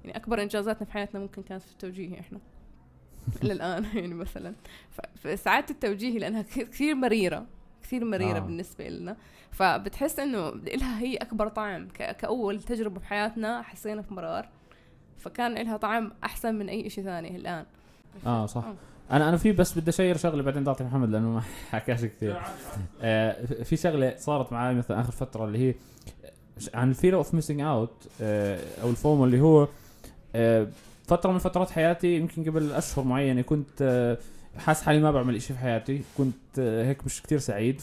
يعني 0.05 0.17
أكبر 0.17 0.41
إنجازاتنا 0.41 0.85
في 0.85 0.91
حياتنا 0.91 1.19
ممكن 1.19 1.41
كانت 1.43 1.61
في 1.61 1.71
التوجيه 1.71 2.19
إحنا. 2.19 2.39
للآن 3.43 3.85
يعني 3.95 4.13
مثلا. 4.13 4.55
فسعاده 5.15 5.65
التوجيه 5.69 6.19
لأنها 6.19 6.41
كثير- 6.41 6.95
مريرة. 6.95 7.45
كثير 7.83 8.05
مريرة 8.05 8.33
آه. 8.33 8.37
آه. 8.37 8.39
بالنسبة 8.39 8.89
لنا 8.89 9.17
فبتحس 9.51 10.19
إنه 10.19 10.49
لها 10.49 10.99
هي 10.99 11.15
أكبر 11.17 11.47
طعم 11.47 11.87
كأول 12.19 12.61
تجربة 12.61 12.99
بحياتنا 12.99 13.61
حسينا 13.61 14.01
في 14.01 14.13
مرار 14.13 14.49
فكان 15.17 15.55
لها 15.55 15.77
طعم 15.77 16.11
أحسن 16.23 16.55
من 16.55 16.69
أي 16.69 16.89
شيء 16.89 17.03
ثاني 17.03 17.35
الآن. 17.35 17.65
آه 18.25 18.45
صح. 18.45 18.63
أنا 19.11 19.29
أنا 19.29 19.37
في 19.37 19.51
بس 19.51 19.77
بدي 19.79 19.89
أشير 19.89 20.17
شغلة 20.17 20.43
بعدين 20.43 20.63
تعطي 20.63 20.83
محمد 20.83 21.09
لأنه 21.09 21.29
ما 21.29 21.41
حكاش 21.71 22.05
كثير. 22.05 22.41
آه 23.01 23.45
في 23.45 23.75
شغلة 23.75 24.15
صارت 24.17 24.53
معي 24.53 24.75
مثلا 24.75 25.01
آخر 25.01 25.11
فترة 25.11 25.45
اللي 25.45 25.59
هي 25.69 25.73
عن 26.73 26.89
ال 26.89 26.94
fear 26.94 27.15
of 27.15 27.33
missing 27.33 27.61
out 27.61 28.07
أو 28.81 28.89
ال 28.89 28.96
FOMO 28.96 29.25
اللي 29.25 29.39
هو 29.41 29.67
آه 30.35 30.67
فترة 31.07 31.31
من 31.31 31.37
فترات 31.37 31.69
حياتي 31.71 32.15
يمكن 32.15 32.43
قبل 32.49 32.71
أشهر 32.71 33.05
معينه 33.05 33.41
كنت 33.41 33.81
آه 33.81 34.17
حاسس 34.57 34.81
حالي 34.83 34.99
ما 34.99 35.11
بعمل 35.11 35.35
إشي 35.35 35.53
في 35.53 35.59
حياتي 35.59 36.01
كنت 36.17 36.59
آه 36.59 36.85
هيك 36.85 37.05
مش 37.05 37.21
كتير 37.21 37.39
سعيد 37.39 37.81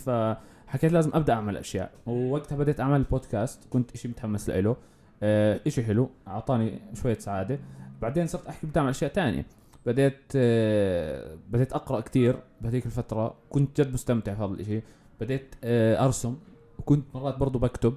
فحكيت 0.66 0.92
لازم 0.92 1.10
أبدأ 1.14 1.32
أعمل 1.32 1.56
أشياء. 1.56 1.90
ووقتها 2.06 2.56
بديت 2.56 2.80
أعمل 2.80 3.02
بودكاست 3.02 3.68
كنت 3.70 3.92
إشي 3.92 4.08
متحمس 4.08 4.50
له. 4.50 4.76
آه 5.22 5.60
إشي 5.66 5.84
حلو 5.84 6.10
أعطاني 6.28 6.80
شوية 6.94 7.18
سعادة. 7.18 7.58
بعدين 8.02 8.26
صرت 8.26 8.46
أحكي 8.46 8.66
بدي 8.66 8.78
أعمل 8.78 8.90
أشياء 8.90 9.12
تانية. 9.12 9.46
بديت 9.86 10.32
آه 10.36 11.36
بديت 11.50 11.72
أقرأ 11.72 12.00
كتير 12.00 12.36
بهذيك 12.60 12.86
الفترة. 12.86 13.34
كنت 13.50 13.80
جد 13.80 13.92
مستمتع 13.92 14.34
في 14.34 14.42
هذا 14.42 14.54
الإشي. 14.54 14.82
بديت 15.20 15.54
آه 15.64 16.04
أرسم. 16.04 16.36
وكنت 16.78 17.04
مرات 17.14 17.38
برضو 17.38 17.58
بكتب. 17.58 17.94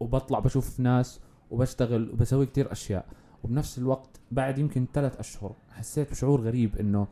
وبطلع 0.00 0.38
بشوف 0.38 0.80
ناس 0.80 1.20
وبشتغل 1.50 2.10
وبسوي 2.10 2.46
كتير 2.46 2.72
أشياء. 2.72 3.06
وبنفس 3.44 3.78
الوقت 3.78 4.20
بعد 4.30 4.58
يمكن 4.58 4.86
ثلاث 4.94 5.18
أشهر 5.18 5.54
حسيت 5.70 6.10
بشعور 6.10 6.40
غريب 6.40 6.76
إنه 6.76 7.06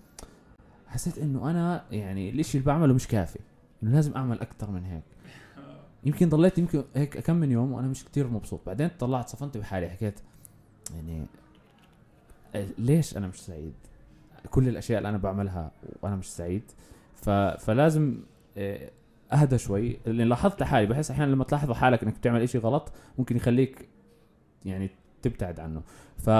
حسيت 0.86 1.18
إنه 1.18 1.50
أنا 1.50 1.84
يعني 1.90 2.30
الإشي 2.30 2.58
اللي 2.58 2.66
بعمله 2.66 2.94
مش 2.94 3.08
كافي. 3.08 3.38
إنه 3.82 3.90
لازم 3.90 4.14
أعمل 4.16 4.40
أكثر 4.40 4.70
من 4.70 4.84
هيك. 4.84 5.02
يمكن 6.04 6.28
ضليت 6.28 6.58
يمكن 6.58 6.84
هيك 6.94 7.18
كم 7.18 7.36
من 7.36 7.50
يوم 7.50 7.72
وأنا 7.72 7.88
مش 7.88 8.04
كتير 8.04 8.28
مبسوط. 8.28 8.60
بعدين 8.66 8.90
طلعت 8.98 9.28
صفنت 9.28 9.58
بحالي 9.58 9.88
حكيت 9.88 10.20
يعني 10.94 11.26
ليش 12.78 13.16
أنا 13.16 13.26
مش 13.26 13.40
سعيد؟ 13.40 13.74
كل 14.50 14.68
الأشياء 14.68 14.98
اللي 14.98 15.08
أنا 15.08 15.18
بعملها 15.18 15.70
وأنا 16.02 16.16
مش 16.16 16.32
سعيد. 16.32 16.62
ف... 17.14 17.30
فلازم 17.30 18.20
آه، 18.56 18.90
أهدى 19.32 19.58
شوي. 19.58 19.98
لأن 20.06 20.28
لاحظت 20.28 20.60
لحالي 20.60 20.86
بحس 20.86 21.10
أحيانا 21.10 21.32
لما 21.32 21.44
تلاحظ 21.44 21.72
حالك 21.72 22.02
إنك 22.02 22.14
بتعمل 22.14 22.42
إشي 22.42 22.58
غلط 22.58 22.92
ممكن 23.18 23.36
يخليك 23.36 23.88
يعني 24.64 24.90
تبتعد 25.22 25.60
عنه. 25.60 25.82
ف... 26.18 26.30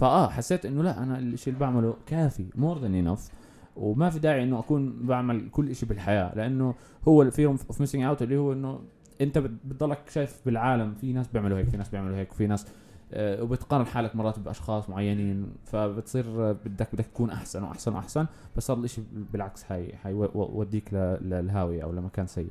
فآه 0.00 0.28
حسيت 0.28 0.66
إنه 0.66 0.82
لا 0.82 1.02
أنا 1.02 1.18
الشيء 1.18 1.52
اللي 1.52 1.60
بعمله 1.64 1.96
كافي 2.06 2.46
more 2.54 2.78
than 2.78 2.94
enough 2.94 3.30
وما 3.76 4.10
في 4.10 4.18
داعي 4.18 4.42
إنه 4.44 4.58
أكون 4.58 5.06
بعمل 5.06 5.48
كل 5.50 5.74
شيء 5.74 5.88
بالحياة 5.88 6.34
لأنه 6.34 6.74
هو 7.08 7.22
ال 7.22 7.27
fear 7.27 7.48
of 7.48 7.80
missing 7.80 8.04
out 8.04 8.22
اللي 8.22 8.36
هو 8.36 8.52
إنه 8.52 8.80
أنت 9.20 9.38
بت- 9.38 9.50
بتضلك 9.64 10.10
شايف 10.10 10.40
بالعالم 10.46 10.94
في 10.94 11.12
ناس 11.12 11.28
بيعملوا 11.28 11.58
هيك 11.58 11.68
في 11.68 11.76
ناس 11.76 11.88
بيعملوا 11.88 12.16
هيك 12.16 12.32
وفي 12.32 12.46
ناس 12.46 12.66
آه، 13.14 13.42
وبتقارن 13.42 13.86
حالك 13.86 14.16
مرات 14.16 14.38
بأشخاص 14.38 14.90
معينين 14.90 15.46
فبتصير 15.64 16.52
بدك 16.52 16.88
بدك 16.92 17.04
تكون 17.06 17.30
أحسن 17.30 17.62
وأحسن 17.62 17.94
وأحسن 17.94 18.26
بس 18.56 18.70
هذا 18.70 18.80
الشيء 18.80 19.04
بالعكس 19.32 19.62
حي 19.64 19.96
حيوديك 19.96 20.94
ل- 20.94 21.18
للهاويه 21.30 21.82
أو 21.84 21.92
لمكان 21.92 22.26
سيء. 22.26 22.50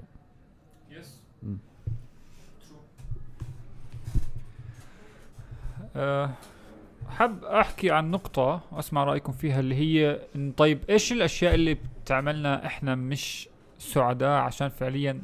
مم. 1.43 1.57
أه 5.95 6.29
حاب 7.11 7.43
أحكي 7.43 7.91
عن 7.91 8.11
نقطة 8.11 8.61
وأسمع 8.71 9.03
رأيكم 9.03 9.31
فيها 9.31 9.59
اللي 9.59 9.75
هي 9.75 10.19
إن 10.35 10.51
طيب 10.51 10.79
إيش 10.89 11.11
الأشياء 11.11 11.53
اللي 11.53 11.77
بتعملنا 12.03 12.65
إحنا 12.65 12.95
مش 12.95 13.49
سعداء 13.79 14.41
عشان 14.41 14.69
فعليا 14.69 15.21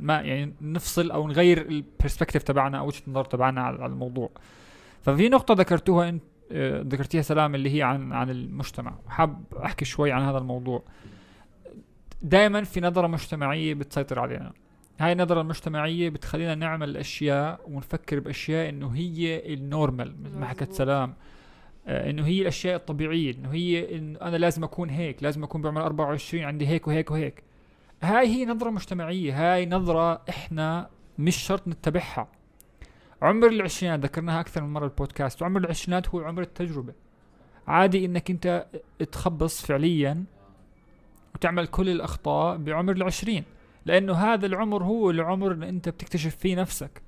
ما 0.00 0.20
يعني 0.20 0.52
نفصل 0.60 1.10
أو 1.10 1.28
نغير 1.28 1.68
ال 1.68 1.74
perspective 1.74 2.42
تبعنا 2.42 2.78
أو 2.78 2.86
وجهة 2.86 3.02
النظر 3.06 3.24
تبعنا 3.24 3.60
على 3.62 3.86
الموضوع. 3.86 4.30
ففي 5.02 5.28
نقطة 5.28 5.54
ذكرتوها 5.54 6.08
أنت 6.08 6.22
آه، 6.52 6.82
ذكرتيها 6.86 7.22
سلام 7.22 7.54
اللي 7.54 7.76
هي 7.76 7.82
عن 7.82 8.12
عن 8.12 8.30
المجتمع. 8.30 8.94
حاب 9.08 9.44
أحكي 9.64 9.84
شوي 9.84 10.12
عن 10.12 10.22
هذا 10.22 10.38
الموضوع. 10.38 10.82
دائما 12.22 12.64
في 12.64 12.80
نظرة 12.80 13.06
مجتمعية 13.06 13.74
بتسيطر 13.74 14.18
علينا. 14.18 14.52
هاي 15.00 15.12
النظرة 15.12 15.40
المجتمعية 15.40 16.08
بتخلينا 16.08 16.54
نعمل 16.54 16.96
أشياء 16.96 17.60
ونفكر 17.66 18.20
بأشياء 18.20 18.68
إنه 18.68 18.94
هي 18.94 19.54
ال 19.54 19.64
normal 19.64 20.22
مثل 20.22 20.38
ما 20.38 20.46
حكت. 20.46 20.72
سلام. 20.72 21.14
آه، 21.86 22.10
إنه 22.10 22.26
هي 22.26 22.42
الأشياء 22.42 22.76
الطبيعية 22.76 23.34
إنه 23.34 23.52
هي 23.52 23.96
إنه 23.98 24.20
أنا 24.20 24.36
لازم 24.36 24.64
أكون 24.64 24.90
هيك 24.90 25.22
لازم 25.22 25.44
أكون 25.44 25.62
بعمر 25.62 25.86
24 25.86 26.44
عندي 26.44 26.66
هيك 26.66 26.88
وهيك 26.88 27.10
وهيك. 27.10 27.42
هاي 28.02 28.26
هي 28.26 28.44
نظرة 28.44 28.70
مجتمعية 28.70 29.54
هاي 29.54 29.66
نظرة 29.66 30.22
إحنا 30.28 30.88
مش 31.18 31.36
شرط 31.36 31.68
نتبعها. 31.68 32.28
عمر 33.22 33.46
العشرينات 33.46 34.00
ذكرناها 34.00 34.40
أكثر 34.40 34.62
من 34.62 34.72
مرة 34.72 34.84
البودكاست 34.84 35.42
عمر 35.42 35.60
العشرينات 35.60 36.08
هو 36.08 36.20
عمر 36.20 36.42
التجربة. 36.42 36.92
عادي 37.66 38.04
إنك 38.04 38.30
أنت 38.30 38.66
تخبص 39.12 39.66
فعليا 39.66 40.24
وتعمل 41.34 41.66
كل 41.66 41.88
الأخطاء 41.88 42.56
بعمر 42.56 42.92
العشرين. 42.92 43.44
لأنه 43.86 44.12
هذا 44.12 44.46
العمر 44.46 44.84
هو 44.84 45.10
العمر 45.10 45.52
اللي 45.52 45.68
أنت 45.68 45.88
بتكتشف 45.88 46.36
فيه 46.36 46.56
نفسك. 46.56 47.02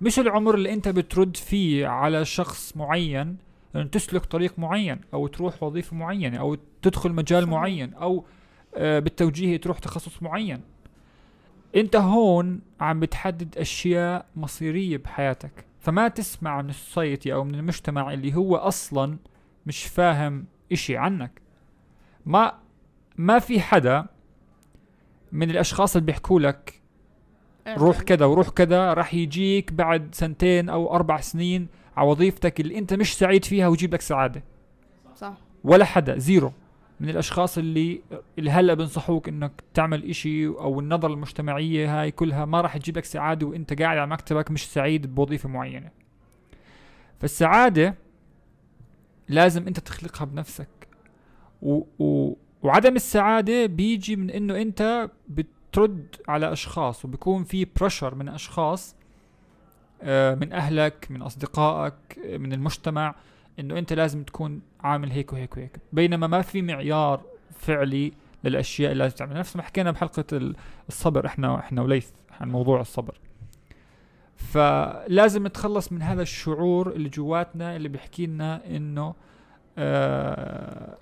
مش 0.00 0.18
العمر 0.18 0.54
اللي 0.54 0.72
أنت 0.72 0.88
بترد 0.88 1.36
فيه 1.36 1.86
على 1.86 2.24
شخص 2.24 2.76
معين 2.76 3.36
أن 3.76 3.90
تسلك 3.90 4.24
طريق 4.24 4.58
معين 4.58 5.00
أو 5.14 5.26
تروح 5.26 5.62
وظيفة 5.62 5.96
معينة 5.96 6.38
أو 6.38 6.56
تدخل 6.82 7.12
مجال 7.12 7.42
صحيح. 7.42 7.54
معين 7.54 7.94
أو 7.94 8.24
آه، 8.76 8.98
بالتوجيه 8.98 9.56
تروح 9.56 9.78
تخصص 9.78 10.22
معين. 10.22 10.60
أنت 11.76 11.96
هون 11.96 12.60
عم 12.80 13.00
بتحدد 13.00 13.58
أشياء 13.58 14.26
مصيرية 14.36 14.96
بحياتك. 14.96 15.64
فما 15.80 16.08
تسمع 16.08 16.62
من 16.62 16.70
السوسايتي 16.70 17.32
أو 17.32 17.44
من 17.44 17.54
المجتمع 17.54 18.12
اللي 18.12 18.34
هو 18.34 18.56
أصلا 18.56 19.18
مش 19.66 19.84
فاهم 19.84 20.44
إشي 20.72 20.96
عنك. 20.96 21.42
ما 22.26 22.52
ما 23.16 23.38
في 23.38 23.60
حدا 23.60 24.06
من 25.32 25.50
الأشخاص 25.50 25.96
اللي 25.96 26.06
بيحكوا 26.06 26.40
لك. 26.40 26.80
روح 27.68 27.96
اعمل. 27.96 28.06
كذا 28.06 28.26
وروح 28.26 28.48
كذا 28.48 28.94
راح 28.94 29.14
يجيك 29.14 29.72
بعد 29.72 30.08
سنتين 30.14 30.68
أو 30.68 30.94
أربع 30.94 31.20
سنين 31.20 31.68
على 31.96 32.08
وظيفتك 32.08 32.60
اللي 32.60 32.78
أنت 32.78 32.94
مش 32.94 33.18
سعيد 33.18 33.44
فيها 33.44 33.68
ويجيب 33.68 33.94
لك 33.94 34.00
سعادة. 34.00 34.42
صح. 35.16 35.34
ولا 35.64 35.84
حدا 35.84 36.18
زيرو. 36.18 36.52
من 37.00 37.08
الأشخاص 37.08 37.58
اللي 37.58 38.02
اللي 38.38 38.50
هلأ 38.50 38.74
بنصحوك 38.74 39.28
إنك 39.28 39.52
تعمل 39.74 40.04
إشي 40.10 40.46
أو 40.46 40.80
النظرة 40.80 41.12
المجتمعية 41.12 42.00
هاي 42.00 42.10
كلها 42.10 42.44
ما 42.44 42.60
راح 42.60 42.76
تجيب 42.76 42.98
لك 42.98 43.04
سعادة 43.04 43.46
وأنت 43.46 43.82
قاعد 43.82 43.98
على 43.98 44.06
مكتبك 44.06 44.50
مش 44.50 44.66
سعيد 44.72 45.14
بوظيفة 45.14 45.48
معينة. 45.48 45.90
فالسعادة 47.20 47.94
لازم 49.28 49.66
أنت 49.66 49.80
تخلقها 49.80 50.24
بنفسك. 50.24 50.68
و 51.62 51.82
و 51.98 52.34
وعدم 52.62 52.96
السعادة 52.96 53.66
بيجي 53.66 54.16
من 54.16 54.30
إنه 54.30 54.62
أنت 54.62 55.10
بترد 55.28 56.16
على 56.28 56.52
أشخاص 56.52 57.04
وبيكون 57.04 57.44
في 57.44 57.66
بريشر 57.80 58.14
من 58.14 58.28
أشخاص 58.28 58.94
آه، 60.02 60.34
من 60.34 60.52
أهلك 60.52 61.06
من 61.10 61.22
أصدقائك 61.22 61.94
آه، 62.26 62.36
من 62.36 62.52
المجتمع 62.52 63.14
إنه 63.58 63.78
أنت 63.78 63.92
لازم 63.92 64.22
تكون 64.22 64.60
عامل 64.80 65.10
هيك 65.10 65.32
وهيك 65.32 65.56
وهيك. 65.56 65.78
بينما 65.92 66.26
ما 66.26 66.42
في 66.42 66.62
معيار 66.62 67.20
فعلي 67.58 68.12
للأشياء 68.44 68.92
اللي 68.92 69.04
لازم 69.04 69.16
تعملها. 69.16 69.38
نفس 69.38 69.56
ما 69.56 69.62
حكينا 69.62 69.90
بحلقة 69.90 70.24
ال- 70.32 70.56
الصبر 70.88 71.26
إحنا 71.26 71.58
إحنا 71.58 71.82
وليث 71.82 72.10
عن 72.40 72.48
موضوع 72.50 72.80
الصبر. 72.80 73.18
فلازم 74.36 75.46
نتخلص 75.46 75.92
من 75.92 76.02
هذا 76.02 76.22
الشعور 76.22 76.90
اللي 76.92 77.08
جواتنا 77.08 77.76
اللي 77.76 77.88
بيحكي 77.88 78.26
لنا 78.26 78.66
إنه 78.76 79.14
آه 79.78 80.96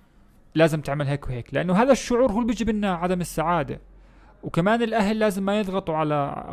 لازم 0.57 0.81
تعمل 0.81 1.07
هيك 1.07 1.27
وهيك. 1.27 1.55
لأنه 1.55 1.83
هذا 1.83 1.93
الشعور 1.93 2.33
هو 2.33 2.37
اللي 2.37 2.47
بيجيب 2.47 2.71
لنا 2.71 2.95
عدم 2.95 3.21
السعادة. 3.21 3.81
وكمان 4.43 4.83
الأهل 4.83 5.19
لازم 5.19 5.43
ما 5.43 5.61
يضغطوا 5.61 5.97
على 5.97 6.45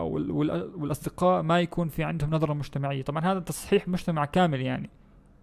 والأصدقاء 0.76 1.42
ما 1.42 1.60
يكون 1.60 1.88
في 1.88 2.04
عندهم 2.04 2.30
نظرة 2.30 2.54
مجتمعية. 2.54 3.02
طبعا 3.02 3.24
هذا 3.24 3.40
تصحيح 3.40 3.88
مجتمع 3.88 4.26
كامل 4.26 4.62
يعني. 4.62 4.90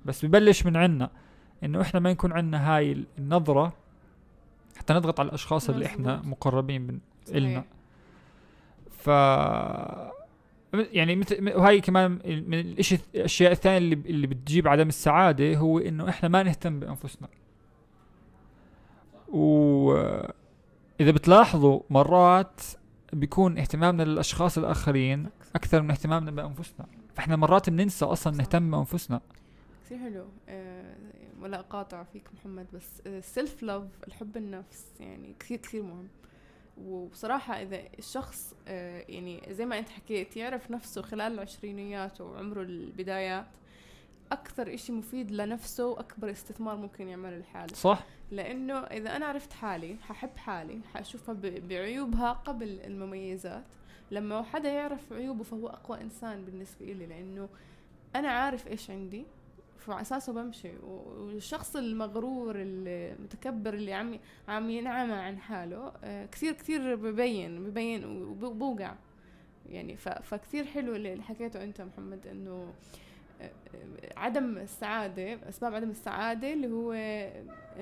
بس 0.05 0.25
ببلش 0.25 0.67
من 0.67 0.77
عنا 0.77 1.11
إنه 1.65 1.81
إحنا 1.81 2.01
ما 2.01 2.11
يكون 2.11 2.33
عندنا 2.33 2.77
هاي 2.77 3.05
النظرة 3.19 3.73
حتى 4.77 4.95
نضغط 4.95 5.21
على 5.21 5.29
الأشخاص 5.29 5.71
اللي 5.71 5.87
إحنا. 5.87 6.23
مقربين 6.25 6.83
من. 6.83 6.99
إلنا. 7.35 7.65
ف 8.91 9.09
يعني 10.73 11.17
مثل 11.17 11.53
وهي 11.57 11.81
كمان 11.81 12.11
من 12.25 12.61
الاشي 12.61 12.99
الأشياء 13.15 13.53
الثانية 13.53 13.79
اللي 13.79 13.95
اللي 13.95 14.27
بتجيب 14.27 14.69
عدم 14.69 14.89
السعادة 14.89 15.57
هو 15.57 15.79
إنه 15.79 16.09
إحنا 16.09 16.29
ما 16.29 16.43
نهتم 16.43 16.81
بأنفسنا. 16.81 17.29
واذا 19.31 20.31
بتلاحظوا 21.01 21.81
مرات 21.91 22.61
بيكون 23.13 23.59
اهتمامنا 23.59 24.03
للأشخاص 24.03 24.59
الآخرين 24.59 25.29
أكثر 25.57 25.83
من 25.83 25.91
اهتمامنا 25.91 26.31
بأنفسنا. 26.31 26.87
فإحنا 27.15 27.37
مرات 27.37 27.71
بننسى 27.71 28.05
أصلا. 28.05 28.37
نهتم 28.37 28.71
بأنفسنا. 28.71 29.21
كثير 29.85 29.99
حلو. 29.99 30.25
آه 30.49 30.95
ولا 31.43 31.61
أقاطع 31.61 32.03
فيك 32.03 32.29
محمد 32.35 32.67
بس 32.73 33.01
السيلف 33.07 33.63
لاف 33.63 33.85
الحب 34.07 34.37
النفس 34.37 34.87
يعني 35.01 35.35
كثير 35.41 35.59
كثير 35.59 35.83
مهم. 35.83 36.09
وبصراحة 36.85 37.63
إذا 37.63 37.81
الشخص 37.99 38.55
آه 38.69 39.05
يعني 39.09 39.43
زي 39.51 39.67
ما 39.67 39.79
أنت 39.79 39.89
حكيت 39.89 40.37
يعرف 40.37 40.71
نفسه 40.71 41.03
خلال 41.03 41.33
العشرينيات 41.33 42.21
وعمره 42.21 42.63
البدايات 42.63 43.47
أكثر 44.33 44.75
إشي 44.75 44.93
مفيد 44.93 45.31
لنفسه 45.31 45.87
وأكبر 45.87 46.31
استثمار 46.31 46.77
ممكن 46.77 47.09
يعمله 47.09 47.39
لحاله. 47.39 47.75
صح. 47.75 48.05
لأنه 48.31 48.79
إذا 48.79 49.17
أنا 49.17 49.27
عرفت 49.27 49.53
حالي 49.53 49.97
ححب 50.03 50.37
حالي 50.37 50.81
حأشوفها 50.95 51.35
بعيوبها 51.69 52.33
قبل 52.33 52.81
المميزات 52.81 53.65
لما 54.11 54.43
حدا 54.43 54.69
يعرف 54.69 55.13
عيوبه 55.13 55.45
فهو 55.45 55.69
أقوى 55.69 56.01
إنسان 56.01 56.45
بالنسبة 56.45 56.87
لي 56.87 57.07
لأنه 57.07 57.49
أنا 58.17 58.29
عارف 58.29 58.69
إيش 58.69 58.91
عندي 58.91 59.25
فعلى 59.79 60.01
أساسه 60.01 60.33
بمشي 60.33 60.73
والشخص 60.83 61.77
المغرور 61.77 62.55
المتكبر 62.59 63.75
اللي 63.75 63.93
عم 63.93 64.19
عم 64.49 64.71
ينعمى 64.71 65.13
عن 65.13 65.39
حاله 65.39 65.93
آه، 66.05 66.27
كثير 66.27 66.53
كثير 66.53 66.95
ببين 66.95 67.65
ببين 67.65 68.05
وبوقع. 68.05 68.95
يعني 69.69 69.97
فكثير 69.97 70.65
حلو 70.65 70.97
اللي 70.97 71.23
حكيته 71.23 71.65
أنت 71.65 71.81
محمد 71.81 72.27
إنه 72.27 72.75
عدم 74.17 74.59
السعادة 74.59 75.49
أسباب 75.49 75.75
عدم 75.75 75.91
السعادة 75.91 76.53
اللي 76.53 76.69
هو 76.69 76.93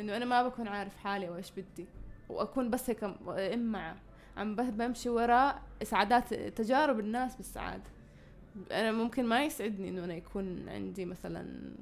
إنه 0.01 0.17
أنا 0.17 0.25
ما 0.25 0.49
بكون 0.49 0.69
عارف 0.69 0.97
حالي 0.97 1.29
وإيش 1.29 1.51
بدي 1.51 1.87
وأكون 2.29 2.71
بس 2.71 2.91
هيك 2.91 3.05
إمعة 3.29 3.97
عم 4.37 4.55
بمشي 4.55 5.09
وراء 5.09 5.63
سعادات 5.83 6.35
تجارب 6.35 7.01
الناس 7.01 7.37
بالسعادة. 7.37 7.91
أنا 8.73 8.93
ممكن 8.93 9.25
ما 9.25 9.45
يسعدني 9.45 9.89
إنه 9.89 10.05
أنا 10.05 10.15
يكون 10.15 10.69
عندي 10.69 11.05
مثلا 11.05 11.73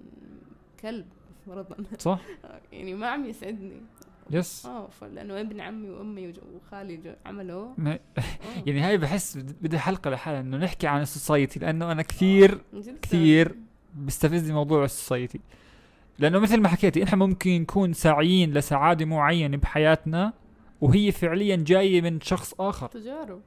كلب 0.80 1.06
فرضا 1.46 1.76
صح. 1.98 2.20
يعني 2.72 2.94
ما 2.94 3.06
عم 3.06 3.24
يسعدني. 3.24 3.82
يس. 4.30 4.66
آه 4.66 4.88
فلانه 4.88 5.40
ابن 5.40 5.60
عمي 5.60 5.90
وأمي 5.90 6.32
وخالي 6.54 7.16
عملوا. 7.26 7.68
يعني 8.66 8.80
هاي 8.80 8.98
بحس 8.98 9.36
بد- 9.36 9.56
بدي 9.62 9.78
حلقة 9.78 10.10
لحالها 10.10 10.40
إنه 10.40 10.56
نحكي 10.56 10.86
عن 10.86 11.00
السوسايتي 11.02 11.58
لأنه 11.60 11.92
أنا 11.92 12.02
كثير. 12.02 12.60
كثير. 13.02 13.54
بيستفزني 13.94 14.52
موضوع 14.54 14.84
السوسايتي. 14.84 15.40
لأنه 16.18 16.38
مثل 16.38 16.60
ما 16.60 16.68
حكيتي 16.68 17.02
إحنا 17.04 17.18
ممكن 17.26 17.50
نكون 17.60 17.92
ساعيين 17.92 18.52
لسعادة 18.52 19.04
معينة 19.04 19.56
بحياتنا 19.56 20.32
وهي 20.80 21.12
فعليا 21.12 21.56
جاية 21.56 22.00
من 22.00 22.20
شخص 22.20 22.54
آخر. 22.60 22.86
تجارب. 22.88 23.40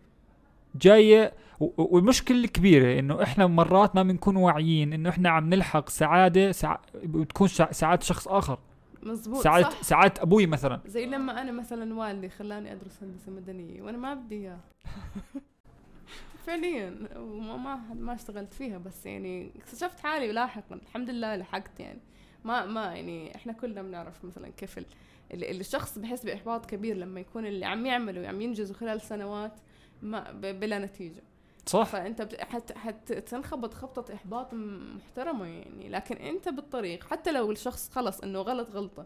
جاية 0.76 1.34
والمشكلة 1.78 2.38
الكبيرة 2.44 3.00
إنه 3.00 3.24
إحنا 3.24 3.48
مرات 3.48 3.96
ما 3.96 4.04
بنكون 4.04 4.36
واعيين 4.36 4.94
إنه 4.94 5.10
إحنا 5.10 5.30
عم 5.30 5.50
نلحق 5.50 5.90
سعادة 5.90 6.52
سع... 6.52 6.78
بتكون 7.04 7.48
سع... 7.48 7.72
سعادة 7.72 8.02
شخص 8.04 8.28
آخر. 8.28 8.60
مزبوط 9.04 9.44
سعاده 9.44 9.70
صح. 9.70 9.82
سعاده 9.84 10.22
أبوي 10.22 10.46
مثلا. 10.46 10.82
زي 10.86 11.06
لما 11.06 11.42
أنا 11.42 11.52
مثلا 11.52 11.94
والدي 11.96 12.30
خلاني 12.30 12.72
أدرس 12.72 13.04
هندسة 13.04 13.32
مدنية 13.32 13.82
وأنا 13.82 13.98
ما 13.98 14.14
بدي 14.14 14.36
إياه. 14.36 14.60
فعليا 16.46 16.96
وما 17.18 17.58
ما 17.58 17.94
ما 17.94 18.14
اشتغلت 18.14 18.54
فيها 18.54 18.78
بس 18.78 19.06
يعني 19.06 19.52
اكتشفت 19.56 20.00
حالي 20.00 20.32
لاحقا. 20.32 20.76
الحمد 20.76 21.10
لله 21.10 21.36
لحقت 21.36 21.80
يعني. 21.80 22.00
ما 22.46 22.66
ما 22.66 22.82
يعني 22.96 23.36
إحنا 23.36 23.54
كلنا 23.54 23.82
بنعرف 23.82 24.26
مثلا 24.26 24.50
كيف 24.50 24.78
ال- 24.78 24.86
ال- 25.34 25.60
الشخص 25.60 25.98
بحس 26.00 26.26
بإحباط 26.26 26.66
كبير 26.66 26.98
لما 26.98 27.20
يكون 27.20 27.46
اللي 27.46 27.66
عم 27.66 27.86
يعمله 27.86 28.22
وعم 28.22 28.42
ينجزه 28.42 28.74
خلال 28.74 29.02
سنوات 29.02 29.54
ما 30.02 30.32
بلا 30.32 30.80
نتيجة. 30.80 31.24
صح. 31.70 31.84
فأنت 31.88 32.22
بت- 32.22 32.42
حت 32.42 32.72
حت 32.78 33.14
تنخبط 33.14 33.74
خبطة 33.74 34.14
إحباط 34.14 34.54
محترمة 34.54 35.46
يعني. 35.46 35.90
لكن 35.90 36.16
أنت 36.16 36.50
بالطريق 36.50 37.04
حتى 37.04 37.32
لو 37.32 37.52
الشخص 37.52 37.90
خلص 37.90 38.20
إنه 38.20 38.40
غلط 38.42 38.70
غلطة 38.72 39.06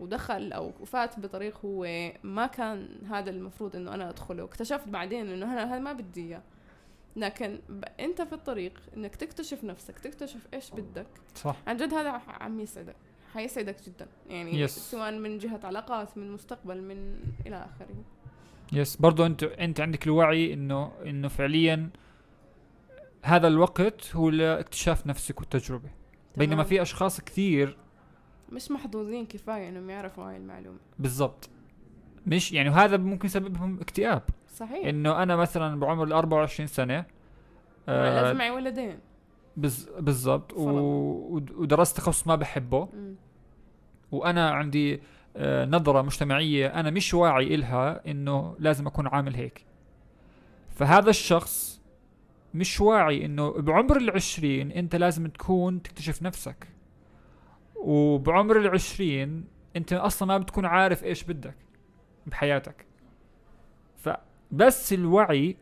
ودخل 0.00 0.52
أو 0.52 0.72
فات 0.72 1.20
بطريق 1.20 1.58
هو 1.64 1.86
ما 2.22 2.46
كان 2.46 2.88
هذا 3.10 3.30
المفروض 3.30 3.76
إنه 3.76 3.94
أنا 3.94 4.10
أدخله 4.10 4.42
واكتشفت 4.42 4.88
بعدين 4.88 5.28
إنه 5.30 5.52
أنا 5.52 5.64
هذا 5.74 5.78
ما 5.78 5.92
بدي 5.92 6.20
إياه. 6.28 6.42
لكن 7.16 7.58
ب... 7.68 7.84
أنت 8.00 8.22
في 8.22 8.32
الطريق 8.32 8.80
إنك 8.96 9.16
تكتشف 9.16 9.64
نفسك 9.64 9.98
تكتشف 9.98 10.46
إيش 10.54 10.70
بدك. 10.70 11.06
صح. 11.34 11.56
عن 11.66 11.76
جد 11.76 11.94
هذا 11.94 12.10
عم 12.28 12.60
يسعدك 12.60 12.96
حيسعدك 13.34 13.76
جدا. 13.82 14.06
يعني 14.28 14.66
Yes. 14.66 14.70
سواء 14.70 15.12
من 15.12 15.38
جهة 15.38 15.60
علاقات 15.64 16.18
من 16.18 16.30
مستقبل 16.32 16.82
من 16.82 17.20
إلى 17.46 17.56
آخره. 17.56 17.94
يس 18.72 18.96
برضو 18.96 19.26
انت 19.26 19.42
أنت 19.42 19.80
عندك 19.80 20.06
الوعي 20.06 20.52
انه 20.52 20.92
إنه 21.06 21.28
فعليا 21.28 21.90
هذا 23.22 23.48
الوقت 23.48 24.16
هو 24.16 24.30
لاكتشاف 24.30 25.06
نفسك 25.06 25.40
والتجربة. 25.40 25.88
بينما 26.36 26.54
تمام. 26.54 26.66
في 26.66 26.82
أشخاص 26.82 27.20
كثير 27.20 27.76
مش 28.52 28.70
محظوظين 28.70 29.26
كفاية 29.26 29.68
إنهم 29.68 29.90
يعرفوا 29.90 30.24
هاي 30.24 30.36
المعلومة. 30.36 30.78
بالضبط. 30.98 31.50
مش 32.26 32.52
يعني 32.52 32.68
وهذا 32.68 32.96
ممكن 32.96 33.26
يسببهم 33.26 33.80
اكتئاب. 33.80 34.22
صحيح. 34.54 34.86
إنه 34.86 35.22
أنا 35.22 35.36
مثلا 35.36 35.80
بعمر 35.80 36.04
ال 36.04 36.12
24 36.12 36.66
سنة 36.66 37.04
آه 37.88 38.22
لازم 38.22 38.38
معي 38.38 38.50
ولدين. 38.50 38.98
بالضبط. 39.98 40.52
و... 40.52 41.40
ودرست 41.56 41.96
تخصص 41.96 42.26
ما 42.26 42.34
بحبه. 42.34 42.88
مم. 42.92 43.14
وأنا 44.12 44.50
عندي 44.50 45.00
آه 45.36 45.64
نظرة 45.64 46.02
مجتمعية 46.02 46.66
أنا 46.66 46.90
مش 46.90 47.14
واعي 47.14 47.54
إلها 47.54 48.10
إنه 48.10 48.56
لازم 48.58 48.86
أكون 48.86 49.06
عامل 49.06 49.34
هيك. 49.34 49.64
فهذا 50.70 51.10
الشخص 51.10 51.80
مش 52.54 52.80
واعي 52.80 53.24
إنه 53.24 53.50
بعمر 53.50 53.96
العشرين 53.96 54.72
أنت 54.72 54.96
لازم 54.96 55.26
تكون 55.26 55.82
تكتشف 55.82 56.22
نفسك. 56.22 56.68
وبعمر 57.76 58.56
العشرين 58.60 59.44
أنت 59.76 59.92
أصلا 59.92 60.28
ما 60.28 60.38
بتكون 60.38 60.66
عارف 60.66 61.04
إيش 61.04 61.24
بدك 61.24 61.56
بحياتك. 62.26 62.86
فبس 63.96 64.92
الوعي 64.92 65.56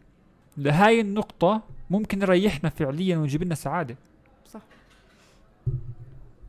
لهاي 0.57 1.01
النقطة 1.01 1.63
ممكن 1.91 2.23
يريحنا 2.23 2.71
فعليا 2.71 3.17
ويجيب 3.19 3.43
لنا 3.43 3.55
سعادة 3.55 3.97
صح 4.47 4.61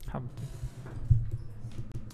حب. 0.08 0.26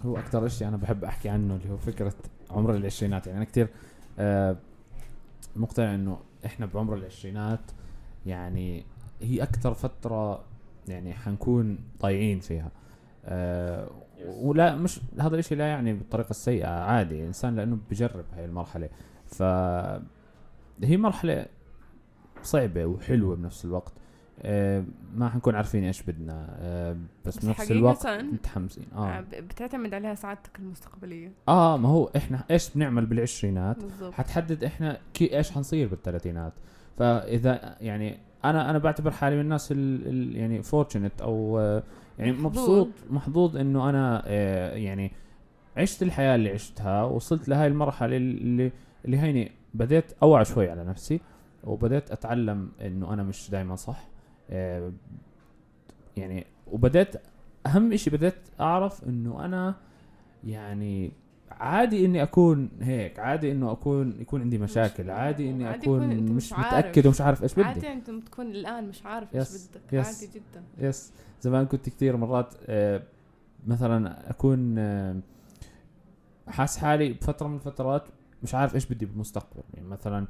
هو 0.05 0.17
أكثر 0.17 0.49
شيء 0.49 0.69
أنا 0.69 0.77
بحب 0.77 1.05
أحكي 1.05 1.29
عنه 1.29 1.57
اللي 1.57 1.71
هو 1.71 1.77
فكرة 1.77 2.15
عمر 2.51 2.77
العشرينات. 2.77 3.27
يعني 3.27 3.39
أنا 3.39 3.45
كثير 3.45 3.69
آه 4.19 4.57
مقتنع 5.57 5.95
إنه 5.95 6.19
إحنا 6.47 6.67
بعمر 6.67 6.95
العشرينات 6.95 7.61
يعني 8.27 8.85
هي 9.21 9.43
أكثر 9.43 9.75
فترة 9.75 10.45
يعني 10.89 11.15
حنكون 11.15 11.79
ضايعين 12.03 12.41
فيها. 12.41 12.71
آه 13.25 13.91
ولا 14.27 14.75
مش 14.77 15.01
هذا 15.21 15.35
الإشي 15.35 15.55
لا 15.55 15.67
يعني 15.67 15.93
بالطريقة 15.93 16.31
السيئة 16.31 16.69
عادي 16.69 17.21
الإنسان 17.21 17.57
لأنه 17.57 17.79
بجرب 17.91 18.25
هاي 18.37 18.45
المرحلة. 18.45 18.89
ف 19.27 19.43
هي 20.83 20.97
مرحلة 20.97 21.47
صعبة 22.43 22.87
وحلوة 22.87 23.37
بنفس 23.37 23.65
الوقت. 23.65 23.93
ما 25.15 25.29
حنكون 25.29 25.55
عارفين 25.55 25.85
إيش 25.85 26.03
بدنا 26.03 26.57
آه 26.59 26.97
بس, 27.27 27.39
بس 27.39 27.45
بنفس 27.45 27.71
الوقت 27.73 28.07
متحمسين 28.07 28.87
آه. 28.95 29.09
آه 29.11 29.21
ب- 29.21 29.29
بتعتمد 29.49 29.95
عليها 29.95 30.15
سعادتك 30.15 30.59
المستقبلية. 30.59 31.33
آه 31.49 31.77
ما 31.77 31.89
هو 31.89 32.11
إحنا 32.17 32.45
إيش 32.51 32.71
بنعمل 32.75 33.07
بالعشرينات؟ 33.07 33.77
بالضبط. 33.83 34.13
حتحدد 34.15 34.65
إحنا 34.65 34.99
كي 35.15 35.37
إيش 35.37 35.51
حنصير 35.51 35.89
بالثلاثينات. 35.89 36.53
فإذا 36.99 37.77
يعني 37.81 38.19
أنا 38.45 38.71
أنا 38.71 38.79
بعتبر 38.79 39.11
حالي 39.11 39.37
من 39.37 39.43
الناس 39.43 39.73
ال 39.73 40.09
ال 40.09 40.37
يعني 40.37 40.63
fortunate 40.63 41.21
أو 41.23 41.59
آه، 41.59 41.83
يعني. 42.19 42.33
مبسوط 42.33 42.89
محظوظ 43.11 43.57
إنه 43.57 43.89
أنا 43.91 44.23
آه، 44.27 44.75
يعني 44.77 45.13
عشت 45.77 46.03
الحياة 46.03 46.35
اللي 46.35 46.51
عشتها 46.51 47.05
وصلت 47.05 47.49
لهاي 47.49 47.67
المرحلة 47.67 48.17
اللي 48.17 48.73
اللي 49.05 49.19
هيني 49.19 49.53
بديت 49.75 50.13
أوعى 50.23 50.45
شوي 50.45 50.71
على 50.71 50.85
نفسي 50.85 51.21
وبديت 51.65 52.11
أتعلم 52.11 52.69
إنه 52.81 53.13
أنا 53.13 53.23
مش 53.23 53.51
دائما 53.51 53.77
صح. 53.77 53.99
آه، 53.99 54.12
يعني 56.17 56.47
وبديت 56.73 57.17
أهم 57.67 57.93
إشي 57.93 58.11
بديت 58.11 58.35
أعرف 58.61 59.05
إنه 59.05 59.45
أنا 59.45 59.75
يعني 60.45 61.13
عادي 61.51 62.07
إني 62.07 62.23
أكون 62.23 62.71
هيك 62.81 63.19
عادي 63.19 63.53
إنه 63.53 63.73
أكون 63.73 64.21
يكون 64.21 64.41
عندي 64.41 64.59
مشاكل 64.59 65.11
عادي 65.11 65.51
إني 65.51 65.67
عادي 65.67 65.85
أكون 65.85 66.17
مش. 66.17 66.53
متأكد 66.53 67.07
ومش 67.07 67.21
عارف 67.21 67.43
إيش 67.43 67.55
بدي 67.55 67.63
عادي 67.63 67.93
أنت 67.93 68.11
تكون 68.11 68.47
الآن 68.47 68.89
مش 68.89 69.07
عارف 69.07 69.35
إيش 69.35 69.49
بدك 69.49 69.93
yes. 69.93 70.07
عادي 70.07 70.33
جدا 70.35 70.63
yes 70.89 71.13
زمان 71.41 71.67
كنت 71.67 71.89
كثير 71.89 72.17
مرات 72.17 72.55
آه، 72.67 73.03
مثلا 73.67 74.31
أكون 74.31 74.79
آه، 74.79 75.17
حاس 76.49 76.79
حالي 76.79 77.13
بفترة 77.13 77.49
من 77.49 77.55
الفترات 77.55 78.05
مش 78.43 78.55
عارف 78.55 78.75
إيش 78.75 78.87
بدي 78.87 79.07
بالمستقبل 79.07 79.63
يعني 79.75 79.89
مثلا 79.89 80.19
آه، 80.19 80.27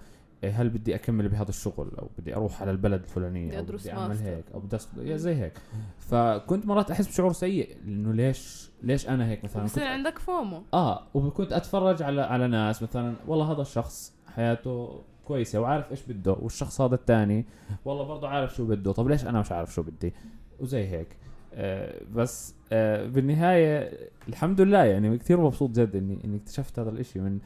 هل 0.51 0.69
بدي 0.69 0.95
أكمل 0.95 1.29
بهذا 1.29 1.49
الشغل؟ 1.49 1.91
أو 1.99 2.09
بدي 2.19 2.37
أروح 2.37 2.63
على 2.63 2.71
البلد 2.71 3.03
الفلانية؟ 3.03 3.47
بدي 3.49 3.59
أدرس 3.59 3.81
بدي 3.83 3.93
أعمل. 3.93 4.17
هيك؟ 4.17 4.45
أو 4.55 4.61
بدي 4.61 4.79
أص- 4.79 4.99
يا 4.99 5.17
زي 5.17 5.35
هيك. 5.35 5.53
فكنت 5.99 6.67
مرات 6.67 6.91
أحس 6.91 7.09
بشعور 7.09 7.33
سيء 7.33 7.77
إنه 7.85 8.13
ليش 8.13 8.71
ليش 8.83 9.09
أنا 9.09 9.29
هيك 9.29 9.45
مثلا؟ 9.45 9.65
بصير 9.65 9.83
كنت 9.83 9.93
عندك 9.93 10.19
FOMO. 10.19 10.63
آه 10.75 11.03
وكنت 11.15 11.53
أتفرج 11.53 12.03
على 12.03 12.23
على 12.23 12.49
ناس 12.49 12.83
مثلا 12.83 13.15
والله 13.27 13.53
هذا 13.53 13.63
الشخص 13.63 14.15
حياته 14.35 15.01
كويسة 15.25 15.61
وعارف 15.61 15.91
إيش 15.91 16.03
بده 16.09 16.33
والشخص 16.33 16.81
هذا 16.81 16.95
الثاني 16.95 17.45
والله 17.85 18.05
برضه 18.05 18.29
عارف 18.29 18.55
شو 18.55 18.67
بده 18.67 18.93
طب 18.93 19.09
ليش 19.09 19.25
أنا 19.27 19.41
مش 19.41 19.53
عارف 19.53 19.75
شو 19.75 19.83
بدي؟ 19.83 20.15
وزي 20.61 20.87
هيك. 20.89 21.17
آه 21.55 22.01
بس 22.15 22.55
آه 22.73 23.07
بالنهاية 23.07 23.99
الحمد 24.29 24.61
لله 24.61 24.85
يعني 24.85 25.19
كثير 25.19 25.41
مبسوط 25.41 25.71
جد 25.71 25.97
اني 25.97 26.19
إني 26.25 26.37
اكتشفت 26.37 26.79
هذا 26.79 26.91
الإشي 26.91 27.21
من 27.21 27.39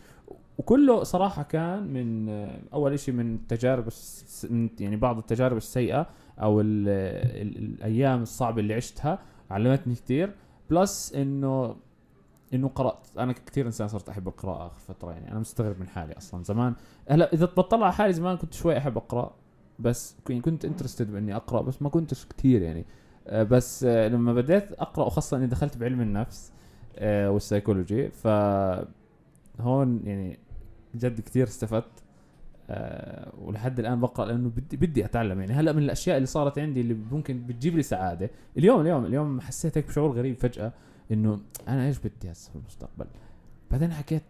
وكله 0.58 1.02
صراحة 1.02 1.42
كان 1.42 1.82
من 1.92 2.28
أول 2.72 2.92
إشي 2.92 3.12
من 3.12 3.38
من 4.50 4.68
يعني 4.80 4.96
بعض 4.96 5.18
التجارب 5.18 5.56
السيئة 5.56 6.06
أو 6.42 6.60
ال 6.60 6.88
ال 7.42 7.58
الأيام 7.58 8.22
الصعبة 8.22 8.60
اللي 8.60 8.74
عشتها 8.74 9.18
علمتني 9.50 9.94
كثير 9.94 10.34
بلس 10.70 11.14
إنه 11.14 11.76
إنه 12.54 12.68
قرأت 12.68 13.06
أنا 13.18 13.32
كثير 13.32 13.66
إنسان 13.66 13.88
صرت 13.88 14.08
أحب 14.08 14.28
القراءة 14.28 14.66
آخر 14.66 14.78
فترة 14.94 15.12
يعني 15.12 15.30
أنا 15.30 15.38
مستغرب 15.38 15.80
من 15.80 15.88
حالي 15.88 16.12
أصلا. 16.18 16.42
زمان 16.44 16.74
هلا 17.08 17.32
إذا 17.32 17.44
بطلع 17.46 17.84
على 17.84 17.92
حالي 17.92 18.12
زمان 18.12 18.36
كنت 18.36 18.54
شوي 18.54 18.78
أحب 18.78 18.96
أقرأ 18.96 19.34
بس 19.78 20.16
كن- 20.26 20.40
كنت 20.40 20.64
interested 20.64 21.12
بإني 21.12 21.36
أقرأ 21.36 21.62
بس 21.62 21.82
ما 21.82 21.88
كنتش 21.88 22.26
كثير 22.26 22.62
يعني. 22.62 22.84
آه، 23.26 23.42
بس 23.42 23.84
آه، 23.84 24.08
لما 24.08 24.34
بديت 24.34 24.72
أقرأ 24.72 25.04
وخاصة 25.04 25.36
إني 25.36 25.46
دخلت 25.46 25.76
بعلم 25.76 26.00
النفس 26.00 26.52
آه، 26.98 27.30
والسيكولوجي 27.30 28.08
ف 28.08 28.26
هون 29.60 30.00
يعني 30.04 30.38
جد 30.98 31.20
كثير 31.20 31.46
استفدت. 31.46 32.02
آه، 32.70 33.32
ولحد 33.38 33.78
الآن 33.78 34.00
بقرأ 34.00 34.26
لأنه 34.26 34.48
بدي 34.48 34.76
بدي 34.76 35.04
أتعلم. 35.04 35.40
يعني 35.40 35.52
هلأ 35.52 35.72
من 35.72 35.82
الأشياء 35.82 36.16
اللي 36.16 36.26
صارت 36.26 36.58
عندي 36.58 36.80
اللي 36.80 36.94
ممكن 36.94 37.46
بتجيب 37.46 37.76
لي 37.76 37.82
سعادة. 37.82 38.30
اليوم 38.58 38.80
اليوم 38.80 39.06
اليوم 39.06 39.40
حسيت 39.40 39.78
هيك 39.78 39.86
بشعور 39.86 40.12
غريب 40.12 40.36
فجأة 40.36 40.72
إنه 41.12 41.40
أنا 41.68 41.86
إيش 41.86 41.98
بدي 41.98 42.32
هسه 42.32 42.50
في 42.50 42.56
المستقبل؟ 42.56 43.06
بعدين 43.70 43.92
حكيت 43.92 44.22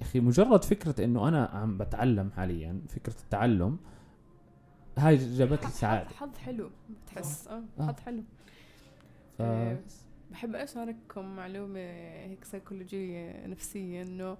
يا 0.00 0.02
أخي 0.06 0.20
مجرد 0.20 0.64
فكرة 0.64 1.04
إنه 1.04 1.28
أنا 1.28 1.44
عم 1.46 1.78
بتعلم 1.78 2.30
حاليا 2.36 2.80
فكرة 2.88 3.14
التعلم 3.22 3.78
هاي 4.98 5.16
جابت 5.16 5.64
لي 5.64 5.70
سعادة. 5.70 6.08
حظ 6.08 6.36
حلو 6.38 6.70
بتحس. 7.04 7.48
آه. 7.48 7.62
آه. 7.80 7.86
حظ 7.86 8.00
حلو. 8.00 8.22
ف... 9.38 9.42
آه، 9.42 9.78
بحب 10.30 10.54
أشارككم 10.54 11.36
معلومة 11.36 11.80
هيك 12.24 12.44
سيكولوجيه 12.44 13.46
نفسية 13.46 14.02
إنه 14.02 14.36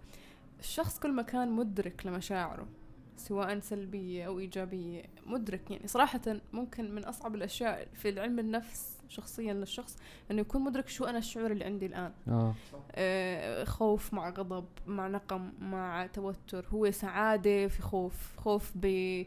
الشخص 0.60 0.98
كل 0.98 1.12
ما 1.12 1.22
كان 1.22 1.52
مدرك 1.52 2.06
لمشاعره 2.06 2.68
سواء 3.16 3.60
سلبية 3.60 4.26
أو 4.26 4.38
إيجابية 4.38 5.02
مدرك. 5.26 5.70
يعني 5.70 5.86
صراحة 5.88 6.20
ممكن 6.52 6.94
من 6.94 7.04
أصعب 7.04 7.34
الأشياء 7.34 7.88
في 7.94 8.20
علم 8.20 8.38
النفس 8.38 8.98
شخصيا 9.08 9.52
للشخص 9.52 9.96
إنه 10.30 10.40
يكون 10.40 10.62
مدرك 10.62 10.88
شو 10.88 11.04
أنا 11.04 11.18
الشعور 11.18 11.50
اللي 11.50 11.64
عندي 11.64 11.86
الآن. 11.86 12.12
آه. 12.28 12.54
آه، 12.92 13.64
خوف 13.64 14.14
مع 14.14 14.30
غضب 14.30 14.66
مع 14.86 15.08
نقم 15.08 15.52
مع 15.60 16.06
توتر. 16.06 16.66
هو 16.70 16.90
سعادة 16.90 17.68
في 17.68 17.82
خوف 17.82 18.36
خوف 18.36 18.72
ب 18.74 19.24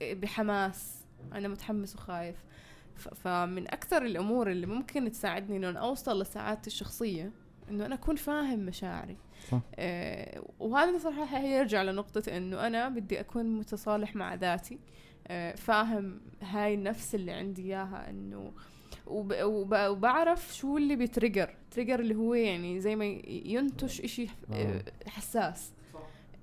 بحماس. 0.00 1.04
أنا 1.32 1.48
متحمس 1.48 1.94
وخايف. 1.94 2.36
فمن 2.96 3.68
أكثر 3.68 4.02
الأمور 4.02 4.50
اللي 4.50 4.66
ممكن 4.66 5.10
تساعدني 5.10 5.68
أنا 5.68 5.80
أوصل 5.80 6.22
لسعادتي 6.22 6.66
الشخصية 6.66 7.32
إنه 7.70 7.86
أنا 7.86 7.94
أكون 7.94 8.16
فاهم 8.16 8.58
مشاعري. 8.58 9.16
صح. 9.50 9.60
آه 9.76 10.42
وهذا 10.60 10.98
صراحة 10.98 11.38
هيرجع 11.38 11.82
لنقطة 11.82 12.36
إنه 12.36 12.66
أنا 12.66 12.88
بدي 12.88 13.20
أكون 13.20 13.46
متصالح 13.58 14.16
مع 14.16 14.34
ذاتي 14.34 14.78
آه 15.28 15.54
فاهم 15.54 16.20
هاي 16.42 16.74
النفس 16.74 17.14
اللي 17.14 17.32
عندي 17.32 17.62
إياها 17.62 18.10
إنه 18.10 18.52
وب... 19.06 19.34
وب... 19.42 19.74
وبعرف 19.74 20.54
شو 20.56 20.76
اللي 20.78 20.96
بي 20.96 21.09
trigger 21.09 21.54
trigger 21.70 22.00
اللي 22.00 22.14
هو 22.14 22.34
يعني 22.34 22.80
زي 22.80 22.96
ما 22.96 23.04
ينتج 23.28 24.02
إشي 24.04 24.26
آه. 24.52 24.82
حساس 25.06 25.70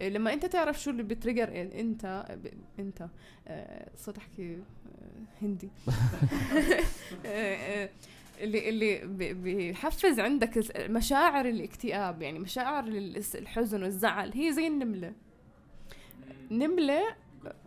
آه، 0.02 0.10
لما 0.10 0.34
أنت 0.34 0.46
تعرف 0.46 0.82
شو 0.82 0.90
اللي 0.92 1.04
ب 1.04 1.11
trigger 1.11 1.62
أنت 1.80 2.26
ب- 2.44 2.80
أنت 2.82 3.08
آه، 3.48 3.90
صرت 3.98 4.18
أحكي 4.18 4.54
آه، 4.56 5.46
هندي 5.46 5.70
اللي 8.40 8.70
اللي 8.70 9.08
بي- 9.08 9.34
بيحفز 9.34 10.20
عندك 10.20 10.64
مشاعر 10.90 11.46
الاكتئاب 11.46 12.22
يعني 12.22 12.40
مشاعر 12.40 12.84
الحزن 13.36 13.84
والزعل. 13.84 14.32
هي 14.34 14.52
زي 14.54 14.68
النملة. 14.68 15.14
نملة 16.52 17.02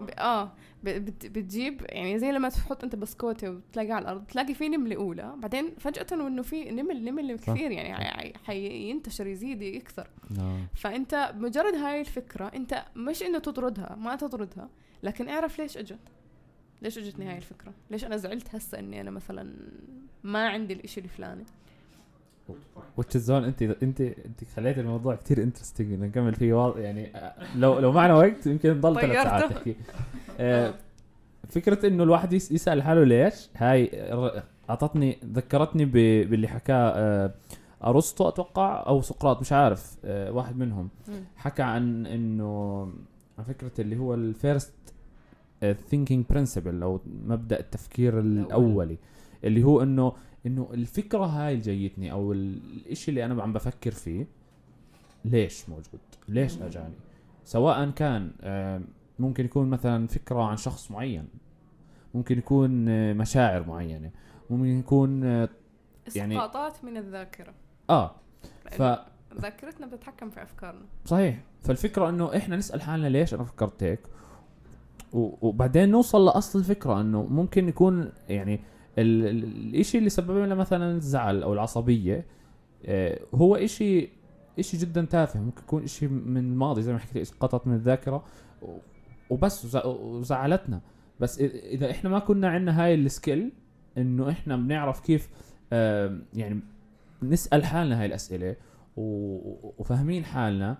ب- 0.00 0.10
آه 0.18 0.52
بتجيب 0.84 1.82
يعني 1.88 2.18
زي 2.18 2.32
لما 2.32 2.48
تحط 2.48 2.84
أنت 2.84 2.96
بسكوتة 2.96 3.50
وتلاقيه 3.50 3.92
على 3.92 4.02
الأرض 4.02 4.24
تلاقي 4.26 4.54
في 4.54 4.68
نملة 4.68 4.96
أولى. 4.96 5.34
بعدين 5.36 5.74
فجأة 5.78 6.06
انه 6.12 6.42
في 6.42 6.70
نمل 6.70 7.04
نمل. 7.04 7.38
كثير 7.38 7.70
يعني 7.70 7.94
حي- 8.04 8.32
حينتشر 8.44 9.26
يزيد 9.26 9.62
يكثر. 9.62 10.08
آه. 10.40 10.58
فأنت 10.74 11.32
مجرد 11.36 11.74
هاي 11.74 12.00
الفكرة 12.00 12.50
أنت 12.54 12.84
مش 12.96 13.22
إنه 13.22 13.38
تطردها 13.38 13.96
ما 14.00 14.16
تطردها 14.16 14.68
لكن 15.02 15.28
اعرف 15.28 15.58
ليش 15.60 15.76
أجت. 15.78 15.98
ليش 16.82 16.98
اجتني 16.98 17.28
هاي 17.30 17.36
الفكرة؟ 17.36 17.72
ليش 17.90 18.04
أنا 18.04 18.16
زعلت 18.16 18.54
هسه 18.54 18.78
إني 18.78 19.00
أنا 19.00 19.10
مثلا 19.10 19.52
ما 20.24 20.48
عندي 20.48 20.72
الإشي 20.72 21.00
الفلاني؟ 21.00 21.44
وتشزون 22.96 23.44
أنت 23.44 23.62
انت 23.62 24.00
أنت 24.00 24.44
خليت 24.56 24.78
الموضوع 24.78 25.14
كثير 25.14 25.42
interesting 25.42 25.92
نكمل 25.92 26.34
فيه 26.34 26.52
واضح 26.54 26.76
يعني 26.78 27.16
آه، 27.16 27.34
لو 27.56 27.78
لو 27.78 27.92
معنا 27.92 28.14
وقت 28.14 28.46
يمكن 28.46 28.70
نضل 28.70 29.00
ثلاث. 29.00 29.22
ساعات 29.22 29.52
نحكي 29.52 29.76
آه، 30.40 30.74
فكرة 31.48 31.86
إنه 31.86 32.02
الواحد 32.02 32.32
يس- 32.32 32.52
يسأل 32.52 32.82
حاله 32.82 33.04
ليش؟ 33.04 33.48
هاي 33.56 33.90
ر- 34.12 34.42
اعطتني 34.70 35.18
ذكرتني 35.32 35.84
ب- 35.84 36.30
باللي 36.30 36.48
حكاه 36.48 36.74
آه، 36.96 37.34
أرسطو 37.84 38.28
أتوقع 38.28 38.84
أو 38.86 39.02
سقراط 39.02 39.40
مش 39.40 39.52
عارف 39.52 39.96
آه، 40.04 40.32
واحد 40.32 40.56
منهم. 40.56 40.88
حكى 41.36 41.62
عن 41.62 42.06
إنه 42.06 42.82
عن 43.38 43.44
فكرة 43.44 43.72
اللي 43.78 43.96
هو 43.96 44.14
ال 44.14 44.24
first 44.24 44.72
thinking 45.72 46.24
principle 46.30 46.82
أو 46.82 47.00
مبدأ 47.26 47.60
التفكير 47.60 48.20
الأولي 48.20 48.98
اللي 49.44 49.64
هو 49.64 49.82
إنه 49.82 50.12
إنه 50.46 50.70
الفكرة 50.74 51.24
هاي 51.24 51.52
اللي 51.52 51.62
جايتني 51.64 52.12
أو 52.12 52.32
ال- 52.32 52.60
الإشي 52.86 53.10
اللي 53.10 53.24
أنا 53.24 53.42
عم 53.42 53.52
بفكر 53.52 53.90
فيه 53.90 54.26
ليش 55.24 55.68
موجود؟ 55.68 56.00
ليش 56.28 56.62
أجاني؟ 56.62 56.94
سواء 57.44 57.90
كان 57.90 58.30
آه، 58.40 58.80
ممكن 59.18 59.44
يكون 59.44 59.70
مثلا 59.70 60.06
فكرة 60.06 60.42
عن 60.42 60.56
شخص 60.56 60.90
معين 60.90 61.28
ممكن 62.14 62.38
يكون 62.38 62.88
آه، 62.88 63.12
مشاعر 63.12 63.66
معينة 63.66 64.10
ممكن 64.50 64.66
يكون 64.78 65.24
آه, 65.24 65.48
يعني- 66.16 66.36
اسقاطات 66.36 66.84
من 66.84 66.96
الذاكرة. 66.96 67.54
آه 67.90 68.14
ف 68.70 68.82
ذاكرتنا 69.40 69.86
بتتحكم 69.86 70.30
في 70.30 70.42
أفكارنا. 70.42 70.84
صحيح. 71.04 71.40
فالفكرة 71.62 72.08
إنه 72.08 72.36
إحنا 72.36 72.56
نسأل 72.56 72.82
حالنا 72.82 73.06
ليش 73.06 73.34
أنا 73.34 73.44
فكرت 73.44 73.82
هيك؟ 73.82 74.00
وبعدين 75.12 75.88
نوصل 75.90 76.24
لأصل 76.24 76.58
الفكرة 76.58 77.00
إنه 77.00 77.22
ممكن 77.22 77.68
يكون 77.68 78.12
يعني 78.28 78.60
ال- 78.98 79.26
ال- 79.26 79.44
الإشي 79.44 79.98
اللي 79.98 80.10
سبب 80.10 80.36
لنا 80.36 80.54
مثلا 80.54 80.96
الزعل 80.96 81.42
أو 81.42 81.52
العصبية 81.52 82.26
آه، 82.86 83.20
هو 83.34 83.56
إشي 83.56 84.08
إشي 84.58 84.76
جدا 84.76 85.04
تافه. 85.04 85.40
ممكن 85.40 85.62
يكون 85.62 85.82
إشي 85.82 86.08
من 86.08 86.36
الماضي 86.36 86.82
زي 86.82 86.92
ما 86.92 86.98
حكيت 86.98 87.16
اسقطت 87.16 87.66
من 87.66 87.74
الذاكرة 87.74 88.24
وبس 89.30 89.64
وز- 89.64 89.86
وزعلتنا. 89.86 90.80
بس 91.20 91.38
إذا 91.40 91.90
إحنا 91.90 92.10
ما 92.10 92.18
كنا 92.18 92.48
عندنا 92.48 92.84
هاي 92.84 92.94
ال 92.94 93.04
skill 93.04 93.52
إنه 93.98 94.30
إحنا 94.30 94.56
بنعرف 94.56 95.00
كيف 95.00 95.28
يعني 96.34 96.60
نسأل 97.22 97.64
حالنا 97.64 98.00
هاي 98.00 98.06
الأسئلة 98.06 98.56
وفاهمين 98.96 100.24
حالنا. 100.24 100.78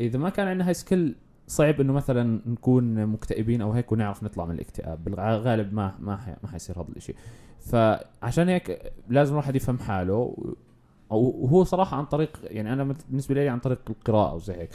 إذا 0.00 0.18
ما 0.18 0.28
كان 0.30 0.48
عندنا 0.48 0.66
هاي 0.68 0.74
skill 0.74 1.14
صعب 1.46 1.80
إنه 1.80 1.92
مثلا 1.92 2.40
نكون 2.46 3.06
مكتئبين 3.06 3.62
أو 3.62 3.72
هيك 3.72 3.92
ونعرف 3.92 4.22
نطلع 4.22 4.44
من 4.44 4.54
الاكتئاب. 4.54 5.04
بالغالب 5.04 5.74
ما 5.74 5.94
ما 6.00 6.16
حي 6.16 6.34
ما 6.42 6.48
حيصير 6.48 6.80
هذا 6.80 6.88
الإشي. 6.88 7.14
فعشان 7.60 8.48
هيك 8.48 8.92
لازم 9.08 9.32
الواحد 9.32 9.56
يفهم 9.56 9.78
حاله. 9.78 10.36
وهو 11.10 11.64
صراحة 11.64 11.96
عن 11.96 12.04
طريق 12.04 12.38
يعني 12.44 12.72
أنا 12.72 12.84
بالنسبة 13.10 13.34
لي 13.34 13.48
عن 13.48 13.58
طريق 13.58 13.78
القراءة 13.90 14.34
وزي 14.34 14.54
هيك. 14.54 14.70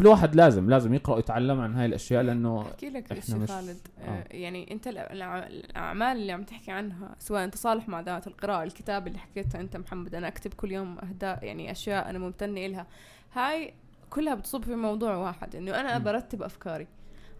الواحد 0.00 0.34
لازم 0.34 0.70
لازم 0.70 0.94
يقرأ 0.94 1.16
ويتعلم 1.16 1.60
عن 1.60 1.74
هاي 1.74 1.86
الأشياء 1.86 2.22
لأنه 2.22 2.62
أحكي 2.62 2.90
لك 2.90 3.20
شيء 3.20 3.36
مش- 3.36 3.50
خالد. 3.50 3.76
آه. 4.00 4.02
آه. 4.10 4.24
يعني 4.30 4.72
أنت 4.72 4.86
الأعمال 4.86 6.16
اللي 6.16 6.32
عم 6.32 6.42
تحكي 6.42 6.70
عنها 6.70 7.14
سواء 7.18 7.48
تصالح 7.48 7.88
مع 7.88 8.00
ذات 8.00 8.26
القراءة 8.26 8.62
الكتاب 8.64 9.06
اللي 9.06 9.18
حكيته 9.18 9.60
أنت 9.60 9.76
محمد 9.76 10.14
أنا 10.14 10.28
أكتب 10.28 10.54
كل 10.54 10.72
يوم 10.72 10.98
أهداء 10.98 11.44
يعني 11.44 11.70
أشياء 11.70 12.10
أنا 12.10 12.18
ممتنة 12.18 12.66
إلها. 12.66 12.86
هاي 13.32 13.74
كلها 14.10 14.34
بتصب 14.34 14.64
في 14.64 14.74
موضوع 14.76 15.16
واحد 15.16 15.56
إنه 15.56 15.80
أنا. 15.80 15.98
برتب 15.98 16.42
أفكاري. 16.42 16.86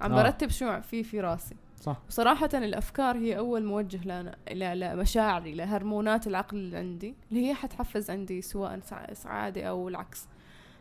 عم 0.00 0.12
آه. 0.12 0.22
برتب 0.22 0.50
شو 0.50 0.80
في 0.80 1.02
في 1.04 1.20
راسي. 1.20 1.56
صح. 1.80 2.00
وصراحة 2.08 2.48
الأفكار 2.54 3.16
هي 3.16 3.38
أول 3.38 3.64
موجه 3.64 4.00
لنا 4.04 4.36
لمشاعري 4.74 5.54
لهرمونات 5.54 6.26
العقل 6.26 6.56
اللي 6.56 6.76
عندي 6.76 7.14
اللي 7.30 7.48
هي 7.48 7.54
حتحفز 7.54 8.10
عندي 8.10 8.42
سواء 8.42 8.80
سع- 8.80 9.12
سعادة 9.12 9.62
أو 9.64 9.88
العكس. 9.88 10.26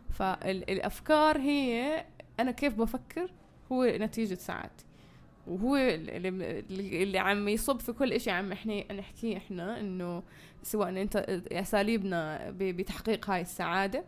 فالأفكار 0.10 1.38
هي 1.38 2.06
أنا 2.40 2.52
كيف 2.52 2.74
بفكر 2.76 3.32
هو 3.72 3.84
نتيجة 3.86 4.34
سعادتي. 4.36 4.86
وهو 5.48 5.76
اللي, 5.76 7.04
اللي 7.04 7.18
عم 7.20 7.48
يصب 7.48 7.80
في 7.80 7.92
كل 7.94 8.14
إشي 8.14 8.32
عم 8.32 8.52
إحنا 8.52 8.94
نحكيه 8.94 9.38
إحنا 9.38 9.80
إنه 9.80 10.24
سواء 10.64 10.90
انت 10.90 11.16
أساليبنا 11.52 12.40
بتحقيق 12.58 13.30
هاي 13.30 13.42
السعادة 13.42 14.04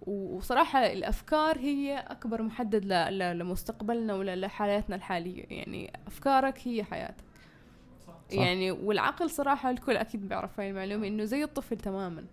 وصراحة 0.00 0.86
الأفكار 0.86 1.58
هي 1.58 1.98
أكبر 1.98 2.42
محدد 2.42 2.84
لمستقبلنا 3.12 4.14
ولحياتنا 4.14 4.96
الحالية. 4.96 5.44
يعني 5.50 5.92
أفكارك 6.06 6.58
هي 6.64 6.84
حياتك. 6.84 7.24
صح. 8.06 8.14
يعني 8.38 8.70
والعقل 8.70 9.30
صراحة 9.30 9.70
الكل 9.70 9.96
أكيد 9.96 10.28
بيعرف 10.28 10.60
هاي 10.60 10.70
المعلومة 10.70 11.06
إنه 11.06 11.24
زي 11.24 11.44
الطفل 11.44 11.76
تماما. 11.76 12.24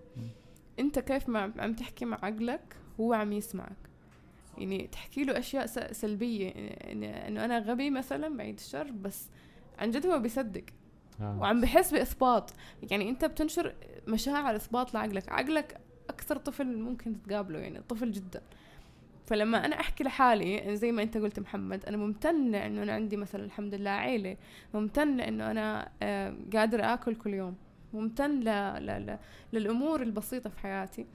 أنت 0.79 0.99
كيف 0.99 1.29
ما 1.29 1.51
عم 1.59 1.73
تحكي 1.73 2.05
مع 2.05 2.17
عقلك 2.23 2.75
هو 2.99 3.13
عم 3.13 3.33
يسمعك. 3.33 3.77
يعني 4.57 4.87
تحكي 4.87 5.23
له 5.23 5.39
أشياء 5.39 5.65
سلبية. 5.91 6.51
إن- 6.51 6.57
إنه 7.27 7.45
أنا 7.45 7.59
غبي 7.59 7.89
مثلا 7.89 8.37
بعيد 8.37 8.55
الشر 8.55 8.91
بس 8.91 9.27
عن 9.79 9.91
جد 9.91 10.05
هو 10.05 10.19
بيصدق. 10.19 10.63
آه. 11.21 11.37
وعم 11.39 11.61
بحس 11.61 11.91
بإثبات. 11.93 12.51
يعني 12.91 13.09
أنت 13.09 13.25
بتنشر 13.25 13.73
مشاعر 14.07 14.55
إثبات 14.55 14.93
لعقلك. 14.93 15.29
عقلك 15.29 15.77
أكثر 16.09 16.37
طفل 16.37 16.77
ممكن 16.77 17.15
تقابله 17.27 17.59
يعني 17.59 17.81
طفل 17.89 18.11
جدا. 18.11 18.41
فلما 19.25 19.65
أنا 19.65 19.79
أحكي 19.79 20.03
لحالي 20.03 20.75
زي 20.75 20.91
ما 20.91 21.03
أنت 21.03 21.17
قلت 21.17 21.39
محمد 21.39 21.85
أنا 21.85 21.97
ممتنة 21.97 22.65
إنه 22.65 22.83
أنا 22.83 22.93
عندي 22.93 23.17
مثلا 23.17 23.45
الحمد 23.45 23.75
لله 23.75 23.89
عيلة 23.89 24.37
ممتنة 24.73 25.27
إنه 25.27 25.51
أنا 25.51 25.89
آه، 26.01 26.33
قادر 26.53 26.93
آكل 26.93 27.15
كل 27.15 27.33
يوم 27.33 27.55
ممتن 27.93 28.39
ل... 28.39 28.45
ل... 28.85 28.87
ل... 28.87 29.17
للأمور 29.53 30.01
البسيطة 30.01 30.49
في 30.49 30.59
حياتي. 30.59 31.05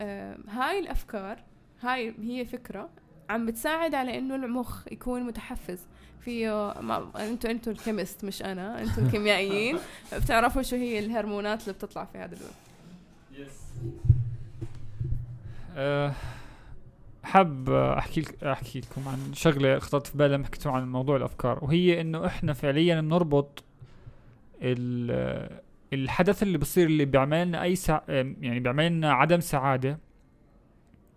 آه، 0.00 0.38
هاي 0.48 0.78
الأفكار 0.78 1.42
هاي 1.80 2.14
هي 2.22 2.44
فكرة 2.44 2.88
عم 3.30 3.46
بتساعد 3.46 3.94
على 3.94 4.18
إنه 4.18 4.34
المخ 4.34 4.88
يكون 4.92 5.22
متحفز. 5.22 5.78
فيه 6.20 6.70
أنتوا 7.16 7.50
أنتوا 7.50 7.72
الكيمست 7.72 8.24
مش 8.24 8.42
أنا 8.42 8.82
أنتوا 8.82 9.02
الكيميائيين. 9.02 9.78
بتعرفوا 10.22 10.62
شو 10.62 10.76
هي 10.76 10.98
الهرمونات 10.98 11.62
اللي 11.62 11.72
بتطلع 11.72 12.04
في 12.04 12.18
هذا 12.18 12.36
الوقت. 12.36 12.66
أه، 15.76 16.12
حاب 17.24 17.70
أحكي 17.70 18.24
أحكي 18.42 18.80
لكم 18.80 19.08
عن 19.08 19.18
شغلة 19.34 19.78
خطرت 19.78 20.06
في 20.06 20.18
بالي 20.18 20.34
لما 20.34 20.46
حكيتوا 20.46 20.72
عن 20.72 20.92
موضوع 20.92 21.16
الأفكار 21.16 21.64
وهي 21.64 22.00
إنه 22.00 22.26
إحنا 22.26 22.52
فعليا 22.52 23.00
بنربط 23.00 23.64
ال- 24.62 25.60
الحدث 25.92 26.42
اللي 26.42 26.58
بصير 26.58 26.86
اللي 26.86 27.04
بيعمل 27.04 27.46
لنا 27.46 27.62
أي 27.62 27.76
سع... 27.76 28.00
يعني 28.08 28.60
بيعمل 28.60 28.86
لنا 28.92 29.12
عدم 29.12 29.40
سعادة 29.40 29.98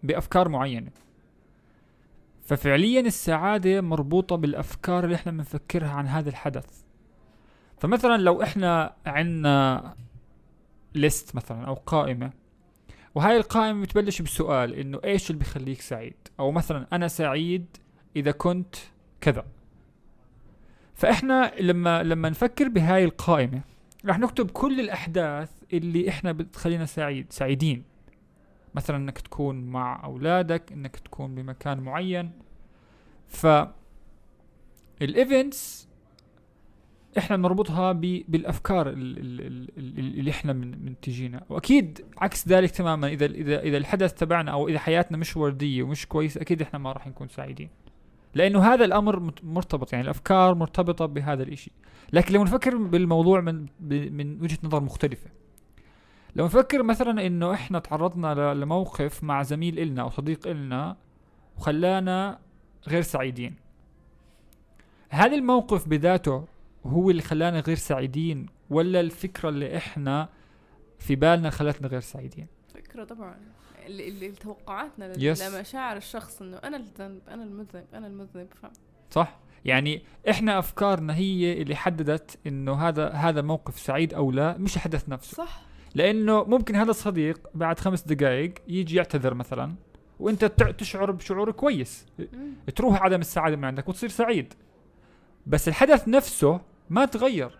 بأفكار 0.04 0.50
معينة. 0.50 0.92
ففعليا 2.46 3.02
السعادة 3.02 3.82
مربوطة 3.82 4.36
بالأفكار 4.36 5.04
اللي 5.04 5.16
إحنا 5.16 5.32
بنفكرها 5.32 5.90
عن 5.90 6.08
هذا 6.08 6.30
الحدث. 6.30 6.82
فمثلا 7.78 8.18
لو 8.18 8.44
إحنا 8.44 8.96
عندنا 9.06 9.94
ليست 10.96 11.36
مثلا 11.36 11.66
أو 11.68 11.74
قائمة 11.74 12.32
وهاي 13.16 13.38
القائمة 13.38 13.82
بتبلش 13.82 14.22
بسؤال 14.22 14.74
إنه 14.74 15.00
إيش 15.04 15.30
اللي 15.30 15.40
بيخليك 15.40 15.82
سعيد؟ 15.82 16.16
أو 16.40 16.52
مثلا 16.52 16.88
أنا 16.94 17.08
سعيد 17.08 17.66
إذا 18.16 18.32
كنت 18.32 18.76
كذا. 19.22 19.46
فإحنا 20.94 21.52
لما 21.60 22.04
لما 22.04 22.30
نفكر 22.30 22.68
بهاي 22.68 23.04
القائمة 23.04 23.62
راح 24.06 24.20
نكتب 24.20 24.52
كل 24.52 24.80
الأحداث 24.80 25.50
اللي 25.74 26.10
إحنا 26.10 26.32
بتخلينا 26.32 26.86
سعيد 26.86 27.26
سعيدين. 27.30 27.84
مثلا 28.76 28.98
إنك 28.98 29.20
تكون 29.20 29.62
مع 29.62 30.04
أولادك 30.04 30.72
إنك 30.72 30.96
تكون 30.96 31.36
بمكان 31.36 31.80
معين. 31.80 32.32
ف 33.28 33.48
الايفنتس 35.02 35.89
إحنا 37.18 37.38
بنربطها 37.38 37.92
بالأفكار 38.28 38.90
ال- 38.90 39.18
ال- 39.18 39.42
ال- 39.42 39.70
ال- 39.78 40.20
اللي 40.20 40.32
إحنا 40.32 40.54
من- 40.54 40.86
منتجينها. 40.86 41.42
وأكيد 41.50 42.06
عكس 42.18 42.48
ذلك 42.48 42.72
تماما. 42.72 43.08
إذا 43.08 43.26
اذا 43.26 43.62
إذا 43.62 43.78
الحدث 43.78 44.14
تبعنا 44.14 44.52
أو 44.52 44.68
إذا 44.68 44.80
حياتنا 44.80 45.18
مش 45.18 45.38
وردية 45.38 45.84
ومش 45.84 46.06
كويسة 46.08 46.42
أكيد 46.42 46.62
إحنا 46.62 46.80
ما 46.80 46.92
راح 46.92 47.08
نكون 47.08 47.28
سعيدين. 47.28 47.70
لأنه 48.36 48.60
هذا 48.74 48.86
الأمر 48.86 49.32
مرتبط 49.44 49.94
يعني 49.94 50.04
الأفكار 50.04 50.56
مرتبطة 50.56 51.06
بهذا 51.06 51.44
الإشي. 51.44 51.72
لكن 52.14 52.34
لو 52.34 52.44
نفكر 52.44 52.78
بالموضوع 52.78 53.42
من 53.42 53.66
من 54.18 54.42
وجهة 54.42 54.58
نظر 54.64 54.80
مختلفة. 54.80 55.30
لو 56.36 56.46
نفكر 56.46 56.84
مثلا 56.84 57.26
إنه 57.28 57.54
إحنا 57.54 57.80
تعرضنا 57.80 58.54
لموقف 58.54 59.24
مع 59.24 59.44
زميل 59.44 59.80
إلنا 59.80 60.02
أو 60.02 60.10
صديق 60.10 60.48
إلنا 60.48 60.98
وخلانا 61.58 62.40
غير 62.88 63.02
سعيدين. 63.02 63.56
هذا 65.10 65.36
الموقف 65.36 65.88
بذاته 65.88 66.46
هو 66.86 67.10
اللي 67.10 67.22
خلانا 67.22 67.60
غير 67.60 67.76
سعيدين 67.76 68.46
ولا 68.70 69.00
الفكرة 69.00 69.50
اللي 69.50 69.78
إحنا 69.78 70.30
في 71.00 71.16
بالنا 71.16 71.50
خلتنا 71.50 71.88
غير 71.88 72.00
سعيدين؟ 72.00 72.48
فكرة 72.74 73.04
طبعا. 73.04 73.36
اللي, 73.86 74.08
اللي 74.08 74.32
توقعاتنا 74.32 75.14
يس. 75.18 75.42
لمشاعر 75.42 75.98
الشخص 75.98 76.42
إنه 76.42 76.58
أنا 76.58 76.78
الذنب 76.78 77.22
أنا 77.30 77.44
المذنب 77.44 77.86
أنا 77.94 78.08
المذنب 78.08 78.48
ف... 78.62 78.66
صح. 79.12 79.40
يعني 79.66 80.02
إحنا 80.30 80.60
أفكارنا 80.60 81.16
هي 81.16 81.62
اللي 81.62 81.76
حددت 81.76 82.40
إنه 82.48 82.74
هذا 82.74 83.10
هذا 83.10 83.42
موقف 83.42 83.80
سعيد 83.80 84.14
أو 84.14 84.32
لا 84.32 84.58
مش 84.58 84.76
الحدث 84.76 85.10
نفسه. 85.10 85.36
صح. 85.36 85.62
لأنه 85.96 86.44
ممكن 86.44 86.76
هذا 86.76 86.90
الصديق 86.90 87.48
بعد 87.54 87.80
خمس 87.80 88.02
دقائق 88.02 88.54
يجي 88.68 88.96
يعتذر 88.96 89.34
مثلا 89.34 89.76
وأنت 90.20 90.46
تشعر 90.78 91.12
بشعور 91.12 91.52
كويس. 91.52 92.06
تروح 92.76 93.02
عدم 93.02 93.20
السعادة 93.20 93.56
من 93.56 93.66
عندك 93.66 93.90
وتصير 93.90 94.10
سعيد. 94.10 94.54
بس 95.48 95.68
الحدث 95.68 96.08
نفسه 96.08 96.62
ما 96.90 97.06
تغير. 97.06 97.58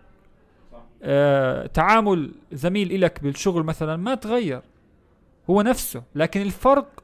آه 1.02 1.66
تعامل 1.66 2.34
زميل 2.52 2.92
إلك 2.92 3.22
بالشغل 3.22 3.62
مثلا 3.62 3.96
ما 3.96 4.14
تغير. 4.14 4.62
هو 5.50 5.62
نفسه. 5.62 6.02
لكن 6.14 6.42
الفرق 6.42 7.02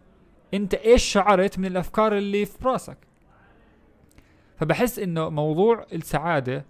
أنت 0.55 0.75
إيش 0.75 1.05
شعرت 1.05 1.59
من 1.59 1.67
الأفكار 1.67 2.19
اللي 2.19 2.47
في 2.47 2.65
راسك. 2.65 2.99
فبحس 4.57 4.99
إنه 4.99 5.29
موضوع 5.29 5.87
السعادة 5.93 6.65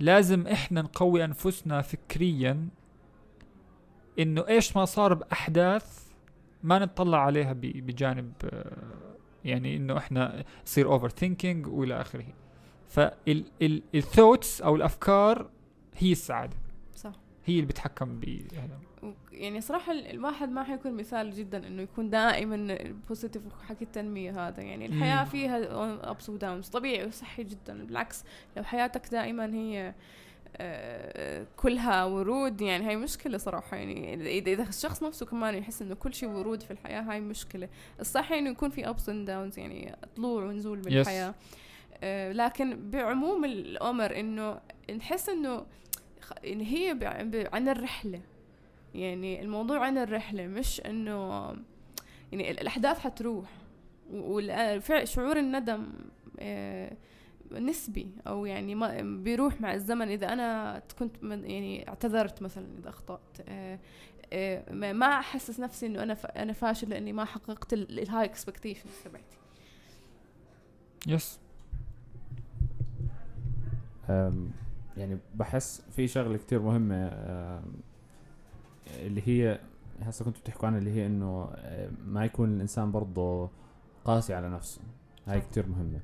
لازم 0.00 0.46
إحنا 0.46 0.82
نقوي 0.82 1.24
أنفسنا 1.24 1.82
فكريا 1.82 2.68
إنه 4.18 4.48
إيش 4.48 4.76
ما 4.76 4.84
صار 4.84 5.14
بأحداث 5.14 6.04
ما 6.62 6.78
نطلع 6.78 7.18
عليها 7.18 7.52
بجانب 7.52 8.32
آه، 8.44 8.76
يعني 9.44 9.76
إنه 9.76 9.98
إحنا 9.98 10.44
يصير 10.66 10.86
overthinking 10.86 11.66
وإلى 11.66 12.00
آخره. 12.00 12.24
فال 12.88 13.22
thoughts 13.22 14.60
أو 14.62 14.76
الأفكار 14.76 15.50
هي 15.98 16.12
السعادة. 16.12 16.56
صح. 16.96 17.12
هي 17.44 17.54
اللي 17.54 17.66
بتحكم 17.66 18.20
و- 19.02 19.10
يعني 19.32 19.60
صراحة 19.60 19.92
ال- 19.92 20.06
الواحد 20.10 20.48
ما 20.50 20.64
حيكون 20.64 20.92
مثال 20.96 21.30
جدا 21.30 21.66
إنه 21.66 21.82
يكون 21.82 22.10
دائما 22.10 22.78
positive 23.08 23.42
حكي 23.68 23.84
التنمية 23.84 24.48
هذا. 24.48 24.62
يعني 24.62 24.86
الحياة 24.86 25.18
مم. 25.24 25.30
فيها 25.30 25.60
ups 26.10 26.28
و 26.28 26.35
downs 26.35 26.68
طبيعي 26.68 27.06
وصحي 27.06 27.44
جدا. 27.44 27.84
بالعكس 27.84 28.24
لو 28.56 28.62
حياتك 28.62 29.08
دائما 29.12 29.54
هي 29.54 29.94
آه، 30.56 31.46
كلها 31.56 32.04
ورود 32.04 32.60
يعني 32.60 32.88
هاي 32.88 32.96
مشكلة 32.96 33.38
صراحة. 33.38 33.76
يعني 33.76 34.14
إذا 34.38 34.50
إذا 34.52 34.62
الشخص 34.62 35.02
نفسه 35.02 35.26
كمان 35.26 35.54
يحس 35.54 35.82
إنه 35.82 35.94
كل 35.94 36.14
شيء 36.14 36.28
ورود 36.28 36.62
في 36.62 36.70
الحياة 36.70 37.00
هاي 37.02 37.20
مشكلة. 37.20 37.68
الصح 38.00 38.32
إنه 38.32 38.50
يكون 38.50 38.70
في 38.70 38.84
ups 38.84 39.02
and 39.06 39.28
downs 39.28 39.58
يعني 39.58 39.96
طلوع 40.16 40.44
ونزول 40.44 40.78
بالحياة. 40.80 41.28
آه، 41.28 41.34
لكن 42.32 42.90
بعموم 42.90 43.44
الأمر 43.44 44.20
إنه 44.20 44.60
نحس 44.96 45.28
إنه 45.28 45.66
خ- 46.20 46.32
إن 46.46 46.60
هي 46.60 46.98
عن 47.52 47.68
الرحلة. 47.68 48.20
يعني 48.94 49.42
الموضوع 49.42 49.78
عن 49.86 49.98
الرحلة 49.98 50.46
مش 50.46 50.80
إنه 50.80 51.46
يعني 52.32 52.50
ال- 52.50 52.60
الأحداث 52.60 52.98
حتروح. 52.98 53.48
وشعور 54.12 55.36
الندم 55.38 55.86
آه، 56.40 56.96
نسبي. 57.52 58.08
أو 58.26 58.46
يعني 58.46 58.74
ما 58.74 59.00
بيروح 59.02 59.60
مع 59.60 59.74
الزمن. 59.74 60.08
إذا 60.08 60.32
أنا 60.32 60.82
كنت 60.98 61.16
يعني 61.22 61.88
اعتذرت 61.88 62.42
مثلا 62.42 62.66
إذا 62.78 62.88
أخطأت 62.88 63.20
آه، 63.48 63.78
آه، 64.32 64.72
ما- 64.72 64.92
أحسس 65.18 65.60
نفسي 65.60 65.86
إنه 65.86 66.02
أنا 66.02 66.16
أنا 66.36 66.52
فاشل 66.52 66.90
لأني 66.90 67.12
ما 67.12 67.24
حققت 67.24 67.72
ال 67.72 68.24
high 68.24 68.41
expectations 68.41 68.92
تبعتي. 69.04 69.36
يس 71.06 71.38
يعني 74.96 75.18
بحس 75.34 75.82
في 75.90 76.08
شغلة 76.08 76.36
كتير 76.36 76.62
مهمة 76.62 77.10
اللي 79.00 79.22
هي 79.26 79.60
هسه 80.02 80.24
كنتوا 80.24 80.40
بتحكوا 80.40 80.66
عنها 80.66 80.78
اللي 80.78 80.90
هي 80.90 81.06
إنه 81.06 81.48
ما 82.06 82.24
يكون 82.24 82.54
الإنسان 82.54 82.92
برضه 82.92 83.50
قاسي 84.04 84.34
على 84.34 84.50
نفسه. 84.50 84.80
هاي. 85.26 85.40
كتير 85.40 85.66
مهمة. 85.66 86.00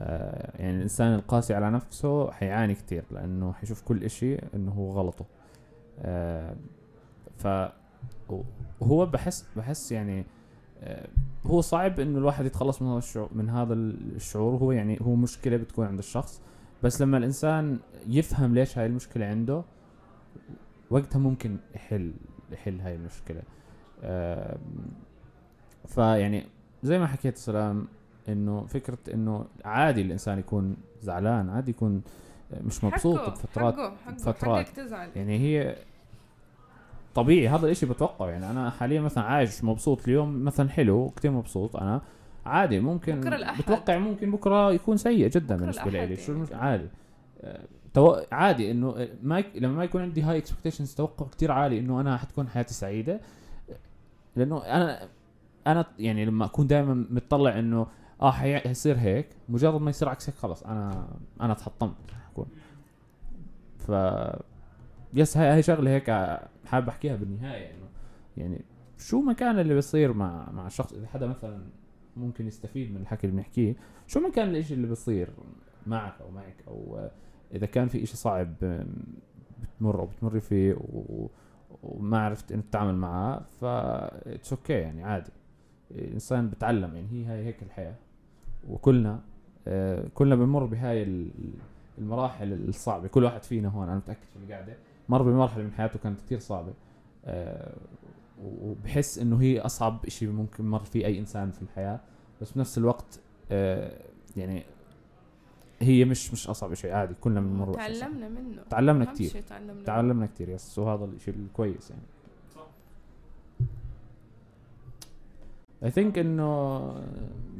أه، 0.00 0.52
يعني 0.58 0.76
الإنسان 0.76 1.14
القاسي 1.14 1.54
على 1.54 1.70
نفسه 1.70 2.30
حيعاني 2.30 2.74
كتير 2.74 3.04
لأنه 3.10 3.52
حيشوف 3.52 3.82
كل 3.82 4.04
إشي 4.04 4.34
إنه 4.34 4.72
هو 4.72 4.90
غلطه. 4.90 5.24
أه، 5.98 6.56
ف 7.36 7.46
وهو 8.80 9.06
بحس 9.06 9.46
بحس 9.56 9.92
يعني 9.92 10.24
أه، 10.80 11.08
هو 11.46 11.60
صعب 11.60 12.00
إنه 12.00 12.18
الواحد 12.18 12.46
يتخلص 12.46 12.82
من 12.82 12.88
هذا 12.88 12.98
الشعور 12.98 13.28
من 13.32 13.50
هذا 13.50 13.74
الشعور. 13.74 14.56
هو 14.56 14.72
يعني 14.72 14.98
هو 15.02 15.14
مشكلة 15.14 15.56
بتكون 15.56 15.86
عند 15.86 15.98
الشخص. 15.98 16.40
بس 16.84 17.02
لما 17.02 17.18
الإنسان 17.18 17.78
يفهم 18.08 18.54
ليش 18.54 18.78
هاي 18.78 18.86
المشكلة 18.86 19.26
عنده 19.26 19.62
وقتها 20.90 21.18
ممكن 21.18 21.56
يحل 21.74 22.12
يحل 22.52 22.80
هاي 22.80 22.94
المشكلة. 22.94 23.42
فيعني 25.86 26.44
زي 26.82 26.98
ما 26.98 27.06
حكيت 27.06 27.36
سلام 27.36 27.86
إنه 28.28 28.66
فكرة 28.66 28.98
إنه 29.14 29.46
عادي 29.64 30.02
الإنسان 30.02 30.38
يكون 30.38 30.76
زعلان 31.02 31.50
عادي 31.50 31.70
يكون 31.70 32.02
مش 32.60 32.84
مبسوط 32.84 33.18
حقه- 33.18 33.30
بفترات 33.30 33.74
حقه 33.74 33.96
حقه 34.06 34.16
فترات. 34.16 34.66
حقك 34.66 34.76
تزعل. 34.76 35.08
يعني 35.16 35.38
هي 35.38 35.76
طبيعي 37.14 37.48
هذا 37.48 37.66
الاشي 37.66 37.86
بتوقعه. 37.86 38.28
يعني 38.30 38.50
أنا 38.50 38.70
حاليا 38.70 39.00
مثلا 39.00 39.24
عايش 39.24 39.64
مبسوط 39.64 40.08
اليوم 40.08 40.44
مثلا 40.44 40.68
حلو 40.68 41.10
كتير 41.16 41.30
مبسوط 41.30 41.76
أنا. 41.76 42.00
عادي 42.46 42.80
ممكن 42.80 43.20
بكرة 43.20 43.36
الأحد. 43.36 43.62
بتوقع 43.62 43.98
ممكن 43.98 44.30
بكرة 44.30 44.72
يكون 44.72 44.96
سيء 44.96 45.28
جدا 45.28 45.56
بالنسبة 45.56 45.90
لي 45.90 46.16
شو 46.16 46.32
يعني. 46.32 46.54
عادي 46.54 46.88
آه، 47.40 47.64
تو... 47.94 48.16
عادي 48.32 48.70
إنه 48.70 48.94
آه، 48.98 49.08
ما. 49.22 49.44
لما 49.54 49.74
ما 49.74 49.84
يكون 49.84 50.02
عندي 50.02 50.22
high 50.22 50.38
expectations 50.38 50.94
توقع 50.94 51.26
كتير 51.26 51.52
عالي 51.52 51.78
إنه 51.78 52.00
أنا 52.00 52.16
حتكون 52.16 52.48
حياتي 52.48 52.74
سعيدة 52.74 53.20
لأنه 54.36 54.64
أنا 54.64 55.08
أنا 55.66 55.86
يعني 55.98 56.24
لما 56.24 56.44
أكون 56.44 56.66
دائما 56.66 57.06
متطلع 57.10 57.58
إنه 57.58 57.86
آه 58.22 58.30
حي... 58.30 58.58
حيصير 58.58 58.96
هيك 58.98 59.28
مجرد 59.48 59.80
ما 59.80 59.90
يصير 59.90 60.08
عكس 60.08 60.28
هيك 60.28 60.36
خلص 60.36 60.62
أنا 60.62 61.08
أنا 61.40 61.54
تحطمت 61.54 61.94
حكون 62.30 62.46
ف 63.78 63.92
yes 65.14 65.36
هاي 65.36 65.48
هاي 65.48 65.62
شغلة 65.62 65.90
هيك 65.90 66.10
ع- 66.10 66.42
حابب 66.66 66.88
أحكيها 66.88 67.16
بالنهاية 67.16 67.70
إنه 67.70 67.86
يعني 68.36 68.64
شو 68.98 69.20
ما 69.20 69.32
كان 69.32 69.58
اللي 69.58 69.74
بيصير 69.74 70.12
مع 70.12 70.50
مع 70.52 70.66
الشخص 70.66 70.92
إذا 70.92 71.06
حدا 71.06 71.26
مثلا 71.26 71.58
ممكن 72.16 72.46
يستفيد 72.46 72.90
من 72.90 73.00
الحكي 73.00 73.26
اللي 73.26 73.36
بنحكيه. 73.36 73.76
شو 74.06 74.20
ما 74.20 74.30
كان 74.30 74.48
الإشي 74.48 74.74
اللي 74.74 74.86
بيصير 74.86 75.28
معك 75.86 76.20
أو 76.20 76.30
معك 76.30 76.56
أو 76.68 76.96
آه، 76.98 77.10
إذا 77.54 77.66
كان 77.66 77.88
في 77.88 78.02
إشي 78.02 78.16
صعب 78.16 78.54
بتمر 78.60 80.00
أو 80.00 80.06
بتمر 80.06 80.40
فيه 80.40 80.74
و... 80.74 81.26
وما 81.82 82.18
عرفت 82.18 82.52
إنه 82.52 82.62
تتعامل 82.62 82.94
معاه 82.94 83.40
ف 83.60 83.64
it's 83.64 84.52
okay 84.52 84.72
يعني 84.72 85.04
عادي. 85.04 85.30
الإنسان 85.90 86.50
بتعلم 86.50 86.94
يعني 86.94 87.08
هي 87.12 87.24
هاي 87.24 87.44
هيك 87.44 87.62
الحياة. 87.62 87.94
وكلنا 88.68 89.20
آه، 89.68 90.08
كلنا 90.14 90.34
بنمر 90.36 90.64
بهاي 90.64 91.02
ال- 91.02 91.30
المراحل 91.98 92.52
الصعبة. 92.52 93.08
كل 93.08 93.24
واحد 93.24 93.42
فينا 93.42 93.68
هون 93.68 93.88
أنا 93.88 93.96
متأكد 93.96 94.18
في 94.32 94.44
القعده 94.44 94.76
مر 95.08 95.22
بمرحلة 95.22 95.64
من 95.64 95.72
حياته 95.72 95.98
كانت 95.98 96.20
كثير 96.20 96.38
صعبة. 96.38 96.72
آه، 97.24 97.76
وبحس 98.42 99.18
إنه 99.18 99.42
هي 99.42 99.60
أصعب 99.60 100.08
شيء 100.08 100.28
ممكن 100.28 100.64
مر 100.64 100.84
فيه 100.84 101.06
أي 101.06 101.18
إنسان 101.18 101.50
في 101.50 101.62
الحياة 101.62 102.00
بس 102.40 102.52
بنفس 102.52 102.78
الوقت 102.78 103.20
آه، 103.50 104.00
يعني 104.36 104.62
هي 105.80 106.04
مش 106.04 106.32
مش 106.32 106.48
أصعب 106.48 106.74
شيء 106.74 106.92
عادي 106.92 107.14
كلنا 107.20 107.40
بنمر. 107.40 107.74
تعلمنا 107.74 108.28
منه. 108.28 108.62
تعلمنا 108.70 109.14
شيء 109.14 109.40
تعلمنا 109.40 109.84
تعلمنا 109.84 110.26
كثير 110.26 110.48
يس. 110.48 110.78
وهذا 110.78 111.04
الشيء 111.04 111.34
الكويس 111.34 111.90
يعني. 111.90 112.02
اي 115.84 115.90
ثينك 115.90 116.18
إنه 116.18 116.80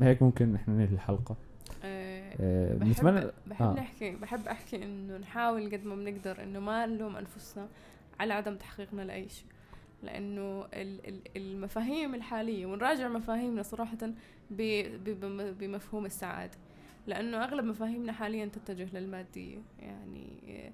هيك 0.01 0.23
ممكن 0.23 0.53
نحن 0.53 0.71
ننهي 0.71 0.85
الحلقة. 0.85 1.37
آه، 1.85 2.37
آه، 2.41 2.75
بحب 2.75 2.87
بنتمنى 2.87 3.31
بحب 3.47 3.67
آه. 3.67 3.75
نحكي 3.75 4.11
بحب 4.11 4.49
أحكي 4.49 4.85
إنه 4.85 5.17
نحاول 5.17 5.73
قد 5.73 5.87
ما 5.87 5.95
بنقدر 5.95 6.43
إنه 6.43 6.61
ما 6.61 6.87
نلوم 6.87 7.17
أنفسنا 7.17 7.69
على 8.21 8.35
عدم 8.35 8.57
تحقيقنا 8.57 9.03
لأي 9.03 9.29
شيء. 9.29 9.47
لأنه 10.05 10.65
ال- 10.75 11.09
ال- 11.09 11.37
المفاهيم 11.37 12.15
الحالية 12.15 12.67
ونراجع 12.67 13.09
مفاهيمنا 13.09 13.63
صراحة 13.63 13.99
بمفهوم 14.51 16.07
السعادة. 16.07 16.59
لأنه 17.07 17.45
أغلب 17.45 17.65
مفاهيمنا 17.65 18.13
حاليا 18.13 18.47
تتجه 18.47 18.99
للمادية 18.99 19.59
يعني 19.79 20.73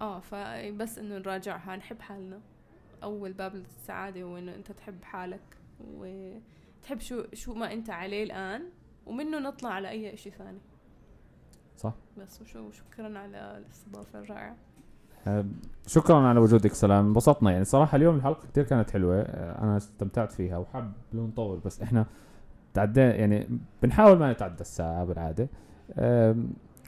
آه 0.00 0.20
فبس 0.20 0.98
إنه 0.98 1.18
نراجعها 1.18 1.76
نحب 1.76 2.00
حالنا. 2.00 2.40
أول 3.02 3.32
باب 3.32 3.54
للسعادة 3.54 4.22
هو 4.22 4.38
إنه 4.38 4.54
أنت 4.54 4.72
تحب 4.72 5.04
حالك 5.04 5.56
وتحب 5.80 7.00
شو 7.00 7.24
شو 7.32 7.54
ما 7.54 7.72
أنت 7.72 7.90
عليه 7.90 8.24
الآن 8.24 8.70
ومنه 9.06 9.38
نطلع 9.38 9.70
على 9.70 9.88
أي 9.90 10.16
شيء 10.16 10.32
ثاني. 10.32 10.58
صح. 11.76 11.94
بس 12.18 12.42
وشو 12.42 12.70
شكرا 12.70 13.18
على 13.18 13.58
الاستضافة 13.58 14.18
الرائعة. 14.18 14.56
شكرا 15.86 16.16
على 16.16 16.40
وجودك 16.40 16.72
سلام. 16.72 17.06
انبسطنا. 17.06 17.50
يعني 17.50 17.64
صراحة 17.64 17.96
اليوم 17.96 18.16
الحلقة 18.16 18.46
كتير 18.48 18.64
كانت 18.64 18.90
حلوة. 18.90 19.20
آه، 19.20 19.62
أنا 19.64 19.76
استمتعت 19.76 20.32
فيها 20.32 20.58
وحاب 20.58 20.92
لو 21.12 21.26
نطول 21.26 21.58
بس 21.64 21.82
إحنا 21.82 22.06
تعدى 22.74 23.00
يعني 23.00 23.48
بنحاول 23.82 24.18
ما 24.18 24.32
نتعدى 24.32 24.60
الساعة 24.60 25.04
بالعادة. 25.04 25.48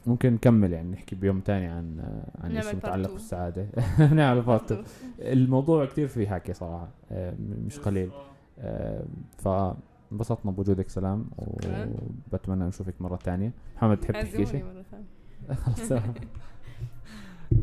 ممكن 0.07 0.33
نكمل 0.33 0.73
يعني 0.73 0.91
نحكي 0.91 1.15
بيوم 1.15 1.39
تاني 1.39 1.67
عن 1.67 1.99
آه، 1.99 2.45
عن 2.45 2.61
شيء 2.61 2.75
متعلق. 2.75 3.11
بالسعادة. 3.11 3.67
نعمل 4.13 4.41
بارت 4.41 4.83
الموضوع 5.19 5.85
كتير 5.85 6.07
فيه 6.07 6.27
حكي 6.27 6.53
صراحة. 6.53 6.87
م- 7.11 7.33
مش 7.65 7.79
قليل. 7.79 8.11
آه، 8.59 9.03
فانبسطنا 9.37 10.51
بوجودك 10.51 10.89
سلام. 10.89 11.25
وبتمنى 12.31 12.63
نشوفك 12.65 12.93
مرة 13.01 13.15
تانية. 13.15 13.51
محمد 13.77 13.97
تحب 13.97 14.13
تحكي 14.13 14.45
شيء؟ 14.45 14.63
مرة 14.65 14.83
ثانية. 14.91 15.55
خلص. 15.63 15.93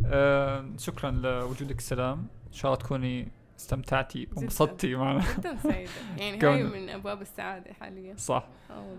آه 0.07 0.65
شكرا 0.79 1.11
لوجودك 1.11 1.81
سلام. 1.81 2.19
إن 2.47 2.53
شاء 2.53 2.73
الله 2.73 2.85
تكوني 2.85 3.29
استمتعتي. 3.59 4.29
وانبسطتي 4.37 4.95
معنا. 4.95 5.25
جدا 5.39 5.57
سعيدة. 5.57 5.91
يعني 6.19 6.47
هاي 6.47 6.63
من 6.63 6.89
أبواب 6.89 7.23
السعادة 7.23 7.73
حاليا. 7.73 8.17
صح. 8.17 8.49
آه. 8.71 8.97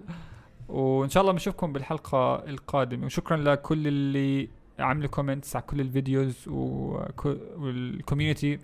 وإن 0.73 1.09
شاء 1.09 1.21
الله 1.21 1.33
بنشوفكم 1.33 1.73
بالحلقة 1.73 2.35
القادمة. 2.35 3.05
وشكرا 3.05 3.37
لكل 3.37 3.87
اللي 3.87 4.49
عملوا 4.79 5.09
comments 5.09 5.55
على 5.55 5.65
كل 5.65 5.81
ال 5.81 5.91
videos 5.91 6.47
وال 6.47 6.86
community 6.86 8.59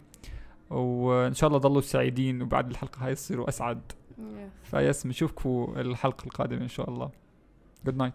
وإن 0.70 1.34
شاء 1.34 1.48
الله 1.48 1.60
ضلوا 1.60 1.82
سعيدين 1.82 2.42
وبعد 2.42 2.70
الحلقة 2.70 3.06
هاي 3.06 3.16
تصيروا 3.16 3.50
أسعد. 3.50 3.82
ف 4.64 4.74
yes 4.74 5.04
بنشوفكم 5.04 5.74
الحلقة 5.78 6.26
القادمة 6.26 6.62
إن 6.62 6.68
شاء 6.68 6.90
الله. 6.90 7.12
good 7.86 7.98
night 7.98 8.14